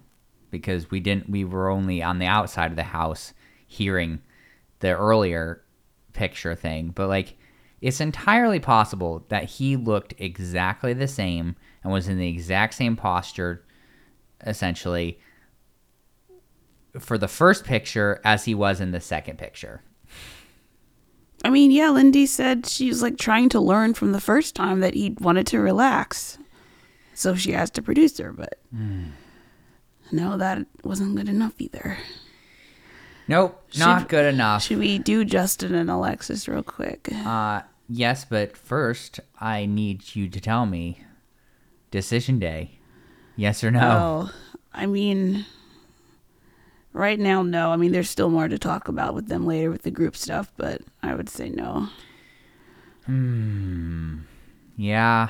because 0.51 0.91
we 0.91 0.99
didn't. 0.99 1.29
We 1.29 1.43
were 1.43 1.69
only 1.69 2.01
on 2.01 2.19
the 2.19 2.25
outside 2.25 2.71
of 2.71 2.75
the 2.75 2.83
house 2.83 3.33
hearing 3.67 4.21
the 4.79 4.97
earlier 4.97 5.63
picture 6.13 6.55
thing, 6.55 6.89
but 6.89 7.07
like, 7.07 7.37
it's 7.81 8.01
entirely 8.01 8.59
possible 8.59 9.25
that 9.29 9.43
he 9.43 9.75
looked 9.75 10.13
exactly 10.17 10.93
the 10.93 11.07
same 11.07 11.55
and 11.83 11.91
was 11.91 12.07
in 12.07 12.17
the 12.17 12.29
exact 12.29 12.73
same 12.73 12.95
posture, 12.95 13.63
essentially 14.45 15.19
for 16.99 17.17
the 17.17 17.27
first 17.27 17.63
picture 17.65 18.19
as 18.23 18.45
he 18.45 18.53
was 18.55 18.79
in 18.81 18.91
the 18.91 19.01
second 19.01 19.37
picture. 19.37 19.81
I 21.45 21.49
mean, 21.49 21.71
yeah, 21.71 21.89
Lindy 21.89 22.25
said 22.25 22.65
she 22.65 22.87
was 22.87 23.01
like 23.01 23.17
trying 23.17 23.49
to 23.49 23.59
learn 23.59 23.93
from 23.93 24.11
the 24.13 24.21
first 24.21 24.55
time 24.55 24.79
that 24.79 24.93
he 24.93 25.15
wanted 25.19 25.45
to 25.47 25.59
relax. 25.59 26.37
So 27.13 27.35
she 27.35 27.53
asked 27.53 27.77
a 27.77 27.81
producer, 27.81 28.31
but 28.31 28.59
no, 30.11 30.37
that 30.37 30.65
wasn't 30.83 31.15
good 31.15 31.29
enough 31.29 31.53
either. 31.59 31.97
Nope, 33.27 33.61
not 33.77 34.01
Should- 34.01 34.09
good 34.09 34.33
enough. 34.33 34.63
Should 34.63 34.79
we 34.79 34.99
do 34.99 35.23
Justin 35.25 35.75
and 35.75 35.89
Alexis 35.89 36.47
real 36.47 36.63
quick? 36.63 37.09
Uh, 37.25 37.61
yes, 37.89 38.25
but 38.25 38.55
first 38.57 39.19
I 39.39 39.65
need 39.65 40.15
you 40.15 40.29
to 40.29 40.39
tell 40.39 40.65
me 40.65 41.03
decision 41.91 42.39
day. 42.39 42.79
Yes 43.35 43.63
or 43.63 43.71
no? 43.71 44.29
Oh, 44.29 44.31
I 44.73 44.85
mean, 44.85 45.45
right 46.93 47.19
now, 47.19 47.43
no. 47.43 47.71
I 47.71 47.75
mean, 47.75 47.91
there's 47.91 48.09
still 48.09 48.29
more 48.29 48.47
to 48.47 48.57
talk 48.57 48.87
about 48.87 49.13
with 49.13 49.27
them 49.27 49.45
later 49.45 49.69
with 49.69 49.81
the 49.81 49.91
group 49.91 50.15
stuff, 50.15 50.51
but 50.55 50.81
I 51.01 51.15
would 51.15 51.29
say 51.29 51.49
no. 51.49 51.89
Hmm. 53.05 54.19
Yeah. 54.77 55.29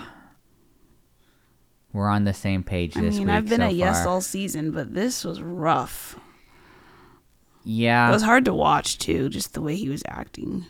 We're 1.92 2.10
on 2.10 2.24
the 2.24 2.34
same 2.34 2.64
page 2.64 2.94
this 2.96 3.16
I 3.16 3.18
mean, 3.20 3.28
week 3.28 3.36
I've 3.36 3.50
been 3.50 3.62
so 3.62 3.68
a 3.68 3.72
yes 3.72 4.06
all 4.06 4.22
season, 4.22 4.72
but 4.72 4.94
this 4.94 5.24
was 5.24 5.42
rough. 5.42 6.20
Yeah. 7.64 8.10
It 8.10 8.14
was 8.14 8.24
hard 8.24 8.46
to 8.46 8.54
watch 8.54 8.98
too, 8.98 9.30
just 9.30 9.54
the 9.54 9.62
way 9.62 9.76
he 9.76 9.90
was 9.90 10.04
acting. 10.08 10.66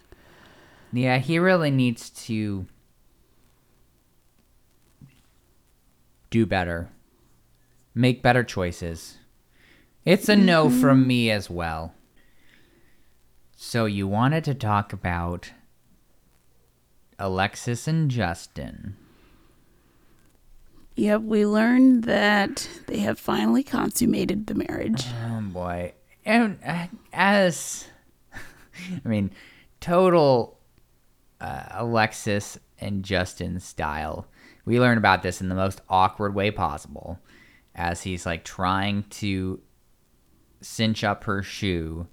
Yeah, 0.92 1.18
he 1.18 1.40
really 1.40 1.72
needs 1.72 2.10
to 2.28 2.68
do 6.30 6.46
better. 6.46 6.90
Make 7.96 8.22
better 8.22 8.44
choices. 8.44 9.18
It's 10.06 10.28
a 10.28 10.36
no 10.36 10.70
from 10.70 11.08
me 11.08 11.32
as 11.32 11.50
well. 11.50 11.94
So 13.56 13.86
you 13.86 14.08
wanted 14.08 14.44
to 14.46 14.54
talk 14.54 14.92
about 14.92 15.54
Alexis 17.18 17.88
and 17.88 18.12
Justin. 18.12 18.98
Yep, 20.96 21.22
we 21.22 21.46
learned 21.46 22.04
that 22.04 22.70
they 22.88 23.00
have 23.00 23.18
finally 23.18 23.64
consummated 23.64 24.48
the 24.48 24.56
marriage. 24.56 25.06
Oh 25.26 25.42
boy. 25.42 25.94
And 26.26 26.60
uh, 26.66 26.88
as 27.14 27.88
I 28.34 29.08
mean, 29.08 29.32
total 29.80 30.60
uh, 31.40 31.64
Alexis 31.72 32.60
and 32.80 33.04
Justin 33.04 33.60
style. 33.60 34.28
We 34.66 34.80
learn 34.80 34.98
about 34.98 35.24
this 35.24 35.42
in 35.42 35.50
the 35.50 35.56
most 35.56 35.82
awkward 35.90 36.36
way 36.36 36.52
possible 36.52 37.20
as 37.76 38.04
he's 38.04 38.26
like 38.26 38.44
trying 38.44 39.04
to 39.04 39.60
cinch 40.64 41.04
up 41.04 41.26
her 41.26 41.44
shoe 41.44 42.08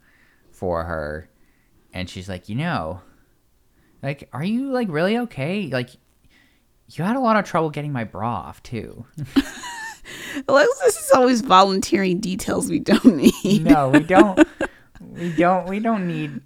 for 0.51 0.84
her 0.84 1.30
and 1.92 2.09
she's 2.09 2.28
like, 2.28 2.48
"You 2.48 2.57
know, 2.57 3.01
like 4.03 4.28
are 4.32 4.44
you 4.44 4.70
like 4.70 4.88
really 4.90 5.18
okay? 5.18 5.68
Like 5.68 5.90
you 6.88 7.05
had 7.05 7.16
a 7.16 7.20
lot 7.20 7.36
of 7.36 7.44
trouble 7.44 7.70
getting 7.70 7.92
my 7.92 8.05
bra 8.05 8.28
off 8.28 8.62
too." 8.62 9.05
Alexis 10.48 11.05
is 11.05 11.11
always 11.12 11.40
volunteering 11.40 12.20
details 12.20 12.70
we 12.70 12.78
don't 12.78 13.16
need. 13.16 13.64
no, 13.64 13.90
we 13.90 14.01
don't. 14.01 14.46
we 15.01 15.32
don't. 15.32 15.68
We 15.68 15.80
don't 15.80 16.07
need. 16.07 16.40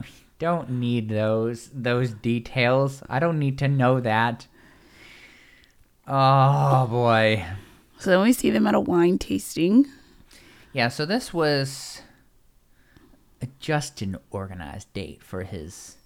We 0.00 0.08
don't 0.38 0.70
need 0.70 1.08
those 1.08 1.70
those 1.72 2.12
details. 2.12 3.02
I 3.08 3.18
don't 3.18 3.38
need 3.38 3.58
to 3.58 3.68
know 3.68 4.00
that. 4.00 4.46
Oh 6.06 6.86
boy. 6.86 7.44
So 7.98 8.10
then 8.10 8.20
we 8.20 8.32
see 8.32 8.50
them 8.50 8.66
at 8.66 8.74
a 8.74 8.80
wine 8.80 9.18
tasting. 9.18 9.86
Yeah. 10.74 10.88
So 10.88 11.06
this 11.06 11.32
was 11.32 12.02
a 13.40 13.46
Justin 13.58 14.18
organized 14.30 14.92
date 14.92 15.22
for 15.22 15.44
his 15.44 15.96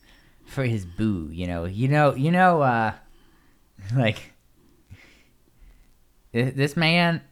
for 0.47 0.63
his 0.63 0.85
boo. 0.85 1.29
You 1.33 1.49
know. 1.49 1.65
You 1.65 1.89
know. 1.89 2.15
You 2.15 2.31
know. 2.31 2.63
Uh, 2.63 2.93
like 3.97 4.33
this 6.33 6.77
man 6.77 7.23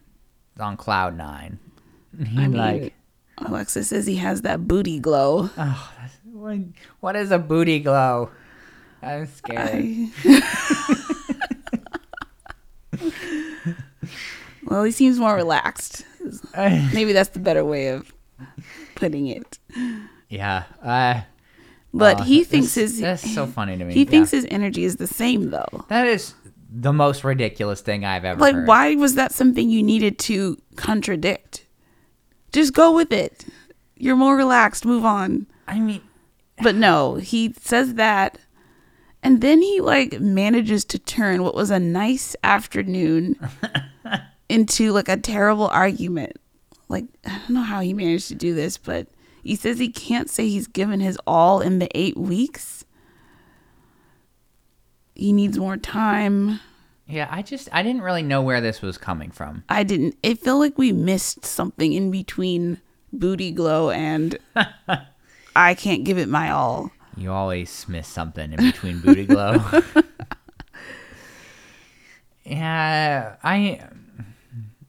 is 0.55 0.61
on 0.61 0.75
cloud 0.75 1.15
nine. 1.15 1.59
He 2.17 2.37
I 2.37 2.47
mean, 2.47 2.57
like. 2.57 2.93
Alexis 3.37 3.89
says 3.89 4.07
he 4.07 4.15
has 4.15 4.41
that 4.41 4.67
booty 4.67 4.99
glow. 4.99 5.51
Oh, 5.55 5.93
that's, 6.01 6.17
what, 6.31 6.57
what 6.99 7.15
is 7.15 7.29
a 7.29 7.37
booty 7.37 7.79
glow? 7.79 8.31
I'm 9.03 9.27
scared. 9.27 10.09
I- 10.25 10.43
well, 14.65 14.83
he 14.83 14.91
seems 14.91 15.19
more 15.19 15.35
relaxed. 15.35 16.03
Maybe 16.93 17.13
that's 17.13 17.29
the 17.29 17.39
better 17.39 17.63
way 17.65 17.89
of 17.89 18.13
putting 18.95 19.27
it. 19.27 19.57
yeah. 20.29 20.63
Uh, 20.83 21.21
But 21.93 22.21
oh, 22.21 22.23
he 22.23 22.43
thinks 22.43 22.75
his 22.75 22.99
that's 22.99 23.33
so 23.33 23.47
funny 23.47 23.77
to 23.77 23.83
me. 23.85 23.93
he 23.93 24.03
Yeah. 24.03 24.09
thinks 24.09 24.31
his 24.31 24.45
energy 24.51 24.83
is 24.83 24.97
the 24.97 25.07
same 25.07 25.49
though. 25.51 25.85
that 25.89 26.05
is 26.07 26.33
the 26.69 26.91
most 26.93 27.23
ridiculous 27.23 27.81
thing 27.81 28.03
I've 28.05 28.25
ever 28.25 28.39
Like, 28.39 28.53
heard. 28.55 28.67
why 28.67 28.95
was 28.95 29.15
that 29.15 29.31
something 29.33 29.69
you 29.69 29.81
needed 29.81 30.19
to 30.19 30.57
contradict? 30.75 31.65
Just 32.51 32.73
go 32.73 32.91
with 32.93 33.11
it. 33.13 33.45
You're 33.95 34.15
more 34.17 34.35
relaxed. 34.35 34.85
Move 34.85 35.05
on. 35.05 35.47
I 35.67 35.79
mean, 35.79 36.01
But 36.61 36.75
no, 36.75 37.15
he 37.15 37.53
says 37.59 37.95
that. 37.95 38.37
And 39.23 39.41
then 39.41 39.61
he 39.61 39.79
like 39.81 40.19
manages 40.19 40.85
to 40.85 40.99
turn 40.99 41.41
what 41.43 41.55
was 41.55 41.71
a 41.71 41.79
nice 41.79 42.35
afternoon 42.43 43.35
into 44.49 44.91
like 44.91 45.09
a 45.09 45.17
terrible 45.17 45.67
argument. 45.67 46.37
Like, 46.89 47.05
I 47.25 47.39
don't 47.39 47.49
know 47.49 47.61
how 47.61 47.81
he 47.81 47.93
managed 47.93 48.29
to 48.29 48.35
do 48.35 48.53
this, 48.53 48.77
but 48.77 49.07
he 49.43 49.55
says 49.55 49.79
he 49.79 49.89
can't 49.89 50.29
say 50.29 50.47
he's 50.47 50.67
given 50.67 50.99
his 50.99 51.17
all 51.27 51.61
in 51.61 51.79
the 51.79 51.89
eight 51.95 52.17
weeks. 52.17 52.85
He 55.15 55.33
needs 55.33 55.57
more 55.57 55.77
time. 55.77 56.59
yeah. 57.07 57.27
I 57.29 57.41
just 57.41 57.67
I 57.71 57.83
didn't 57.83 58.01
really 58.01 58.23
know 58.23 58.41
where 58.41 58.61
this 58.61 58.81
was 58.81 58.97
coming 58.97 59.31
from. 59.31 59.63
I 59.67 59.83
didn't, 59.83 60.15
it 60.21 60.39
felt 60.39 60.59
like 60.59 60.77
we 60.77 60.91
missed 60.91 61.45
something 61.45 61.93
in 61.93 62.11
between 62.11 62.81
Booty 63.11 63.51
Glow 63.51 63.89
and 63.89 64.37
I 65.55 65.73
can't 65.73 66.03
give 66.03 66.19
it 66.19 66.29
my 66.29 66.51
all. 66.51 66.91
You 67.17 67.31
always 67.31 67.89
miss 67.89 68.07
something 68.07 68.53
in 68.53 68.57
between 68.57 68.99
booty 68.99 69.25
glow. 69.25 69.59
yeah. 72.45 73.35
I 73.43 73.81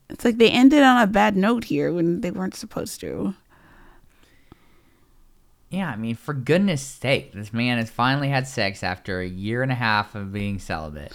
It's 0.09 0.25
like 0.25 0.37
they 0.37 0.49
ended 0.49 0.81
on 0.83 1.01
a 1.01 1.07
bad 1.07 1.37
note 1.37 1.65
here 1.65 1.93
when 1.93 2.21
they 2.21 2.31
weren't 2.31 2.55
supposed 2.55 2.99
to. 3.01 3.35
Yeah, 5.69 5.89
I 5.91 5.95
mean, 5.97 6.15
for 6.15 6.33
goodness 6.33 6.81
sake, 6.81 7.31
this 7.33 7.53
man 7.53 7.77
has 7.77 7.91
finally 7.91 8.29
had 8.29 8.47
sex 8.47 8.81
after 8.81 9.21
a 9.21 9.27
year 9.27 9.61
and 9.61 9.71
a 9.71 9.75
half 9.75 10.15
of 10.15 10.33
being 10.33 10.57
celibate. 10.57 11.13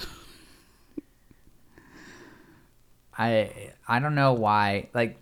I 3.19 3.73
I 3.89 3.99
don't 3.99 4.15
know 4.15 4.33
why. 4.33 4.89
Like, 4.95 5.19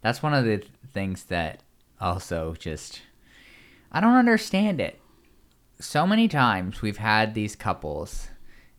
that's 0.00 0.22
one 0.22 0.34
of 0.34 0.44
the 0.44 0.64
things 0.92 1.24
that 1.24 1.62
also 2.00 2.54
just 2.58 3.02
I 3.92 4.00
don't 4.00 4.16
understand 4.16 4.80
it. 4.80 4.98
So 5.78 6.06
many 6.06 6.26
times 6.26 6.82
we've 6.82 6.96
had 6.96 7.34
these 7.34 7.54
couples, 7.54 8.28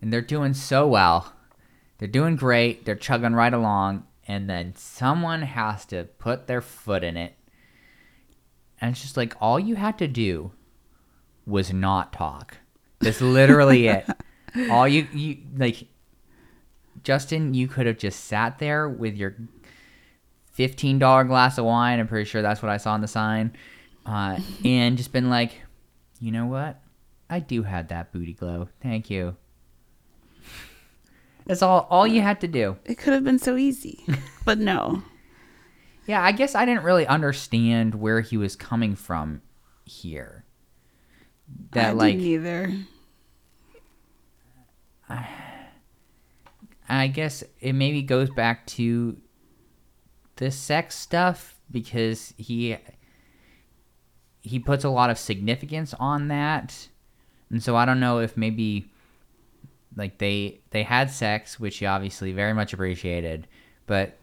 and 0.01 0.11
they're 0.11 0.21
doing 0.21 0.53
so 0.53 0.87
well, 0.87 1.33
they're 1.97 2.07
doing 2.07 2.35
great, 2.35 2.85
they're 2.85 2.95
chugging 2.95 3.33
right 3.33 3.53
along, 3.53 4.05
and 4.27 4.49
then 4.49 4.73
someone 4.75 5.41
has 5.41 5.85
to 5.85 6.05
put 6.17 6.47
their 6.47 6.61
foot 6.61 7.03
in 7.03 7.17
it 7.17 7.35
and 8.83 8.91
it's 8.91 9.01
just 9.01 9.15
like 9.15 9.33
all 9.39 9.57
you 9.57 9.77
had 9.77 9.97
to 9.99 10.09
do 10.09 10.51
was 11.45 11.71
not 11.71 12.11
talk. 12.11 12.57
That's 12.99 13.21
literally 13.21 13.87
it. 13.87 14.05
All 14.69 14.85
you 14.85 15.07
you 15.13 15.37
like 15.55 15.87
Justin, 17.01 17.53
you 17.53 17.69
could 17.69 17.85
have 17.87 17.97
just 17.97 18.25
sat 18.25 18.59
there 18.59 18.89
with 18.89 19.15
your 19.15 19.37
fifteen 20.51 20.99
dollar 20.99 21.23
glass 21.23 21.57
of 21.57 21.63
wine. 21.63 22.01
I'm 22.01 22.09
pretty 22.09 22.25
sure 22.25 22.41
that's 22.41 22.61
what 22.61 22.69
I 22.69 22.75
saw 22.75 22.91
on 22.91 22.99
the 22.99 23.07
sign, 23.07 23.55
uh, 24.05 24.37
and 24.65 24.97
just 24.97 25.13
been 25.13 25.29
like, 25.29 25.61
you 26.19 26.33
know 26.33 26.47
what? 26.47 26.81
I 27.29 27.39
do 27.39 27.63
have 27.63 27.87
that 27.87 28.11
booty 28.11 28.33
glow. 28.33 28.67
Thank 28.81 29.09
you. 29.09 29.37
That's 31.45 31.61
all 31.61 31.87
all 31.89 32.07
you 32.07 32.21
had 32.21 32.41
to 32.41 32.47
do. 32.47 32.77
It 32.85 32.97
could 32.97 33.13
have 33.13 33.23
been 33.23 33.39
so 33.39 33.55
easy, 33.57 34.05
but 34.45 34.57
no. 34.57 35.03
Yeah, 36.05 36.21
I 36.23 36.31
guess 36.33 36.53
I 36.55 36.65
didn't 36.65 36.83
really 36.83 37.07
understand 37.07 37.95
where 37.95 38.21
he 38.21 38.35
was 38.37 38.55
coming 38.55 38.95
from 38.95 39.41
here. 39.85 40.45
That 41.71 41.89
I 41.89 41.91
like 41.91 42.13
didn't 42.13 42.27
either. 42.27 42.73
I 46.89 47.07
guess 47.07 47.43
it 47.61 47.73
maybe 47.73 48.01
goes 48.01 48.29
back 48.29 48.67
to 48.67 49.17
the 50.35 50.51
sex 50.51 50.95
stuff 50.95 51.59
because 51.71 52.33
he 52.37 52.77
he 54.41 54.59
puts 54.59 54.83
a 54.83 54.89
lot 54.89 55.09
of 55.09 55.17
significance 55.17 55.93
on 55.99 56.27
that. 56.27 56.89
And 57.49 57.63
so 57.63 57.75
I 57.75 57.85
don't 57.85 57.99
know 57.99 58.19
if 58.19 58.35
maybe 58.35 58.91
like 59.95 60.17
they 60.17 60.61
they 60.71 60.83
had 60.83 61.11
sex, 61.11 61.59
which 61.59 61.77
he 61.77 61.85
obviously 61.85 62.31
very 62.31 62.53
much 62.53 62.73
appreciated, 62.73 63.47
but 63.85 64.17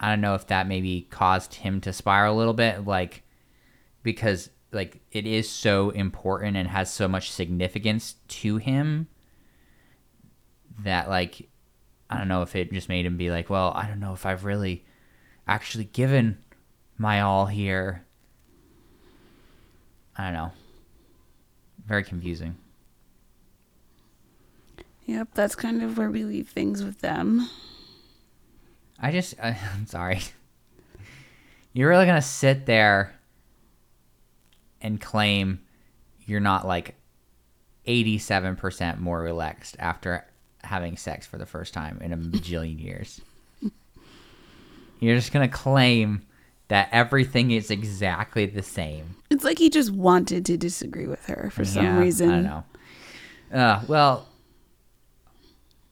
I 0.00 0.08
don't 0.08 0.20
know 0.20 0.34
if 0.34 0.48
that 0.48 0.66
maybe 0.66 1.06
caused 1.10 1.54
him 1.54 1.80
to 1.82 1.92
spiral 1.92 2.34
a 2.34 2.38
little 2.38 2.54
bit 2.54 2.86
like 2.86 3.22
because 4.02 4.50
like 4.72 5.00
it 5.12 5.26
is 5.26 5.48
so 5.48 5.90
important 5.90 6.56
and 6.56 6.68
has 6.68 6.92
so 6.92 7.06
much 7.06 7.30
significance 7.30 8.16
to 8.26 8.56
him 8.56 9.06
that 10.80 11.08
like 11.08 11.48
I 12.10 12.18
don't 12.18 12.28
know 12.28 12.42
if 12.42 12.56
it 12.56 12.72
just 12.72 12.88
made 12.88 13.06
him 13.06 13.16
be 13.16 13.30
like, 13.30 13.48
well, 13.48 13.72
I 13.74 13.86
don't 13.86 14.00
know 14.00 14.12
if 14.12 14.26
I've 14.26 14.44
really 14.44 14.84
actually 15.46 15.84
given 15.84 16.38
my 16.98 17.20
all 17.20 17.46
here. 17.46 18.04
I 20.16 20.24
don't 20.24 20.34
know. 20.34 20.52
Very 21.86 22.04
confusing. 22.04 22.56
Yep, 25.06 25.28
that's 25.34 25.54
kind 25.54 25.82
of 25.82 25.98
where 25.98 26.10
we 26.10 26.24
leave 26.24 26.48
things 26.48 26.82
with 26.82 27.00
them. 27.00 27.48
I 29.00 29.10
just, 29.12 29.34
I, 29.42 29.58
I'm 29.74 29.86
sorry. 29.86 30.20
You're 31.72 31.88
really 31.88 32.06
gonna 32.06 32.22
sit 32.22 32.66
there 32.66 33.14
and 34.80 35.00
claim 35.00 35.60
you're 36.26 36.40
not 36.40 36.66
like 36.66 36.94
87% 37.86 38.98
more 38.98 39.20
relaxed 39.20 39.76
after 39.78 40.24
having 40.62 40.96
sex 40.96 41.26
for 41.26 41.38
the 41.38 41.46
first 41.46 41.74
time 41.74 41.98
in 42.02 42.12
a 42.12 42.16
bajillion 42.18 42.82
years. 42.82 43.20
You're 45.00 45.16
just 45.16 45.32
gonna 45.32 45.48
claim 45.48 46.26
that 46.68 46.88
everything 46.92 47.50
is 47.50 47.70
exactly 47.70 48.46
the 48.46 48.62
same. 48.62 49.16
It's 49.30 49.44
like 49.44 49.58
he 49.58 49.68
just 49.68 49.90
wanted 49.90 50.46
to 50.46 50.56
disagree 50.56 51.06
with 51.06 51.26
her 51.26 51.50
for 51.52 51.64
some 51.64 51.98
reason. 51.98 52.30
I 52.30 52.34
don't 52.34 52.44
know. 52.44 52.64
Uh, 53.52 53.82
well, 53.88 54.28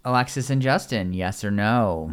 Alexis 0.04 0.48
and 0.50 0.62
Justin, 0.62 1.12
yes 1.12 1.44
or 1.44 1.50
no? 1.50 2.10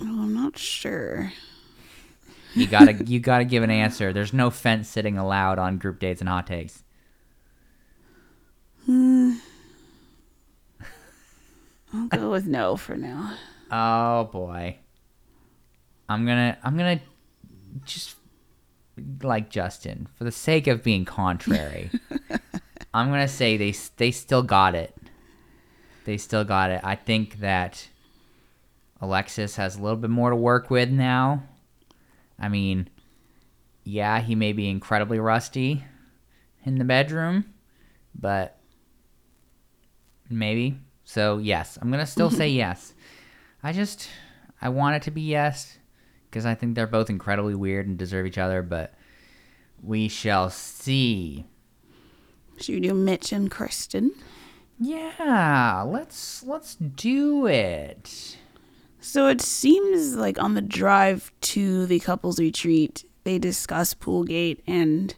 Oh, 0.00 0.22
I'm 0.22 0.34
not 0.34 0.56
sure. 0.56 1.32
You 2.54 2.66
gotta 2.66 2.92
you 3.04 3.18
gotta 3.18 3.44
give 3.44 3.62
an 3.62 3.70
answer. 3.70 4.12
There's 4.12 4.32
no 4.32 4.50
fence 4.50 4.88
sitting 4.88 5.16
allowed 5.18 5.58
on 5.58 5.78
group 5.78 5.98
dates 5.98 6.20
and 6.20 6.28
hot 6.28 6.46
takes. 6.46 6.84
Hmm. 8.86 9.34
I'll 11.92 12.08
go 12.08 12.30
with 12.30 12.46
no 12.46 12.76
for 12.76 12.96
now. 12.96 13.34
Oh 13.70 14.24
boy. 14.24 14.78
I'm 16.08 16.26
gonna 16.26 16.58
I'm 16.62 16.76
gonna 16.76 17.00
just 17.84 18.16
like 19.22 19.48
Justin 19.50 20.06
for 20.16 20.24
the 20.24 20.32
sake 20.32 20.66
of 20.66 20.82
being 20.82 21.04
contrary. 21.04 21.90
I'm 22.94 23.08
gonna 23.08 23.28
say 23.28 23.56
they 23.56 23.74
they 23.96 24.10
still 24.10 24.42
got 24.42 24.74
it. 24.74 24.94
They 26.04 26.16
still 26.16 26.44
got 26.44 26.70
it. 26.70 26.80
I 26.82 26.96
think 26.96 27.40
that 27.40 27.88
Alexis 29.00 29.56
has 29.56 29.76
a 29.76 29.82
little 29.82 29.96
bit 29.96 30.10
more 30.10 30.30
to 30.30 30.36
work 30.36 30.70
with 30.70 30.90
now. 30.90 31.44
I 32.38 32.48
mean, 32.48 32.88
yeah, 33.84 34.20
he 34.20 34.34
may 34.34 34.52
be 34.52 34.68
incredibly 34.68 35.18
rusty 35.18 35.84
in 36.64 36.76
the 36.76 36.84
bedroom, 36.84 37.44
but 38.14 38.58
maybe. 40.28 40.78
So 41.04 41.38
yes, 41.38 41.78
I'm 41.80 41.90
gonna 41.90 42.06
still 42.06 42.30
say 42.30 42.48
yes. 42.50 42.94
I 43.62 43.72
just 43.72 44.08
I 44.60 44.68
want 44.68 44.96
it 44.96 45.02
to 45.02 45.10
be 45.10 45.22
yes 45.22 45.78
because 46.30 46.46
I 46.46 46.54
think 46.54 46.74
they're 46.74 46.86
both 46.86 47.10
incredibly 47.10 47.54
weird 47.54 47.86
and 47.86 47.98
deserve 47.98 48.26
each 48.26 48.38
other, 48.38 48.62
but 48.62 48.94
we 49.82 50.08
shall 50.08 50.50
see. 50.50 51.46
Should 52.58 52.74
we 52.76 52.80
do 52.80 52.94
Mitch 52.94 53.32
and 53.32 53.50
Kristen? 53.50 54.12
Yeah, 54.78 55.84
let's 55.86 56.42
let's 56.44 56.74
do 56.76 57.46
it. 57.46 58.36
So 59.00 59.28
it 59.28 59.40
seems 59.40 60.14
like 60.16 60.40
on 60.40 60.54
the 60.54 60.60
drive 60.62 61.32
to 61.42 61.86
the 61.86 61.98
couples 62.00 62.38
retreat, 62.38 63.04
they 63.24 63.38
discuss 63.38 63.94
Poolgate 63.94 64.60
and 64.66 65.14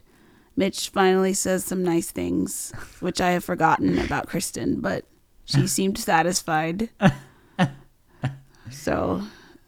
Mitch 0.55 0.89
finally 0.89 1.33
says 1.33 1.65
some 1.65 1.83
nice 1.83 2.09
things, 2.11 2.71
which 2.99 3.19
I 3.21 3.31
have 3.31 3.43
forgotten 3.43 3.99
about 3.99 4.27
Kristen, 4.27 4.79
but 4.81 5.05
she 5.43 5.67
seemed 5.67 5.97
satisfied. 5.97 6.89
So 8.71 9.21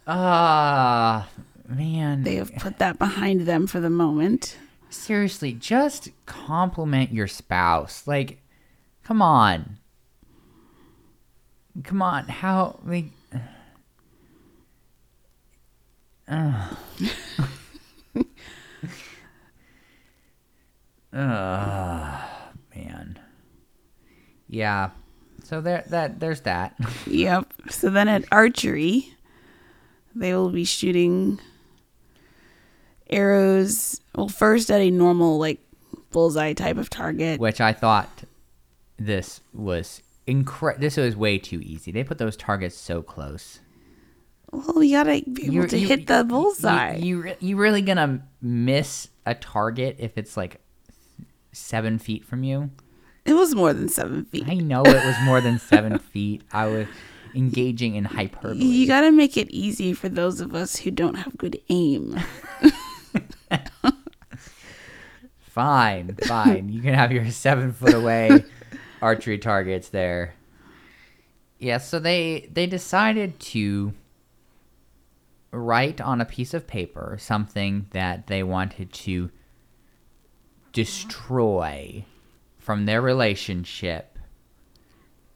Ah, 0.08 1.28
man. 1.68 2.24
they 2.24 2.36
have 2.36 2.54
put 2.56 2.80
that 2.80 2.98
behind 2.98 3.42
them 3.42 3.68
for 3.68 3.80
the 3.80 3.90
moment. 3.90 4.58
Seriously, 4.90 5.54
just 5.54 6.10
compliment 6.26 7.12
your 7.12 7.28
spouse. 7.28 8.08
Like, 8.08 8.42
come 9.04 9.22
on. 9.22 9.78
Come 11.84 12.02
on. 12.02 12.28
How 12.28 12.80
like 12.86 13.06
Ugh. 16.28 16.78
Ugh, 21.14 22.30
man. 22.76 23.20
Yeah. 24.50 24.90
So 25.44 25.62
there 25.62 25.86
that 25.90 26.20
there's 26.20 26.42
that. 26.42 26.76
Yep. 27.08 27.54
So 27.70 27.90
then 27.90 28.08
at 28.10 28.26
archery, 28.32 29.14
they 30.14 30.34
will 30.34 30.50
be 30.50 30.66
shooting 30.66 31.40
arrows. 33.10 34.00
Well, 34.16 34.28
first 34.28 34.70
at 34.72 34.82
a 34.82 34.92
normal, 34.92 35.38
like, 35.40 35.60
bullseye 36.12 36.54
type 36.54 36.78
of 36.78 36.90
target. 36.90 37.40
which 37.40 37.62
I 37.62 37.74
thought 37.74 38.24
this 38.98 39.42
was 39.54 40.02
incre- 40.28 40.80
this 40.80 40.98
was 40.98 41.16
way 41.16 41.38
too 41.38 41.60
easy. 41.62 41.92
They 41.92 42.04
put 42.04 42.18
those 42.18 42.36
targets 42.38 42.76
so 42.76 43.02
close. 43.02 43.60
Well, 44.52 44.82
you 44.82 44.96
gotta 44.98 45.22
be 45.30 45.44
able 45.44 45.54
You're- 45.54 45.68
to 45.68 45.78
you- 45.78 45.88
hit 45.88 46.08
the 46.08 46.24
bullseye. 46.24 46.96
You, 46.96 47.26
you, 47.28 47.36
you 47.40 47.58
really 47.58 47.82
gonna 47.82 48.26
miss 48.42 49.10
a 49.26 49.36
target 49.36 49.98
if 50.00 50.18
it's 50.18 50.38
like 50.38 50.62
seven 51.52 52.00
feet 52.00 52.24
from 52.26 52.44
you? 52.44 52.72
it 53.26 53.34
was 53.34 53.54
more 53.54 53.74
than 53.74 53.90
seven 53.90 54.24
feet. 54.24 54.46
I 54.48 54.54
know 54.54 54.84
it 54.86 55.06
was 55.06 55.16
more 55.26 55.42
than 55.42 55.60
seven 55.60 56.00
feet. 56.14 56.44
I 56.54 56.66
was 56.68 56.88
engaging 57.36 57.96
in 57.96 58.06
hyperbole. 58.06 58.64
You 58.64 58.88
gotta 58.88 59.12
make 59.12 59.36
it 59.36 59.50
easy 59.52 59.92
for 59.94 60.08
those 60.08 60.40
of 60.40 60.56
us 60.56 60.78
who 60.78 60.92
don't 60.92 61.16
have 61.16 61.38
good 61.38 61.60
aim. 61.70 62.18
Fine, 65.58 66.16
fine. 66.28 66.70
You 66.70 66.84
can 66.84 66.94
have 66.94 67.12
your 67.12 67.32
seven 67.32 67.74
foot 67.74 67.96
away 67.96 68.46
archery 69.02 69.40
targets 69.40 69.90
there. 69.90 70.36
Yeah, 71.58 71.80
so 71.80 71.98
they 71.98 72.48
they 72.54 72.68
decided 72.68 73.40
to 73.40 73.94
write 75.52 76.00
on 76.00 76.22
a 76.22 76.26
piece 76.26 76.54
of 76.54 76.68
paper 76.68 77.18
something 77.20 77.88
that 77.90 78.28
they 78.28 78.44
wanted 78.44 78.94
to 78.94 79.32
destroy 80.74 82.06
from 82.60 82.86
their 82.86 83.02
relationship 83.02 84.20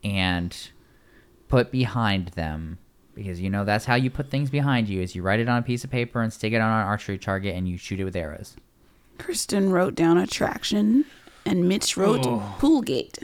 and 0.04 0.70
put 1.48 1.72
behind 1.72 2.28
them 2.30 2.78
because 3.16 3.42
you 3.42 3.50
know 3.50 3.66
that's 3.66 3.86
how 3.86 3.96
you 3.96 4.12
put 4.12 4.30
things 4.30 4.52
behind 4.52 4.88
you 4.88 5.02
is 5.02 5.16
you 5.16 5.24
write 5.24 5.40
it 5.40 5.50
on 5.50 5.58
a 5.58 5.64
piece 5.64 5.84
of 5.84 5.90
paper 5.90 6.22
and 6.22 6.32
stick 6.32 6.54
it 6.54 6.62
on 6.62 6.70
an 6.70 6.86
archery 6.86 7.18
target 7.18 7.56
and 7.56 7.68
you 7.68 7.76
shoot 7.76 8.00
it 8.00 8.04
with 8.04 8.16
arrows. 8.16 8.56
Kristen 9.18 9.72
wrote 9.72 9.96
down 9.96 10.18
attraction, 10.18 11.06
and 11.46 11.68
Mitch 11.68 11.96
wrote 11.98 12.24
poolgate. 12.60 13.20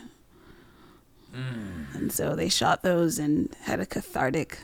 And 1.93 2.11
so 2.11 2.35
they 2.35 2.49
shot 2.49 2.81
those 2.83 3.19
and 3.19 3.55
had 3.61 3.79
a 3.79 3.85
cathartic 3.85 4.59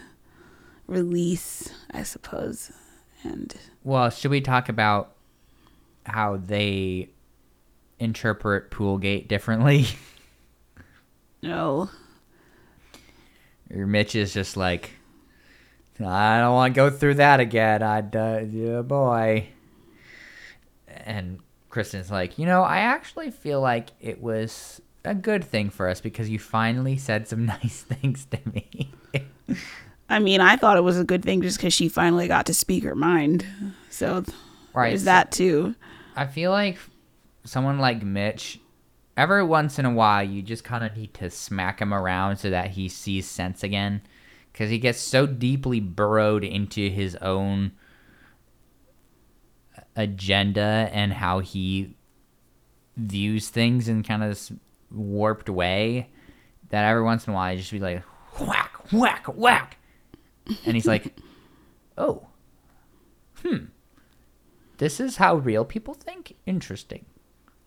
release, 0.88 1.72
I 1.92 2.04
suppose. 2.04 2.72
And 3.24 3.54
Well, 3.84 4.10
should 4.10 4.32
we 4.32 4.42
talk 4.42 4.70
about 4.70 5.14
how 6.06 6.38
they 6.38 7.10
interpret 8.00 8.72
Poolgate 8.72 9.28
differently? 9.28 9.88
no, 11.42 11.90
or 13.74 13.88
Mitch 13.88 14.16
is 14.16 14.34
just 14.34 14.56
like, 14.58 14.92
I 16.00 16.40
don't 16.40 16.54
want 16.54 16.74
to 16.74 16.76
go 16.76 16.90
through 16.90 17.16
that 17.16 17.40
again. 17.40 17.82
I'd, 17.82 18.16
uh, 18.16 18.42
yeah, 18.50 18.82
boy. 18.82 19.48
And 21.04 21.40
Kristen's 21.70 22.12
like, 22.12 22.38
you 22.38 22.46
know, 22.46 22.64
I 22.64 22.78
actually 22.80 23.32
feel 23.32 23.62
like 23.62 23.90
it 24.00 24.22
was 24.22 24.82
a 25.06 25.16
good 25.16 25.44
thing 25.44 25.70
for 25.70 25.90
us 25.90 26.02
because 26.02 26.30
you 26.30 26.40
finally 26.40 26.98
said 26.98 27.28
some 27.28 27.46
nice 27.64 27.84
things 27.84 28.26
to 28.32 28.40
me. 28.52 28.92
I 30.10 30.20
mean, 30.20 30.42
I 30.42 30.56
thought 30.56 30.78
it 30.78 30.84
was 30.84 31.00
a 31.00 31.04
good 31.04 31.24
thing 31.24 31.42
just 31.42 31.58
because 31.58 31.74
she 31.74 31.90
finally 31.90 32.28
got 32.28 32.46
to 32.48 32.54
speak 32.54 32.84
her 32.84 32.96
mind. 32.96 33.46
So 33.90 34.24
right. 34.74 34.90
there's 34.90 35.02
so 35.02 35.06
that 35.06 35.32
too. 35.32 35.76
I 36.16 36.28
feel 36.28 36.52
like 36.52 36.78
someone 37.44 37.80
like 37.80 38.04
Mitch, 38.04 38.60
every 39.18 39.44
once 39.44 39.80
in 39.80 39.86
a 39.86 39.92
while, 39.92 40.24
you 40.24 40.42
just 40.42 40.64
kind 40.64 40.84
of 40.84 40.96
need 40.96 41.14
to 41.16 41.30
smack 41.30 41.80
him 41.80 41.94
around 41.94 42.38
so 42.38 42.50
that 42.50 42.72
he 42.72 42.90
sees 42.90 43.28
sense 43.28 43.64
again. 43.64 44.02
Because 44.52 44.70
he 44.70 44.78
gets 44.78 45.00
so 45.00 45.26
deeply 45.26 45.80
burrowed 45.80 46.44
into 46.44 46.90
his 46.90 47.16
own 47.16 47.72
agenda 49.96 50.90
and 50.92 51.14
how 51.14 51.40
he 51.40 51.96
views 52.98 53.50
things 53.50 53.88
in 53.88 54.04
kind 54.04 54.24
of 54.24 54.30
this 54.30 54.52
warped 54.92 55.50
way 55.50 56.10
that 56.70 56.86
every 56.86 57.04
once 57.04 57.26
in 57.28 57.34
a 57.34 57.36
while 57.36 57.52
I 57.52 57.56
just 57.56 57.72
be 57.72 57.80
like 57.80 58.04
whack 58.40 58.92
whack 58.92 59.26
whack. 59.36 59.78
And 60.66 60.76
he's 60.76 60.88
like 60.88 61.16
oh 61.98 62.28
hmm. 63.42 63.66
This 64.78 65.00
is 65.00 65.18
how 65.18 65.36
real 65.36 65.64
people 65.66 65.94
think? 65.94 66.36
Interesting. 66.46 67.06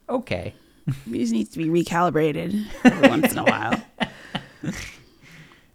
Okay. 0.09 0.55
He 1.05 1.19
just 1.19 1.33
needs 1.33 1.51
to 1.51 1.59
be 1.59 1.67
recalibrated 1.67 2.65
every 2.85 3.09
once 3.09 3.33
in 3.33 3.39
a 3.39 3.45
while. 3.45 3.83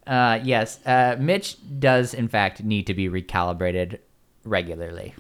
uh 0.08 0.40
yes 0.42 0.80
uh 0.86 1.18
mitch 1.20 1.58
does 1.80 2.14
in 2.14 2.28
fact 2.30 2.64
need 2.64 2.88
to 2.88 2.94
be 2.94 3.10
recalibrated 3.10 4.00
regularly 4.46 5.14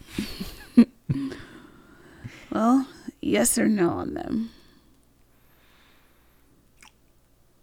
Well, 2.51 2.85
yes 3.21 3.57
or 3.57 3.67
no 3.67 3.89
on 3.91 4.13
them. 4.13 4.49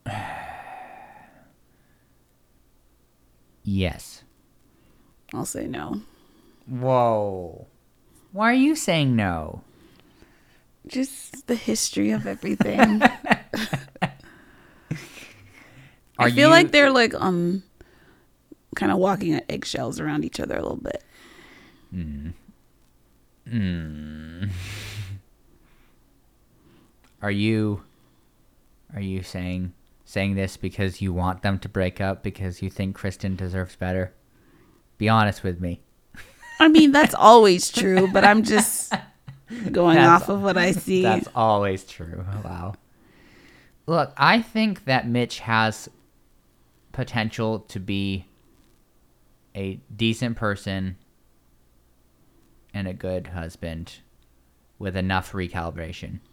yes 3.65 4.23
I'll 5.35 5.45
say 5.45 5.67
no. 5.67 6.01
whoa 6.67 7.67
why 8.33 8.51
are 8.51 8.55
you 8.55 8.75
saying 8.77 9.15
no 9.17 9.63
Just 10.87 11.47
the 11.47 11.55
history 11.55 12.11
of 12.13 12.27
everything. 12.27 13.03
Are 16.21 16.27
I 16.27 16.31
feel 16.31 16.49
you- 16.49 16.55
like 16.55 16.73
they're 16.73 16.91
like 16.91 17.15
um 17.15 17.63
kind 18.75 18.91
of 18.91 18.99
walking 18.99 19.35
on 19.35 19.41
eggshells 19.49 20.01
around 20.01 20.25
each 20.25 20.41
other 20.41 20.57
a 20.57 20.63
little 20.63 20.77
bit. 20.83 21.05
Hmm. 23.49 24.45
Are 27.21 27.31
you 27.31 27.83
are 28.95 29.01
you 29.01 29.23
saying 29.25 29.73
saying 30.05 30.37
this 30.37 30.57
because 30.57 31.03
you 31.03 31.13
want 31.13 31.43
them 31.43 31.59
to 31.59 31.69
break 31.69 32.01
up 32.01 32.23
because 32.23 32.63
you 32.63 32.71
think 32.71 32.95
Kristen 32.95 33.35
deserves 33.37 33.75
better? 33.77 34.15
Be 34.99 35.09
honest 35.09 35.43
with 35.43 35.61
me. 35.61 35.81
I 36.61 36.69
mean, 36.69 36.93
that's 36.93 37.15
always 37.19 37.71
true, 37.71 38.09
but 38.13 38.25
I'm 38.25 38.45
just 38.45 38.93
going 39.73 39.97
That's- 39.97 40.23
off 40.23 40.29
of 40.29 40.43
what 40.43 40.57
I 40.57 40.73
see. 40.73 41.03
That's 41.03 41.29
always 41.35 41.85
true. 41.85 42.25
Wow. 42.45 42.75
Look, 43.87 44.13
I 44.17 44.41
think 44.41 44.85
that 44.85 45.09
Mitch 45.09 45.41
has 45.41 45.89
potential 46.93 47.61
to 47.61 47.81
be 47.81 48.27
a 49.55 49.81
decent 49.95 50.37
person 50.37 50.97
and 52.79 52.87
a 52.87 52.93
good 52.93 53.29
husband 53.29 53.97
with 54.79 54.97
enough 54.97 55.33
recalibration. 55.33 56.21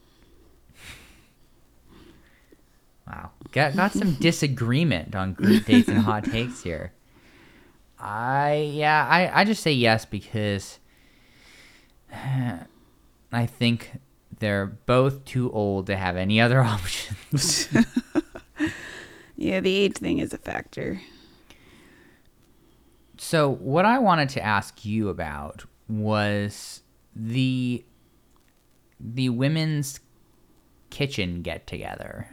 Wow. 3.08 3.30
Got, 3.52 3.76
got 3.76 3.92
some 3.92 4.14
disagreement 4.20 5.16
on 5.16 5.34
group 5.34 5.66
dates 5.66 5.88
and 5.88 6.00
hot 6.00 6.24
takes 6.24 6.64
here. 6.64 6.92
I, 8.00 8.72
yeah, 8.74 9.08
I, 9.08 9.42
I 9.42 9.44
just 9.44 9.62
say 9.62 9.74
yes 9.74 10.06
because 10.06 10.80
I 12.12 13.46
think 13.46 14.00
they're 14.40 14.66
both 14.66 15.24
too 15.24 15.52
old 15.52 15.86
to 15.86 15.96
have 15.96 16.18
any 16.18 16.42
other 16.42 16.62
options. 16.64 17.70
yeah, 19.36 19.60
the 19.60 19.76
age 19.76 19.98
thing 19.98 20.18
is 20.18 20.34
a 20.34 20.40
factor. 20.40 21.00
so, 23.20 23.52
what 23.52 23.86
I 23.86 24.00
wanted 24.00 24.30
to 24.30 24.42
ask 24.44 24.84
you 24.84 25.10
about 25.10 25.66
was 25.88 26.82
the 27.16 27.84
the 29.00 29.30
women's 29.30 30.00
kitchen 30.90 31.42
get 31.42 31.68
together 31.68 32.30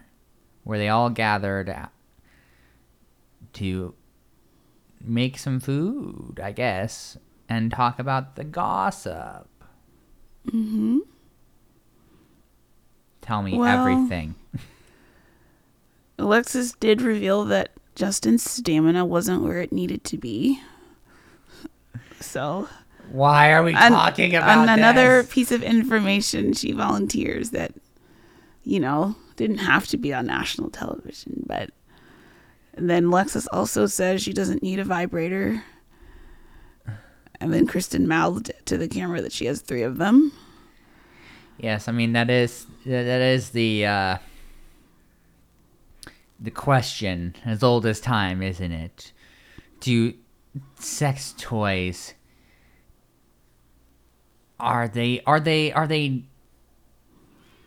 where 0.64 0.78
they 0.78 0.88
all 0.88 1.10
gathered 1.10 1.74
to 3.52 3.94
make 5.04 5.36
some 5.36 5.58
food, 5.58 6.40
I 6.42 6.52
guess, 6.52 7.16
and 7.48 7.70
talk 7.72 7.98
about 7.98 8.36
the 8.36 8.44
gossip. 8.44 9.48
hmm 10.48 10.98
Tell 13.20 13.42
me 13.42 13.58
Well- 13.58 13.86
everything. 13.86 14.34
Alexis 16.18 16.72
did 16.72 17.02
reveal 17.02 17.44
that 17.46 17.72
Justin's 17.96 18.48
stamina 18.48 19.04
wasn't 19.04 19.42
where 19.42 19.60
it 19.60 19.72
needed 19.72 20.04
to 20.04 20.16
be. 20.18 20.60
So, 22.20 22.68
Why 23.12 23.52
are 23.52 23.62
we 23.62 23.74
talking 23.74 24.34
about 24.34 24.66
and 24.66 24.80
another 24.80 25.20
this? 25.20 25.32
piece 25.32 25.52
of 25.52 25.62
information 25.62 26.54
she 26.54 26.72
volunteers 26.72 27.50
that, 27.50 27.74
you 28.64 28.80
know, 28.80 29.14
didn't 29.36 29.58
have 29.58 29.86
to 29.88 29.98
be 29.98 30.14
on 30.14 30.24
national 30.26 30.70
television, 30.70 31.44
but 31.46 31.70
and 32.72 32.88
then 32.88 33.06
Lexus 33.06 33.46
also 33.52 33.84
says 33.84 34.22
she 34.22 34.32
doesn't 34.32 34.62
need 34.62 34.78
a 34.78 34.84
vibrator. 34.84 35.62
And 37.38 37.52
then 37.52 37.66
Kristen 37.66 38.08
mouthed 38.08 38.50
to 38.64 38.78
the 38.78 38.88
camera 38.88 39.20
that 39.20 39.32
she 39.32 39.44
has 39.44 39.60
three 39.60 39.82
of 39.82 39.98
them. 39.98 40.32
Yes, 41.58 41.88
I 41.88 41.92
mean 41.92 42.14
that 42.14 42.30
is 42.30 42.66
that 42.86 43.20
is 43.20 43.50
the 43.50 43.84
uh, 43.84 44.18
the 46.40 46.50
question 46.50 47.34
as 47.44 47.62
old 47.62 47.84
as 47.84 48.00
time, 48.00 48.42
isn't 48.42 48.72
it? 48.72 49.12
Do 49.80 50.14
sex 50.78 51.34
toys 51.36 52.14
are 54.62 54.88
they 54.88 55.20
are 55.26 55.40
they 55.40 55.72
are 55.72 55.86
they 55.86 56.22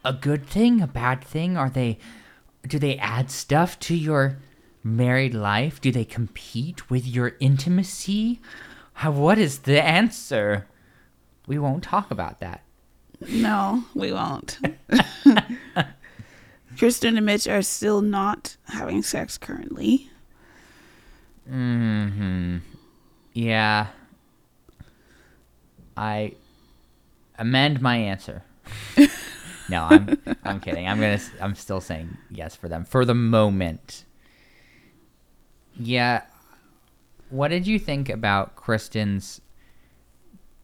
a 0.04 0.14
good 0.14 0.48
thing, 0.48 0.82
a 0.82 0.88
bad 0.88 1.24
thing? 1.24 1.58
Are 1.58 1.70
they 1.70 2.00
do 2.68 2.80
they 2.80 2.98
add 2.98 3.30
stuff 3.30 3.78
to 3.82 3.96
your 3.96 4.38
married 4.84 5.34
life? 5.34 5.82
Do 5.82 5.92
they 5.92 6.06
compete 6.06 6.90
with 6.90 7.06
your 7.06 7.34
intimacy? 7.40 8.40
How, 8.94 9.12
what 9.12 9.38
is 9.38 9.60
the 9.60 9.84
answer? 9.84 10.68
We 11.48 11.60
won't 11.60 11.84
talk 11.84 12.10
about 12.10 12.40
that. 12.40 12.64
No, 13.28 13.84
we 13.94 14.12
won't. 14.12 14.58
Kristen 16.78 17.18
and 17.18 17.26
Mitch 17.26 17.48
are 17.48 17.62
still 17.62 18.02
not 18.02 18.56
having 18.66 19.04
sex 19.04 19.38
currently. 19.38 20.10
Hmm. 21.48 22.58
Yeah. 23.34 23.88
I 25.98 26.34
amend 27.38 27.82
my 27.82 27.98
answer. 27.98 28.44
no, 29.70 29.84
I'm 29.84 30.18
I'm 30.44 30.60
kidding. 30.60 30.88
I'm 30.88 31.00
gonna 31.00 31.20
I'm 31.42 31.56
still 31.56 31.82
saying 31.82 32.18
yes 32.30 32.56
for 32.56 32.68
them 32.68 32.86
for 32.86 33.06
the 33.06 33.14
moment. 33.14 34.06
Yeah. 35.78 36.24
What 37.30 37.50
did 37.50 37.68
you 37.68 37.80
think 37.80 38.10
about 38.10 38.56
Kristen's 38.56 39.42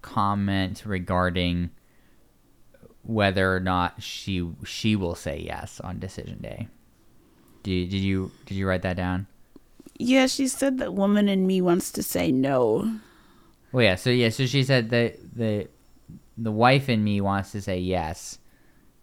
comment 0.02 0.84
regarding 0.86 1.72
whether 3.04 3.56
or 3.56 3.60
not 3.60 4.02
she 4.02 4.48
she 4.64 4.96
will 4.96 5.16
say 5.16 5.44
yes 5.46 5.80
on 5.80 6.00
decision 6.00 6.40
day? 6.42 6.68
Did, 7.64 7.90
did 7.90 8.02
you 8.02 8.32
did 8.46 8.56
you 8.56 8.68
write 8.68 8.82
that 8.84 8.98
down? 8.98 9.28
Yeah, 9.98 10.28
she 10.28 10.48
said 10.48 10.80
that 10.80 10.94
woman 10.94 11.30
in 11.30 11.46
me 11.46 11.62
wants 11.62 11.92
to 11.92 12.04
say 12.04 12.32
no. 12.32 13.00
Well, 13.72 13.84
yeah. 13.84 13.96
So 13.96 14.10
yeah. 14.10 14.30
So 14.30 14.46
she 14.46 14.64
said 14.64 14.90
that 14.90 15.18
the 15.36 15.68
the 16.38 16.52
wife 16.52 16.90
in 16.90 17.04
me 17.04 17.22
wants 17.22 17.52
to 17.52 17.62
say 17.62 17.80
yes. 17.80 18.40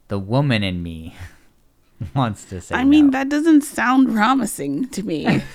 The 0.09 0.19
woman 0.19 0.63
in 0.63 0.83
me 0.83 1.17
wants 2.15 2.45
to 2.47 2.61
say. 2.61 2.75
I 2.75 2.85
mean, 2.85 3.07
no. 3.07 3.13
that 3.13 3.29
doesn't 3.29 3.63
sound 3.63 4.13
promising 4.13 4.89
to 4.89 5.03
me. 5.03 5.43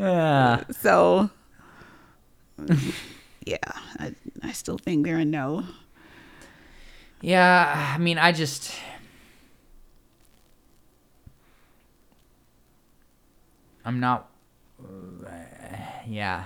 Yeah. 0.00 0.62
so, 0.70 1.28
yeah, 3.44 3.58
I, 3.98 4.14
I 4.42 4.52
still 4.52 4.78
think 4.78 5.04
they're 5.04 5.18
a 5.18 5.24
no. 5.24 5.64
Yeah. 7.20 7.94
I 7.94 7.98
mean, 7.98 8.16
I 8.16 8.32
just. 8.32 8.74
I'm 13.84 14.00
not. 14.00 14.30
uh, 14.82 15.30
yeah. 16.06 16.44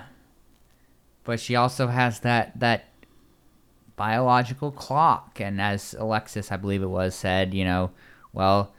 But 1.24 1.40
she 1.40 1.56
also 1.56 1.86
has 1.86 2.20
that 2.20 2.58
that 2.60 2.88
biological 3.96 4.70
clock. 4.70 5.40
And 5.40 5.60
as 5.60 5.94
Alexis, 5.98 6.52
I 6.52 6.56
believe 6.56 6.82
it 6.82 6.86
was, 6.86 7.14
said, 7.14 7.54
you 7.54 7.64
know, 7.64 7.90
well, 8.32 8.74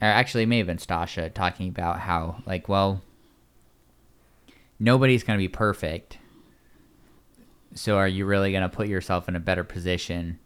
or 0.00 0.08
actually, 0.08 0.42
it 0.42 0.46
may 0.46 0.58
have 0.58 0.66
been 0.66 0.78
Stacia 0.78 1.30
talking 1.30 1.68
about 1.68 2.00
how, 2.00 2.42
like, 2.46 2.68
well, 2.68 3.02
nobody's 4.78 5.22
going 5.22 5.38
to 5.38 5.42
be 5.42 5.48
perfect. 5.48 6.18
So 7.74 7.96
are 7.96 8.08
you 8.08 8.26
really 8.26 8.52
going 8.52 8.68
to 8.68 8.74
put 8.74 8.88
yourself 8.88 9.28
in 9.28 9.36
a 9.36 9.40
better 9.40 9.64
position 9.64 10.38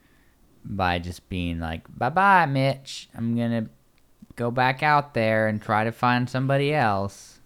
by 0.64 0.98
just 0.98 1.28
being 1.28 1.61
like, 1.61 1.82
bye 1.96 2.11
bye, 2.11 2.46
Mitch? 2.46 3.09
I'm 3.14 3.36
going 3.36 3.64
to 3.64 3.70
go 4.36 4.50
back 4.50 4.82
out 4.82 5.14
there 5.14 5.48
and 5.48 5.61
try 5.61 5.84
to 5.84 5.92
find 5.92 6.28
somebody 6.28 6.72
else. 6.72 7.38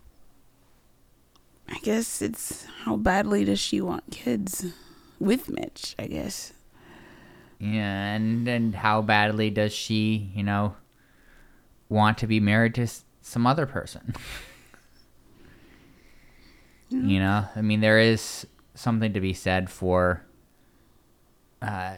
I 1.73 1.79
guess 1.79 2.21
it's 2.21 2.67
how 2.85 2.97
badly 2.97 3.45
does 3.47 3.59
she 3.59 3.81
want 3.81 4.11
kids 4.11 4.67
with 5.19 5.49
Mitch, 5.49 5.95
I 5.99 6.07
guess. 6.07 6.53
Yeah, 7.59 8.15
and 8.15 8.47
and 8.47 8.75
how 8.75 9.01
badly 9.01 9.49
does 9.51 9.73
she, 9.73 10.31
you 10.35 10.43
know, 10.43 10.77
want 11.89 12.19
to 12.19 12.27
be 12.27 12.41
married 12.41 12.75
to 12.75 12.87
some 13.23 13.47
other 13.47 13.67
person? 13.67 14.15
You 16.91 17.21
know, 17.21 17.47
I 17.57 17.63
mean, 17.63 17.81
there 17.81 17.99
is 17.99 18.47
something 18.75 19.15
to 19.15 19.21
be 19.21 19.33
said 19.33 19.71
for 19.71 20.23
uh, 21.63 21.97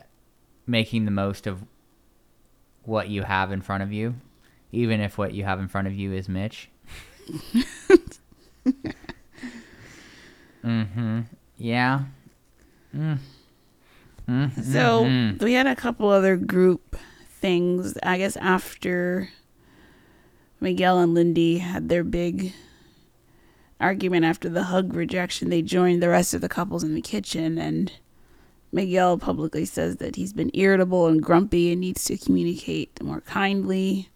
making 0.68 1.04
the 1.04 1.10
most 1.10 1.48
of 1.48 1.64
what 2.84 3.08
you 3.08 3.22
have 3.22 3.50
in 3.50 3.60
front 3.60 3.82
of 3.82 3.92
you, 3.92 4.14
even 4.70 5.00
if 5.00 5.18
what 5.18 5.34
you 5.34 5.42
have 5.42 5.58
in 5.58 5.66
front 5.66 5.88
of 5.88 5.94
you 5.94 6.12
is 6.12 6.28
Mitch. 6.28 6.68
mm-hmm. 10.64 11.20
Yeah. 11.56 12.00
Mm. 12.96 13.18
Mm, 14.28 14.64
So 14.64 15.04
mhm. 15.04 15.42
we 15.42 15.52
had 15.52 15.66
a 15.66 15.76
couple 15.76 16.08
other 16.08 16.36
group 16.36 16.96
things. 17.28 17.96
I 18.02 18.18
guess 18.18 18.36
after 18.36 19.28
Miguel 20.60 20.98
and 20.98 21.14
Lindy 21.14 21.58
had 21.58 21.88
their 21.88 22.04
big 22.04 22.54
argument 23.80 24.24
after 24.24 24.48
the 24.48 24.64
hug 24.64 24.94
rejection, 24.94 25.50
they 25.50 25.60
joined 25.62 26.02
the 26.02 26.08
rest 26.08 26.32
of 26.32 26.40
the 26.40 26.48
couples 26.48 26.82
in 26.82 26.94
the 26.94 27.02
kitchen 27.02 27.58
and 27.58 27.92
Miguel 28.72 29.18
publicly 29.18 29.64
says 29.64 29.96
that 29.96 30.16
he's 30.16 30.32
been 30.32 30.50
irritable 30.52 31.06
and 31.06 31.22
grumpy 31.22 31.70
and 31.70 31.80
needs 31.80 32.04
to 32.06 32.16
communicate 32.16 33.00
more 33.00 33.20
kindly. 33.20 34.08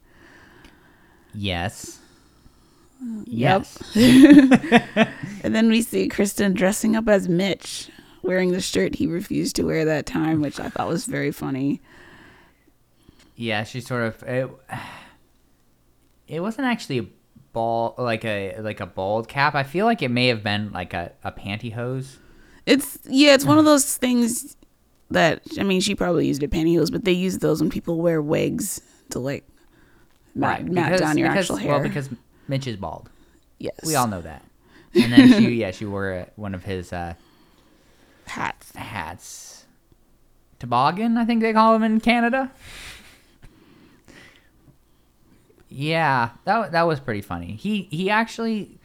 Yes. 1.32 1.97
Yep. 3.00 3.66
And 5.44 5.54
then 5.54 5.68
we 5.70 5.82
see 5.82 6.08
Kristen 6.08 6.52
dressing 6.52 6.96
up 6.96 7.08
as 7.08 7.28
Mitch, 7.28 7.90
wearing 8.22 8.52
the 8.52 8.60
shirt 8.60 8.96
he 8.96 9.06
refused 9.06 9.56
to 9.56 9.62
wear 9.62 9.84
that 9.84 10.04
time, 10.04 10.40
which 10.40 10.58
I 10.58 10.68
thought 10.68 10.88
was 10.88 11.06
very 11.06 11.30
funny. 11.30 11.80
Yeah, 13.36 13.62
she 13.64 13.80
sort 13.80 14.02
of 14.02 14.22
it, 14.24 14.50
it 16.28 16.40
wasn't 16.40 16.66
actually 16.66 16.98
a 16.98 17.06
ball 17.52 17.94
like 17.96 18.24
a 18.24 18.56
like 18.60 18.80
a 18.80 18.86
bald 18.86 19.28
cap. 19.28 19.54
I 19.54 19.62
feel 19.62 19.86
like 19.86 20.02
it 20.02 20.10
may 20.10 20.26
have 20.28 20.42
been 20.42 20.72
like 20.72 20.92
a, 20.92 21.12
a 21.22 21.32
pantyhose. 21.32 22.16
It's 22.66 22.98
yeah, 23.04 23.34
it's 23.34 23.44
one 23.44 23.58
of 23.58 23.64
those 23.72 23.96
things 23.96 24.56
that 25.10 25.40
I 25.58 25.62
mean, 25.62 25.80
she 25.80 25.94
probably 25.94 26.26
used 26.26 26.42
a 26.42 26.48
pantyhose, 26.48 26.90
but 26.90 27.04
they 27.04 27.12
use 27.12 27.38
those 27.38 27.60
when 27.60 27.70
people 27.70 28.00
wear 28.00 28.20
wigs 28.20 28.80
to 29.10 29.18
like 29.20 29.46
mat, 30.34 30.64
mat 30.66 30.98
down 30.98 31.16
your 31.16 31.28
because, 31.28 31.44
actual 31.44 31.56
hair. 31.56 31.72
Well, 31.72 31.82
because 31.82 32.10
Mitch 32.48 32.66
is 32.66 32.76
bald. 32.76 33.08
yes, 33.58 33.74
We 33.84 33.94
all 33.94 34.06
know 34.08 34.22
that. 34.22 34.42
And 34.94 35.12
then 35.12 35.28
she 35.32 35.50
yeah, 35.56 35.70
she 35.70 35.84
wore 35.84 36.26
one 36.36 36.54
of 36.54 36.64
his 36.64 36.92
uh, 36.92 37.14
hats. 38.26 38.74
hats. 38.74 39.66
Toboggan, 40.58 41.16
I 41.18 41.24
think 41.24 41.40
they 41.42 41.52
call 41.52 41.72
them 41.74 41.82
in 41.84 42.00
Canada. 42.00 42.50
Yeah, 45.68 46.30
that 46.44 46.72
that 46.72 46.82
was 46.86 46.98
pretty 47.00 47.20
funny. 47.20 47.52
He 47.52 47.82
he 47.90 48.08
actually 48.10 48.78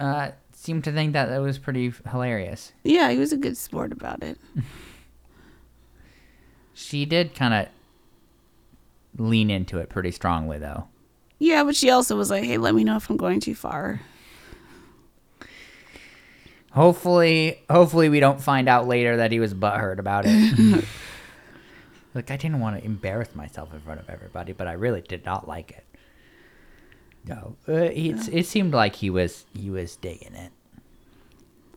uh, 0.00 0.30
seemed 0.52 0.84
to 0.84 0.92
think 0.92 1.12
that 1.12 1.26
that 1.26 1.38
was 1.42 1.58
pretty 1.58 1.92
hilarious. 2.10 2.72
Yeah, 2.82 3.10
he 3.10 3.18
was 3.18 3.32
a 3.32 3.36
good 3.36 3.56
sport 3.56 3.92
about 3.92 4.22
it. 4.22 4.38
She 6.72 7.04
did 7.04 7.34
kind 7.34 7.54
of 7.54 7.68
lean 9.18 9.50
into 9.50 9.78
it 9.78 9.88
pretty 9.88 10.10
strongly, 10.10 10.58
though. 10.58 10.88
Yeah, 11.38 11.64
but 11.64 11.76
she 11.76 11.90
also 11.90 12.16
was 12.16 12.30
like, 12.30 12.44
"Hey, 12.44 12.58
let 12.58 12.74
me 12.74 12.84
know 12.84 12.96
if 12.96 13.10
I'm 13.10 13.16
going 13.16 13.40
too 13.40 13.54
far." 13.54 14.00
Hopefully, 16.72 17.62
hopefully 17.70 18.08
we 18.10 18.20
don't 18.20 18.40
find 18.40 18.68
out 18.68 18.86
later 18.86 19.16
that 19.16 19.32
he 19.32 19.40
was 19.40 19.54
butthurt 19.54 19.98
about 19.98 20.24
it. 20.26 20.84
like 22.14 22.30
I 22.30 22.36
didn't 22.36 22.60
want 22.60 22.78
to 22.78 22.84
embarrass 22.84 23.34
myself 23.34 23.72
in 23.72 23.80
front 23.80 24.00
of 24.00 24.10
everybody, 24.10 24.52
but 24.52 24.66
I 24.66 24.72
really 24.72 25.00
did 25.00 25.24
not 25.24 25.48
like 25.48 25.70
it. 25.70 25.84
No, 27.26 27.56
uh, 27.68 27.72
it's, 27.72 28.28
it 28.28 28.46
seemed 28.46 28.72
like 28.72 28.96
he 28.96 29.10
was 29.10 29.46
he 29.54 29.70
was 29.70 29.96
digging 29.96 30.34
it. 30.34 30.52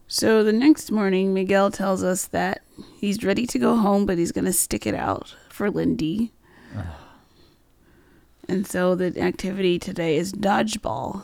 So 0.07 0.43
the 0.43 0.51
next 0.51 0.91
morning, 0.91 1.33
Miguel 1.33 1.71
tells 1.71 2.03
us 2.03 2.25
that 2.27 2.61
he's 2.99 3.23
ready 3.23 3.45
to 3.45 3.59
go 3.59 3.75
home, 3.75 4.05
but 4.05 4.17
he's 4.17 4.31
going 4.31 4.45
to 4.45 4.53
stick 4.53 4.87
it 4.87 4.95
out 4.95 5.35
for 5.49 5.69
Lindy. 5.69 6.31
And 8.49 8.65
so 8.65 8.95
the 8.95 9.17
activity 9.21 9.77
today 9.77 10.17
is 10.17 10.33
dodgeball, 10.33 11.23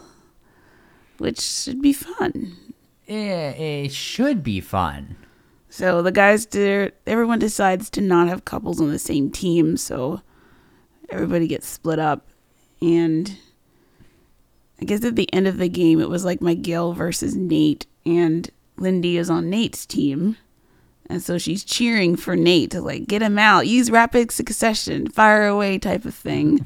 which 1.17 1.41
should 1.41 1.81
be 1.81 1.91
fun. 1.91 2.55
It, 3.07 3.15
it 3.15 3.91
should 3.91 4.43
be 4.43 4.61
fun. 4.61 5.17
So 5.69 6.01
the 6.01 6.11
guys, 6.11 6.47
everyone 7.05 7.39
decides 7.39 7.89
to 7.89 8.01
not 8.01 8.27
have 8.27 8.45
couples 8.45 8.79
on 8.79 8.91
the 8.91 8.99
same 8.99 9.31
team, 9.31 9.75
so 9.75 10.21
everybody 11.09 11.47
gets 11.47 11.67
split 11.67 11.99
up. 11.99 12.27
And 12.79 13.37
I 14.79 14.85
guess 14.85 15.03
at 15.03 15.15
the 15.15 15.33
end 15.33 15.47
of 15.47 15.57
the 15.57 15.67
game, 15.67 15.99
it 15.99 16.09
was 16.09 16.23
like 16.23 16.41
Miguel 16.41 16.93
versus 16.93 17.35
Nate, 17.35 17.87
and 18.05 18.49
Lindy 18.77 19.17
is 19.17 19.29
on 19.29 19.49
Nate's 19.49 19.85
team. 19.85 20.37
And 21.07 21.21
so 21.21 21.37
she's 21.37 21.63
cheering 21.63 22.15
for 22.15 22.35
Nate 22.35 22.71
to 22.71 22.81
like 22.81 23.07
get 23.07 23.21
him 23.21 23.37
out, 23.37 23.67
use 23.67 23.91
rapid 23.91 24.31
succession, 24.31 25.07
fire 25.07 25.47
away 25.47 25.77
type 25.79 26.05
of 26.05 26.15
thing. 26.15 26.65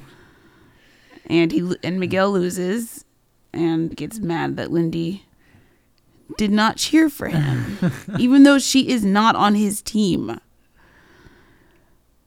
And 1.29 1.51
he 1.51 1.75
and 1.83 1.99
Miguel 1.99 2.31
loses 2.31 3.05
and 3.53 3.95
gets 3.95 4.19
mad 4.19 4.57
that 4.57 4.71
Lindy 4.71 5.25
did 6.37 6.51
not 6.51 6.77
cheer 6.77 7.09
for 7.09 7.27
him, 7.27 7.77
even 8.19 8.43
though 8.43 8.59
she 8.59 8.89
is 8.89 9.03
not 9.05 9.35
on 9.35 9.55
his 9.55 9.81
team, 9.81 10.39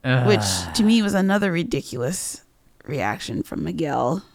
which 0.03 0.45
to 0.75 0.83
me 0.83 1.01
was 1.01 1.13
another 1.13 1.51
ridiculous 1.51 2.43
reaction 2.85 3.43
from 3.43 3.63
Miguel. 3.63 4.23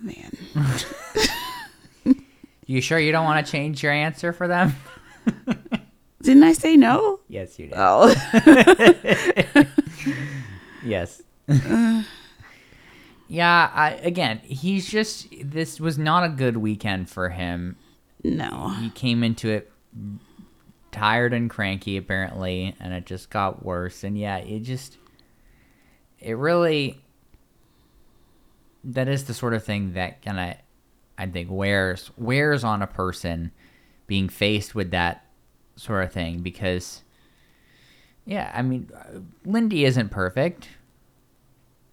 Man, 0.00 0.36
You 2.66 2.80
sure 2.80 2.98
you 2.98 3.12
don't 3.12 3.24
want 3.24 3.44
to 3.44 3.52
change 3.52 3.82
your 3.82 3.92
answer 3.92 4.32
for 4.32 4.48
them? 4.48 4.74
didn't 6.22 6.42
I 6.42 6.52
say 6.54 6.76
no? 6.76 7.20
yes, 7.28 7.58
you 7.58 7.66
did. 7.66 7.74
Oh, 7.76 8.12
Yes. 10.84 11.22
yeah, 13.28 13.70
I, 13.74 13.90
again, 14.02 14.38
he's 14.44 14.88
just 14.90 15.28
this 15.42 15.80
was 15.80 15.98
not 15.98 16.24
a 16.24 16.28
good 16.28 16.56
weekend 16.56 17.10
for 17.10 17.30
him. 17.30 17.76
no. 18.22 18.74
He 18.80 18.90
came 18.90 19.22
into 19.22 19.50
it 19.50 19.70
tired 20.90 21.32
and 21.32 21.48
cranky 21.50 21.96
apparently, 21.96 22.76
and 22.78 22.92
it 22.92 23.06
just 23.06 23.30
got 23.30 23.64
worse. 23.64 24.04
And 24.04 24.16
yeah, 24.16 24.36
it 24.36 24.60
just 24.60 24.98
it 26.20 26.36
really 26.36 27.00
that 28.84 29.08
is 29.08 29.24
the 29.24 29.34
sort 29.34 29.54
of 29.54 29.64
thing 29.64 29.94
that 29.94 30.22
kind 30.22 30.38
of 30.38 30.56
I 31.18 31.26
think 31.26 31.50
wears 31.50 32.10
wears 32.16 32.64
on 32.64 32.82
a 32.82 32.86
person 32.86 33.52
being 34.06 34.28
faced 34.28 34.74
with 34.74 34.90
that 34.90 35.26
sort 35.76 36.04
of 36.04 36.12
thing 36.12 36.40
because 36.40 37.02
yeah, 38.24 38.50
I 38.54 38.62
mean 38.62 38.90
Lindy 39.44 39.84
isn't 39.84 40.10
perfect. 40.10 40.68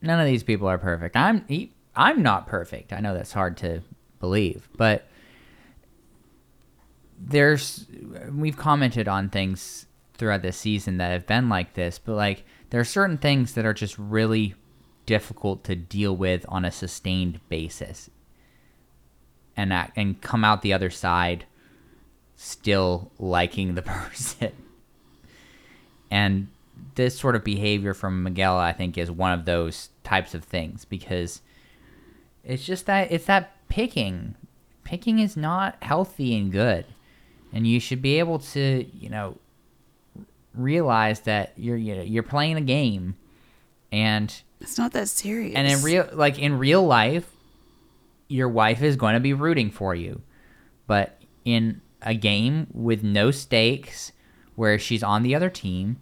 None 0.02 0.20
of 0.20 0.26
these 0.26 0.44
people 0.44 0.68
are 0.68 0.78
perfect. 0.78 1.16
I'm 1.16 1.46
he, 1.48 1.74
I'm 1.96 2.22
not 2.22 2.48
perfect. 2.48 2.94
I 2.94 3.00
know 3.00 3.14
that's 3.14 3.34
hard 3.34 3.58
to 3.58 3.82
believe, 4.20 4.70
but 4.78 5.08
there's 7.20 7.86
we've 8.32 8.58
commented 8.58 9.08
on 9.08 9.30
things 9.30 9.86
throughout 10.14 10.42
this 10.42 10.58
season 10.58 10.98
that 10.98 11.12
have 11.12 11.28
been 11.28 11.50
like 11.50 11.74
this, 11.74 12.00
but 12.00 12.16
like 12.16 12.46
there 12.70 12.80
are 12.80 12.86
certain 12.86 13.18
things 13.18 13.54
that 13.54 13.66
are 13.66 13.74
just 13.74 13.98
really 13.98 14.56
difficult 15.06 15.64
to 15.64 15.76
deal 15.76 16.16
with 16.16 16.46
on 16.48 16.64
a 16.64 16.72
sustained 16.72 17.40
basis. 17.50 18.10
And 19.58 19.74
act, 19.74 19.98
and 19.98 20.22
come 20.22 20.46
out 20.46 20.62
the 20.62 20.72
other 20.72 20.90
side 20.90 21.46
still 22.36 23.12
liking 23.20 23.76
the 23.76 23.82
person. 23.98 24.54
And 26.10 26.48
this 26.96 27.18
sort 27.18 27.36
of 27.36 27.44
behavior 27.44 27.94
from 27.94 28.24
Miguel 28.24 28.58
I 28.58 28.74
think 28.74 28.98
is 28.98 29.10
one 29.12 29.32
of 29.32 29.46
those 29.46 29.90
types 30.04 30.34
of 30.34 30.44
things 30.44 30.86
because 30.86 31.42
it's 32.44 32.66
just 32.66 32.86
that 32.88 33.12
it's 33.12 33.26
that 33.26 33.52
picking. 33.70 34.36
Picking 34.84 35.20
is 35.20 35.38
not 35.38 35.78
healthy 35.82 36.36
and 36.36 36.52
good 36.52 36.86
and 37.54 37.66
you 37.66 37.80
should 37.80 38.02
be 38.02 38.20
able 38.20 38.40
to, 38.40 38.86
you 38.94 39.10
know, 39.10 39.38
realize 40.54 41.22
that 41.22 41.54
you're 41.58 41.78
you 41.78 41.96
know, 41.96 42.02
you're 42.02 42.24
playing 42.24 42.58
a 42.58 42.62
game, 42.62 43.16
and 43.92 44.42
It's 44.60 44.78
not 44.78 44.94
that 44.94 45.08
serious. 45.10 45.56
and 45.56 45.68
in 45.68 45.82
real 45.82 46.10
like 46.14 46.40
in 46.40 46.58
real 46.58 46.86
life, 46.86 47.30
your 48.28 48.50
wife 48.50 48.82
is 48.82 48.96
going 48.96 49.16
to 49.16 49.20
be 49.20 49.34
rooting 49.34 49.72
for 49.72 49.96
you, 49.96 50.22
but 50.88 51.20
in 51.46 51.82
a 52.02 52.14
game 52.14 52.68
with 52.72 53.04
no 53.04 53.32
stakes, 53.32 54.12
where 54.56 54.78
she's 54.80 55.04
on 55.04 55.24
the 55.24 55.36
other 55.36 55.50
team, 55.50 55.98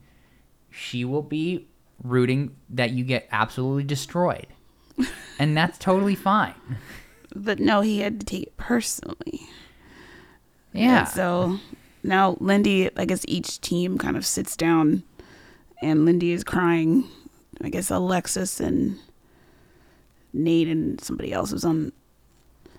she 0.78 1.03
will 1.03 1.23
be 1.23 1.67
rooting 2.03 2.55
that 2.69 2.91
you 2.91 3.03
get 3.03 3.28
absolutely 3.32 3.84
destroyed, 3.84 4.47
and 5.39 5.57
that's 5.57 5.78
totally 5.78 6.15
fine. 6.15 6.55
But 7.36 7.59
no, 7.59 7.82
he 7.82 7.99
had 7.99 8.19
to 8.19 8.25
take 8.25 8.43
it 8.43 8.57
personally. 8.57 9.41
Yeah. 10.73 10.99
And 10.99 11.07
so 11.07 11.59
now 12.03 12.38
Lindy, 12.39 12.89
I 12.95 13.05
guess 13.05 13.25
each 13.28 13.61
team 13.61 13.97
kind 13.97 14.15
of 14.15 14.25
sits 14.25 14.55
down 14.55 15.03
and 15.82 16.05
Lindy 16.05 16.32
is 16.32 16.43
crying. 16.43 17.05
I 17.61 17.69
guess 17.69 17.89
Alexis 17.89 18.59
and 18.59 18.97
Nate 20.34 20.67
and 20.67 21.01
somebody 21.01 21.34
else 21.34 21.51
was 21.51 21.65
on 21.65 21.91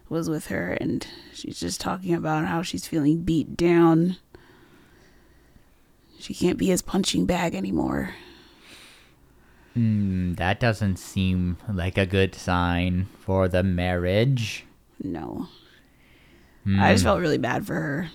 was 0.08 0.30
with 0.30 0.46
her 0.46 0.72
and 0.72 1.06
she's 1.34 1.60
just 1.60 1.80
talking 1.80 2.14
about 2.14 2.46
how 2.46 2.62
she's 2.62 2.86
feeling 2.86 3.22
beat 3.22 3.56
down. 3.56 4.16
She 6.18 6.34
can't 6.34 6.58
be 6.58 6.66
his 6.66 6.82
punching 6.82 7.26
bag 7.26 7.54
anymore. 7.54 8.14
Hmm, 9.74 10.34
that 10.34 10.58
doesn't 10.58 10.96
seem 10.98 11.58
like 11.72 11.96
a 11.96 12.06
good 12.06 12.34
sign 12.34 13.06
for 13.20 13.48
the 13.48 13.62
marriage. 13.62 14.64
No. 15.02 15.48
I 16.66 16.92
just 16.92 17.04
felt 17.04 17.20
really 17.20 17.38
bad 17.38 17.66
for 17.66 17.74
her. 17.74 18.10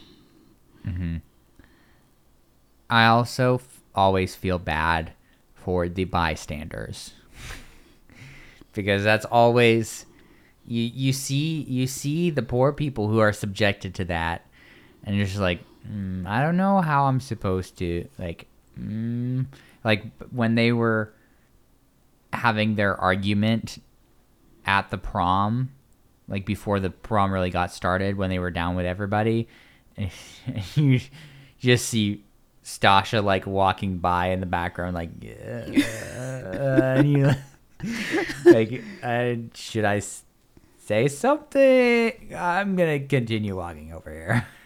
I 2.89 3.05
also 3.05 3.55
f- 3.55 3.81
always 3.95 4.35
feel 4.35 4.59
bad 4.59 5.13
for 5.55 5.89
the 5.89 6.03
bystanders 6.03 7.13
because 8.73 9.03
that's 9.03 9.25
always 9.25 10.05
you 10.67 10.83
you 10.83 11.13
see 11.13 11.61
you 11.61 11.87
see 11.87 12.29
the 12.29 12.43
poor 12.43 12.71
people 12.73 13.07
who 13.07 13.19
are 13.19 13.33
subjected 13.33 13.95
to 13.95 14.05
that 14.05 14.45
and 15.03 15.15
you're 15.15 15.25
just 15.25 15.39
like 15.39 15.61
mm, 15.89 16.25
I 16.25 16.41
don't 16.41 16.57
know 16.57 16.81
how 16.81 17.05
I'm 17.05 17.19
supposed 17.19 17.77
to 17.77 18.07
like 18.17 18.47
mm, 18.79 19.45
like 19.83 20.05
when 20.31 20.55
they 20.55 20.71
were 20.71 21.13
having 22.31 22.75
their 22.75 22.99
argument 22.99 23.81
at 24.65 24.89
the 24.89 24.97
prom 24.97 25.71
like 26.27 26.45
before 26.45 26.79
the 26.79 26.89
prom 26.89 27.31
really 27.31 27.49
got 27.49 27.71
started 27.71 28.17
when 28.17 28.29
they 28.29 28.39
were 28.39 28.51
down 28.51 28.75
with 28.75 28.85
everybody 28.85 29.47
you 30.75 30.99
just 31.59 31.87
see 31.89 32.23
Stacia 32.63 33.21
like 33.21 33.45
walking 33.45 33.97
by 33.97 34.27
in 34.27 34.39
the 34.39 34.45
background 34.45 34.95
like 34.95 35.09
and 35.23 37.11
you 37.11 37.31
like 38.45 38.83
uh, 39.01 39.35
should 39.53 39.85
I 39.85 40.01
say 40.79 41.07
something? 41.07 42.33
I'm 42.35 42.75
gonna 42.75 42.99
continue 42.99 43.55
walking 43.55 43.93
over 43.93 44.11
here 44.11 44.47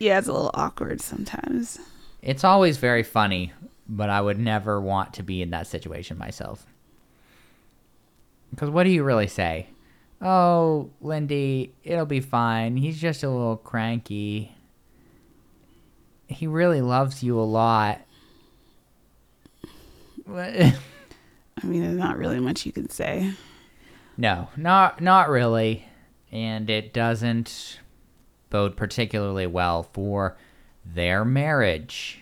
Yeah, 0.00 0.18
it's 0.18 0.26
a 0.28 0.32
little 0.32 0.50
awkward 0.54 1.00
sometimes. 1.00 1.78
it's 2.22 2.42
always 2.42 2.76
very 2.78 3.02
funny 3.04 3.52
but 3.88 4.08
I 4.10 4.20
would 4.20 4.38
never 4.38 4.80
want 4.80 5.14
to 5.14 5.22
be 5.22 5.40
in 5.42 5.50
that 5.50 5.66
situation 5.66 6.16
myself 6.18 6.64
because 8.50 8.70
what 8.70 8.84
do 8.84 8.90
you 8.90 9.02
really 9.04 9.26
say 9.28 9.68
oh 10.20 10.90
Lindy 11.00 11.72
it'll 11.84 12.06
be 12.06 12.20
fine 12.20 12.76
he's 12.76 13.00
just 13.00 13.22
a 13.22 13.28
little 13.30 13.56
cranky 13.56 14.54
he 16.28 16.46
really 16.46 16.80
loves 16.82 17.22
you 17.22 17.38
a 17.38 17.42
lot 17.42 18.00
What? 20.24 20.54
I 20.54 21.66
mean, 21.66 21.82
there's 21.82 21.96
not 21.96 22.16
really 22.16 22.38
much 22.40 22.64
you 22.64 22.72
can 22.72 22.88
say. 22.88 23.32
No, 24.16 24.48
not 24.56 25.00
not 25.00 25.28
really, 25.28 25.84
and 26.30 26.70
it 26.70 26.92
doesn't 26.92 27.79
bode 28.50 28.76
particularly 28.76 29.46
well 29.46 29.84
for 29.84 30.36
their 30.84 31.24
marriage. 31.24 32.20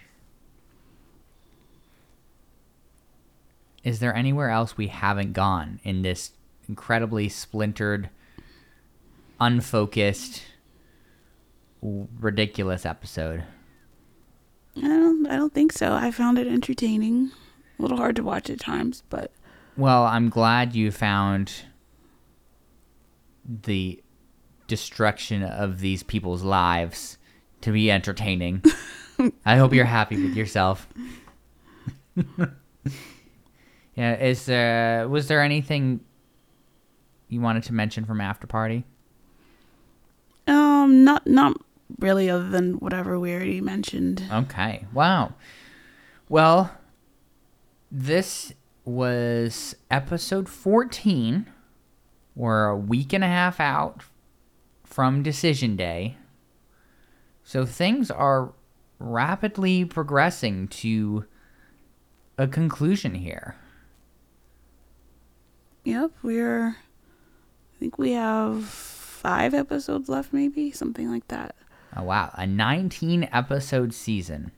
Is 3.85 4.01
there 4.01 4.15
anywhere 4.15 4.51
else 4.51 4.77
we 4.77 4.89
haven't 4.89 5.33
gone 5.33 5.81
in 5.83 6.03
this 6.03 6.33
incredibly 6.69 7.29
splintered, 7.29 8.11
unfocused, 9.41 10.43
ridiculous 11.83 12.85
episode? 12.85 13.45
I 14.77 14.81
don't. 14.83 15.27
I 15.27 15.37
don't 15.37 15.53
think 15.55 15.73
so. 15.73 15.93
I 15.95 16.11
found 16.11 16.39
it 16.39 16.47
entertaining. 16.47 17.31
A 17.79 17.83
little 17.83 17.97
hard 17.97 18.17
to 18.17 18.23
watch 18.23 18.51
at 18.51 18.61
times, 18.61 19.03
but 19.09 19.31
Well, 19.77 20.05
I'm 20.05 20.29
glad 20.29 20.75
you 20.75 20.91
found 20.91 21.53
the 23.45 24.03
destruction 24.69 25.43
of 25.43 25.81
these 25.81 26.03
people's 26.05 26.43
lives 26.43 27.19
to 27.63 27.73
be 27.73 27.91
entertaining. 27.91 28.63
I 29.45 29.57
hope 29.57 29.75
you're 29.75 29.85
happy 29.85 30.23
with 30.23 30.37
yourself. 30.37 30.87
yeah, 33.97 34.15
is 34.15 34.47
there 34.47 35.09
was 35.09 35.27
there 35.27 35.43
anything 35.43 36.01
you 37.29 37.41
wanted 37.41 37.65
to 37.65 37.75
mention 37.75 38.05
from 38.05 38.21
After 38.21 38.47
Party? 38.47 38.85
um, 40.89 41.05
not 41.05 41.27
not 41.27 41.61
really, 41.99 42.31
other 42.31 42.49
than 42.49 42.75
whatever 42.75 43.19
we 43.19 43.33
already 43.33 43.61
mentioned. 43.61 44.25
Okay. 44.31 44.87
Wow. 44.93 45.35
Well, 46.29 46.73
this 47.91 48.53
was 48.85 49.77
episode 49.91 50.49
14. 50.49 51.47
We're 52.35 52.67
a 52.69 52.77
week 52.77 53.13
and 53.13 53.25
a 53.25 53.29
half 53.29 53.61
out 53.61 54.03
from 54.99 55.23
decision 55.23 55.77
day. 55.77 56.17
So 57.45 57.65
things 57.65 58.11
are 58.11 58.53
rapidly 58.99 59.85
progressing 59.85 60.67
to 60.83 61.25
a 62.37 62.49
conclusion 62.49 63.15
here. 63.15 63.55
Yep, 65.85 66.11
we're. 66.25 66.71
I 66.71 67.79
think 67.79 67.97
we 67.97 68.11
have 68.11 68.65
five 68.65 69.55
episodes 69.55 70.09
left, 70.09 70.33
maybe 70.33 70.73
something 70.73 71.09
like 71.09 71.29
that. 71.29 71.55
Oh 71.97 72.03
wow, 72.03 72.33
a 72.35 72.45
19 72.45 73.29
episode 73.31 73.95
season. 73.95 74.51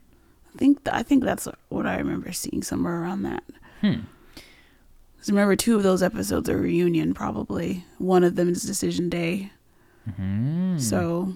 I 0.54 0.58
think 0.58 0.84
th- 0.84 0.96
I 0.96 1.02
think 1.02 1.22
that's 1.22 1.48
what 1.68 1.84
I 1.84 1.98
remember 1.98 2.32
seeing 2.32 2.62
somewhere 2.62 3.02
around 3.02 3.24
that. 3.24 3.44
Hmm. 3.82 4.04
'Cause 5.18 5.28
remember, 5.28 5.54
two 5.54 5.76
of 5.76 5.82
those 5.82 6.02
episodes 6.02 6.48
are 6.48 6.56
reunion, 6.56 7.12
probably. 7.12 7.84
One 7.98 8.24
of 8.24 8.36
them 8.36 8.48
is 8.48 8.62
decision 8.62 9.10
day. 9.10 9.52
Hmm. 10.16 10.78
So 10.78 11.34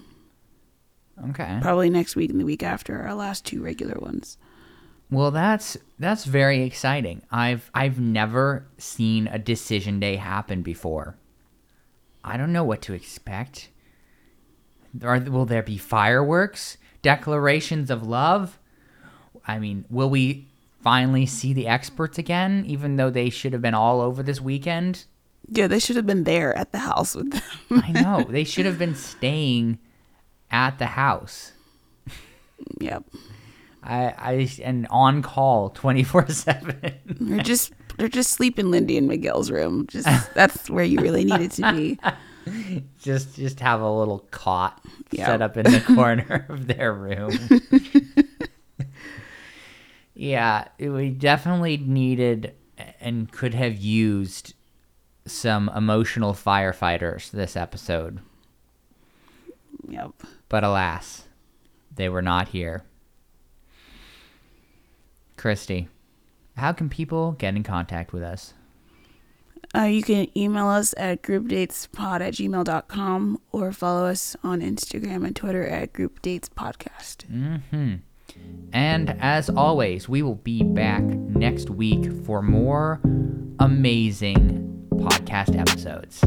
Okay. 1.29 1.59
probably 1.61 1.89
next 1.89 2.15
week 2.15 2.29
and 2.29 2.39
the 2.39 2.45
week 2.45 2.63
after 2.63 3.01
our 3.01 3.13
last 3.13 3.45
two 3.45 3.63
regular 3.63 3.97
ones. 3.99 4.37
Well, 5.11 5.31
that's 5.31 5.77
that's 5.99 6.25
very 6.25 6.63
exciting. 6.63 7.21
I've 7.31 7.69
I've 7.73 7.99
never 7.99 8.67
seen 8.77 9.27
a 9.27 9.37
decision 9.39 9.99
day 9.99 10.15
happen 10.15 10.61
before. 10.61 11.15
I 12.23 12.37
don't 12.37 12.51
know 12.51 12.63
what 12.63 12.81
to 12.83 12.93
expect. 12.93 13.69
Are 15.03 15.19
will 15.19 15.45
there 15.45 15.61
be 15.63 15.77
fireworks, 15.77 16.77
declarations 17.01 17.91
of 17.91 18.05
love? 18.05 18.57
I 19.47 19.59
mean, 19.59 19.85
will 19.89 20.09
we 20.09 20.47
finally 20.81 21.25
see 21.27 21.53
the 21.53 21.67
experts 21.67 22.17
again 22.17 22.63
even 22.67 22.95
though 22.95 23.09
they 23.11 23.29
should 23.29 23.53
have 23.53 23.61
been 23.61 23.73
all 23.75 24.01
over 24.01 24.23
this 24.23 24.41
weekend? 24.41 25.05
Yeah, 25.49 25.67
they 25.67 25.79
should 25.79 25.95
have 25.95 26.05
been 26.07 26.23
there 26.23 26.55
at 26.57 26.71
the 26.71 26.79
house 26.79 27.15
with 27.15 27.31
them. 27.31 27.41
I 27.83 27.91
know. 27.91 28.23
they 28.29 28.43
should 28.43 28.65
have 28.65 28.79
been 28.79 28.95
staying 28.95 29.79
at 30.51 30.79
the 30.79 30.87
house. 30.87 31.51
yep. 32.79 33.03
I 33.83 34.05
I 34.17 34.49
and 34.63 34.87
on 34.89 35.21
call 35.21 35.69
24/7. 35.71 36.95
They're 37.19 37.43
just 37.43 37.73
they're 37.97 38.07
just 38.09 38.31
sleeping 38.31 38.71
Lindy 38.71 38.97
and 38.97 39.07
Miguel's 39.07 39.51
room. 39.51 39.85
Just 39.87 40.07
that's 40.33 40.69
where 40.69 40.83
you 40.83 40.99
really 40.99 41.23
need 41.25 41.41
it 41.41 41.51
to 41.51 41.71
be. 41.73 41.99
just 42.99 43.35
just 43.35 43.59
have 43.59 43.81
a 43.81 43.91
little 43.91 44.19
cot 44.31 44.81
Yeah. 45.11 45.27
set 45.27 45.41
up 45.43 45.55
in 45.57 45.65
the 45.71 45.81
corner 45.81 46.47
of 46.49 46.65
their 46.65 46.91
room. 46.93 47.31
yeah, 50.15 50.67
we 50.79 51.09
definitely 51.11 51.77
needed 51.77 52.53
and 52.99 53.31
could 53.31 53.53
have 53.53 53.77
used 53.77 54.54
some 55.25 55.69
emotional 55.75 56.33
firefighters 56.33 57.31
this 57.31 57.55
episode, 57.55 58.19
Yep. 59.87 60.11
but 60.49 60.63
alas, 60.63 61.23
they 61.93 62.09
were 62.09 62.21
not 62.21 62.49
here. 62.49 62.83
Christy, 65.37 65.87
how 66.57 66.71
can 66.71 66.89
people 66.89 67.33
get 67.33 67.55
in 67.55 67.63
contact 67.63 68.13
with 68.13 68.23
us? 68.23 68.53
Uh, 69.75 69.83
you 69.83 70.01
can 70.03 70.27
email 70.37 70.67
us 70.67 70.93
at 70.95 71.21
groupdatespod 71.21 72.21
at 72.21 72.33
gmail.com 72.33 73.41
or 73.51 73.71
follow 73.71 74.05
us 74.05 74.35
on 74.43 74.61
Instagram 74.61 75.25
and 75.25 75.35
Twitter 75.35 75.65
at 75.67 75.91
groupdatespodcast. 75.91 77.25
Mm-hmm. 77.29 77.95
And 78.73 79.17
as 79.19 79.49
always, 79.49 80.07
we 80.07 80.21
will 80.21 80.35
be 80.35 80.63
back 80.63 81.03
next 81.03 81.69
week 81.69 82.11
for 82.25 82.41
more 82.41 83.01
amazing 83.59 84.74
podcast 84.97 85.59
episodes. 85.59 86.23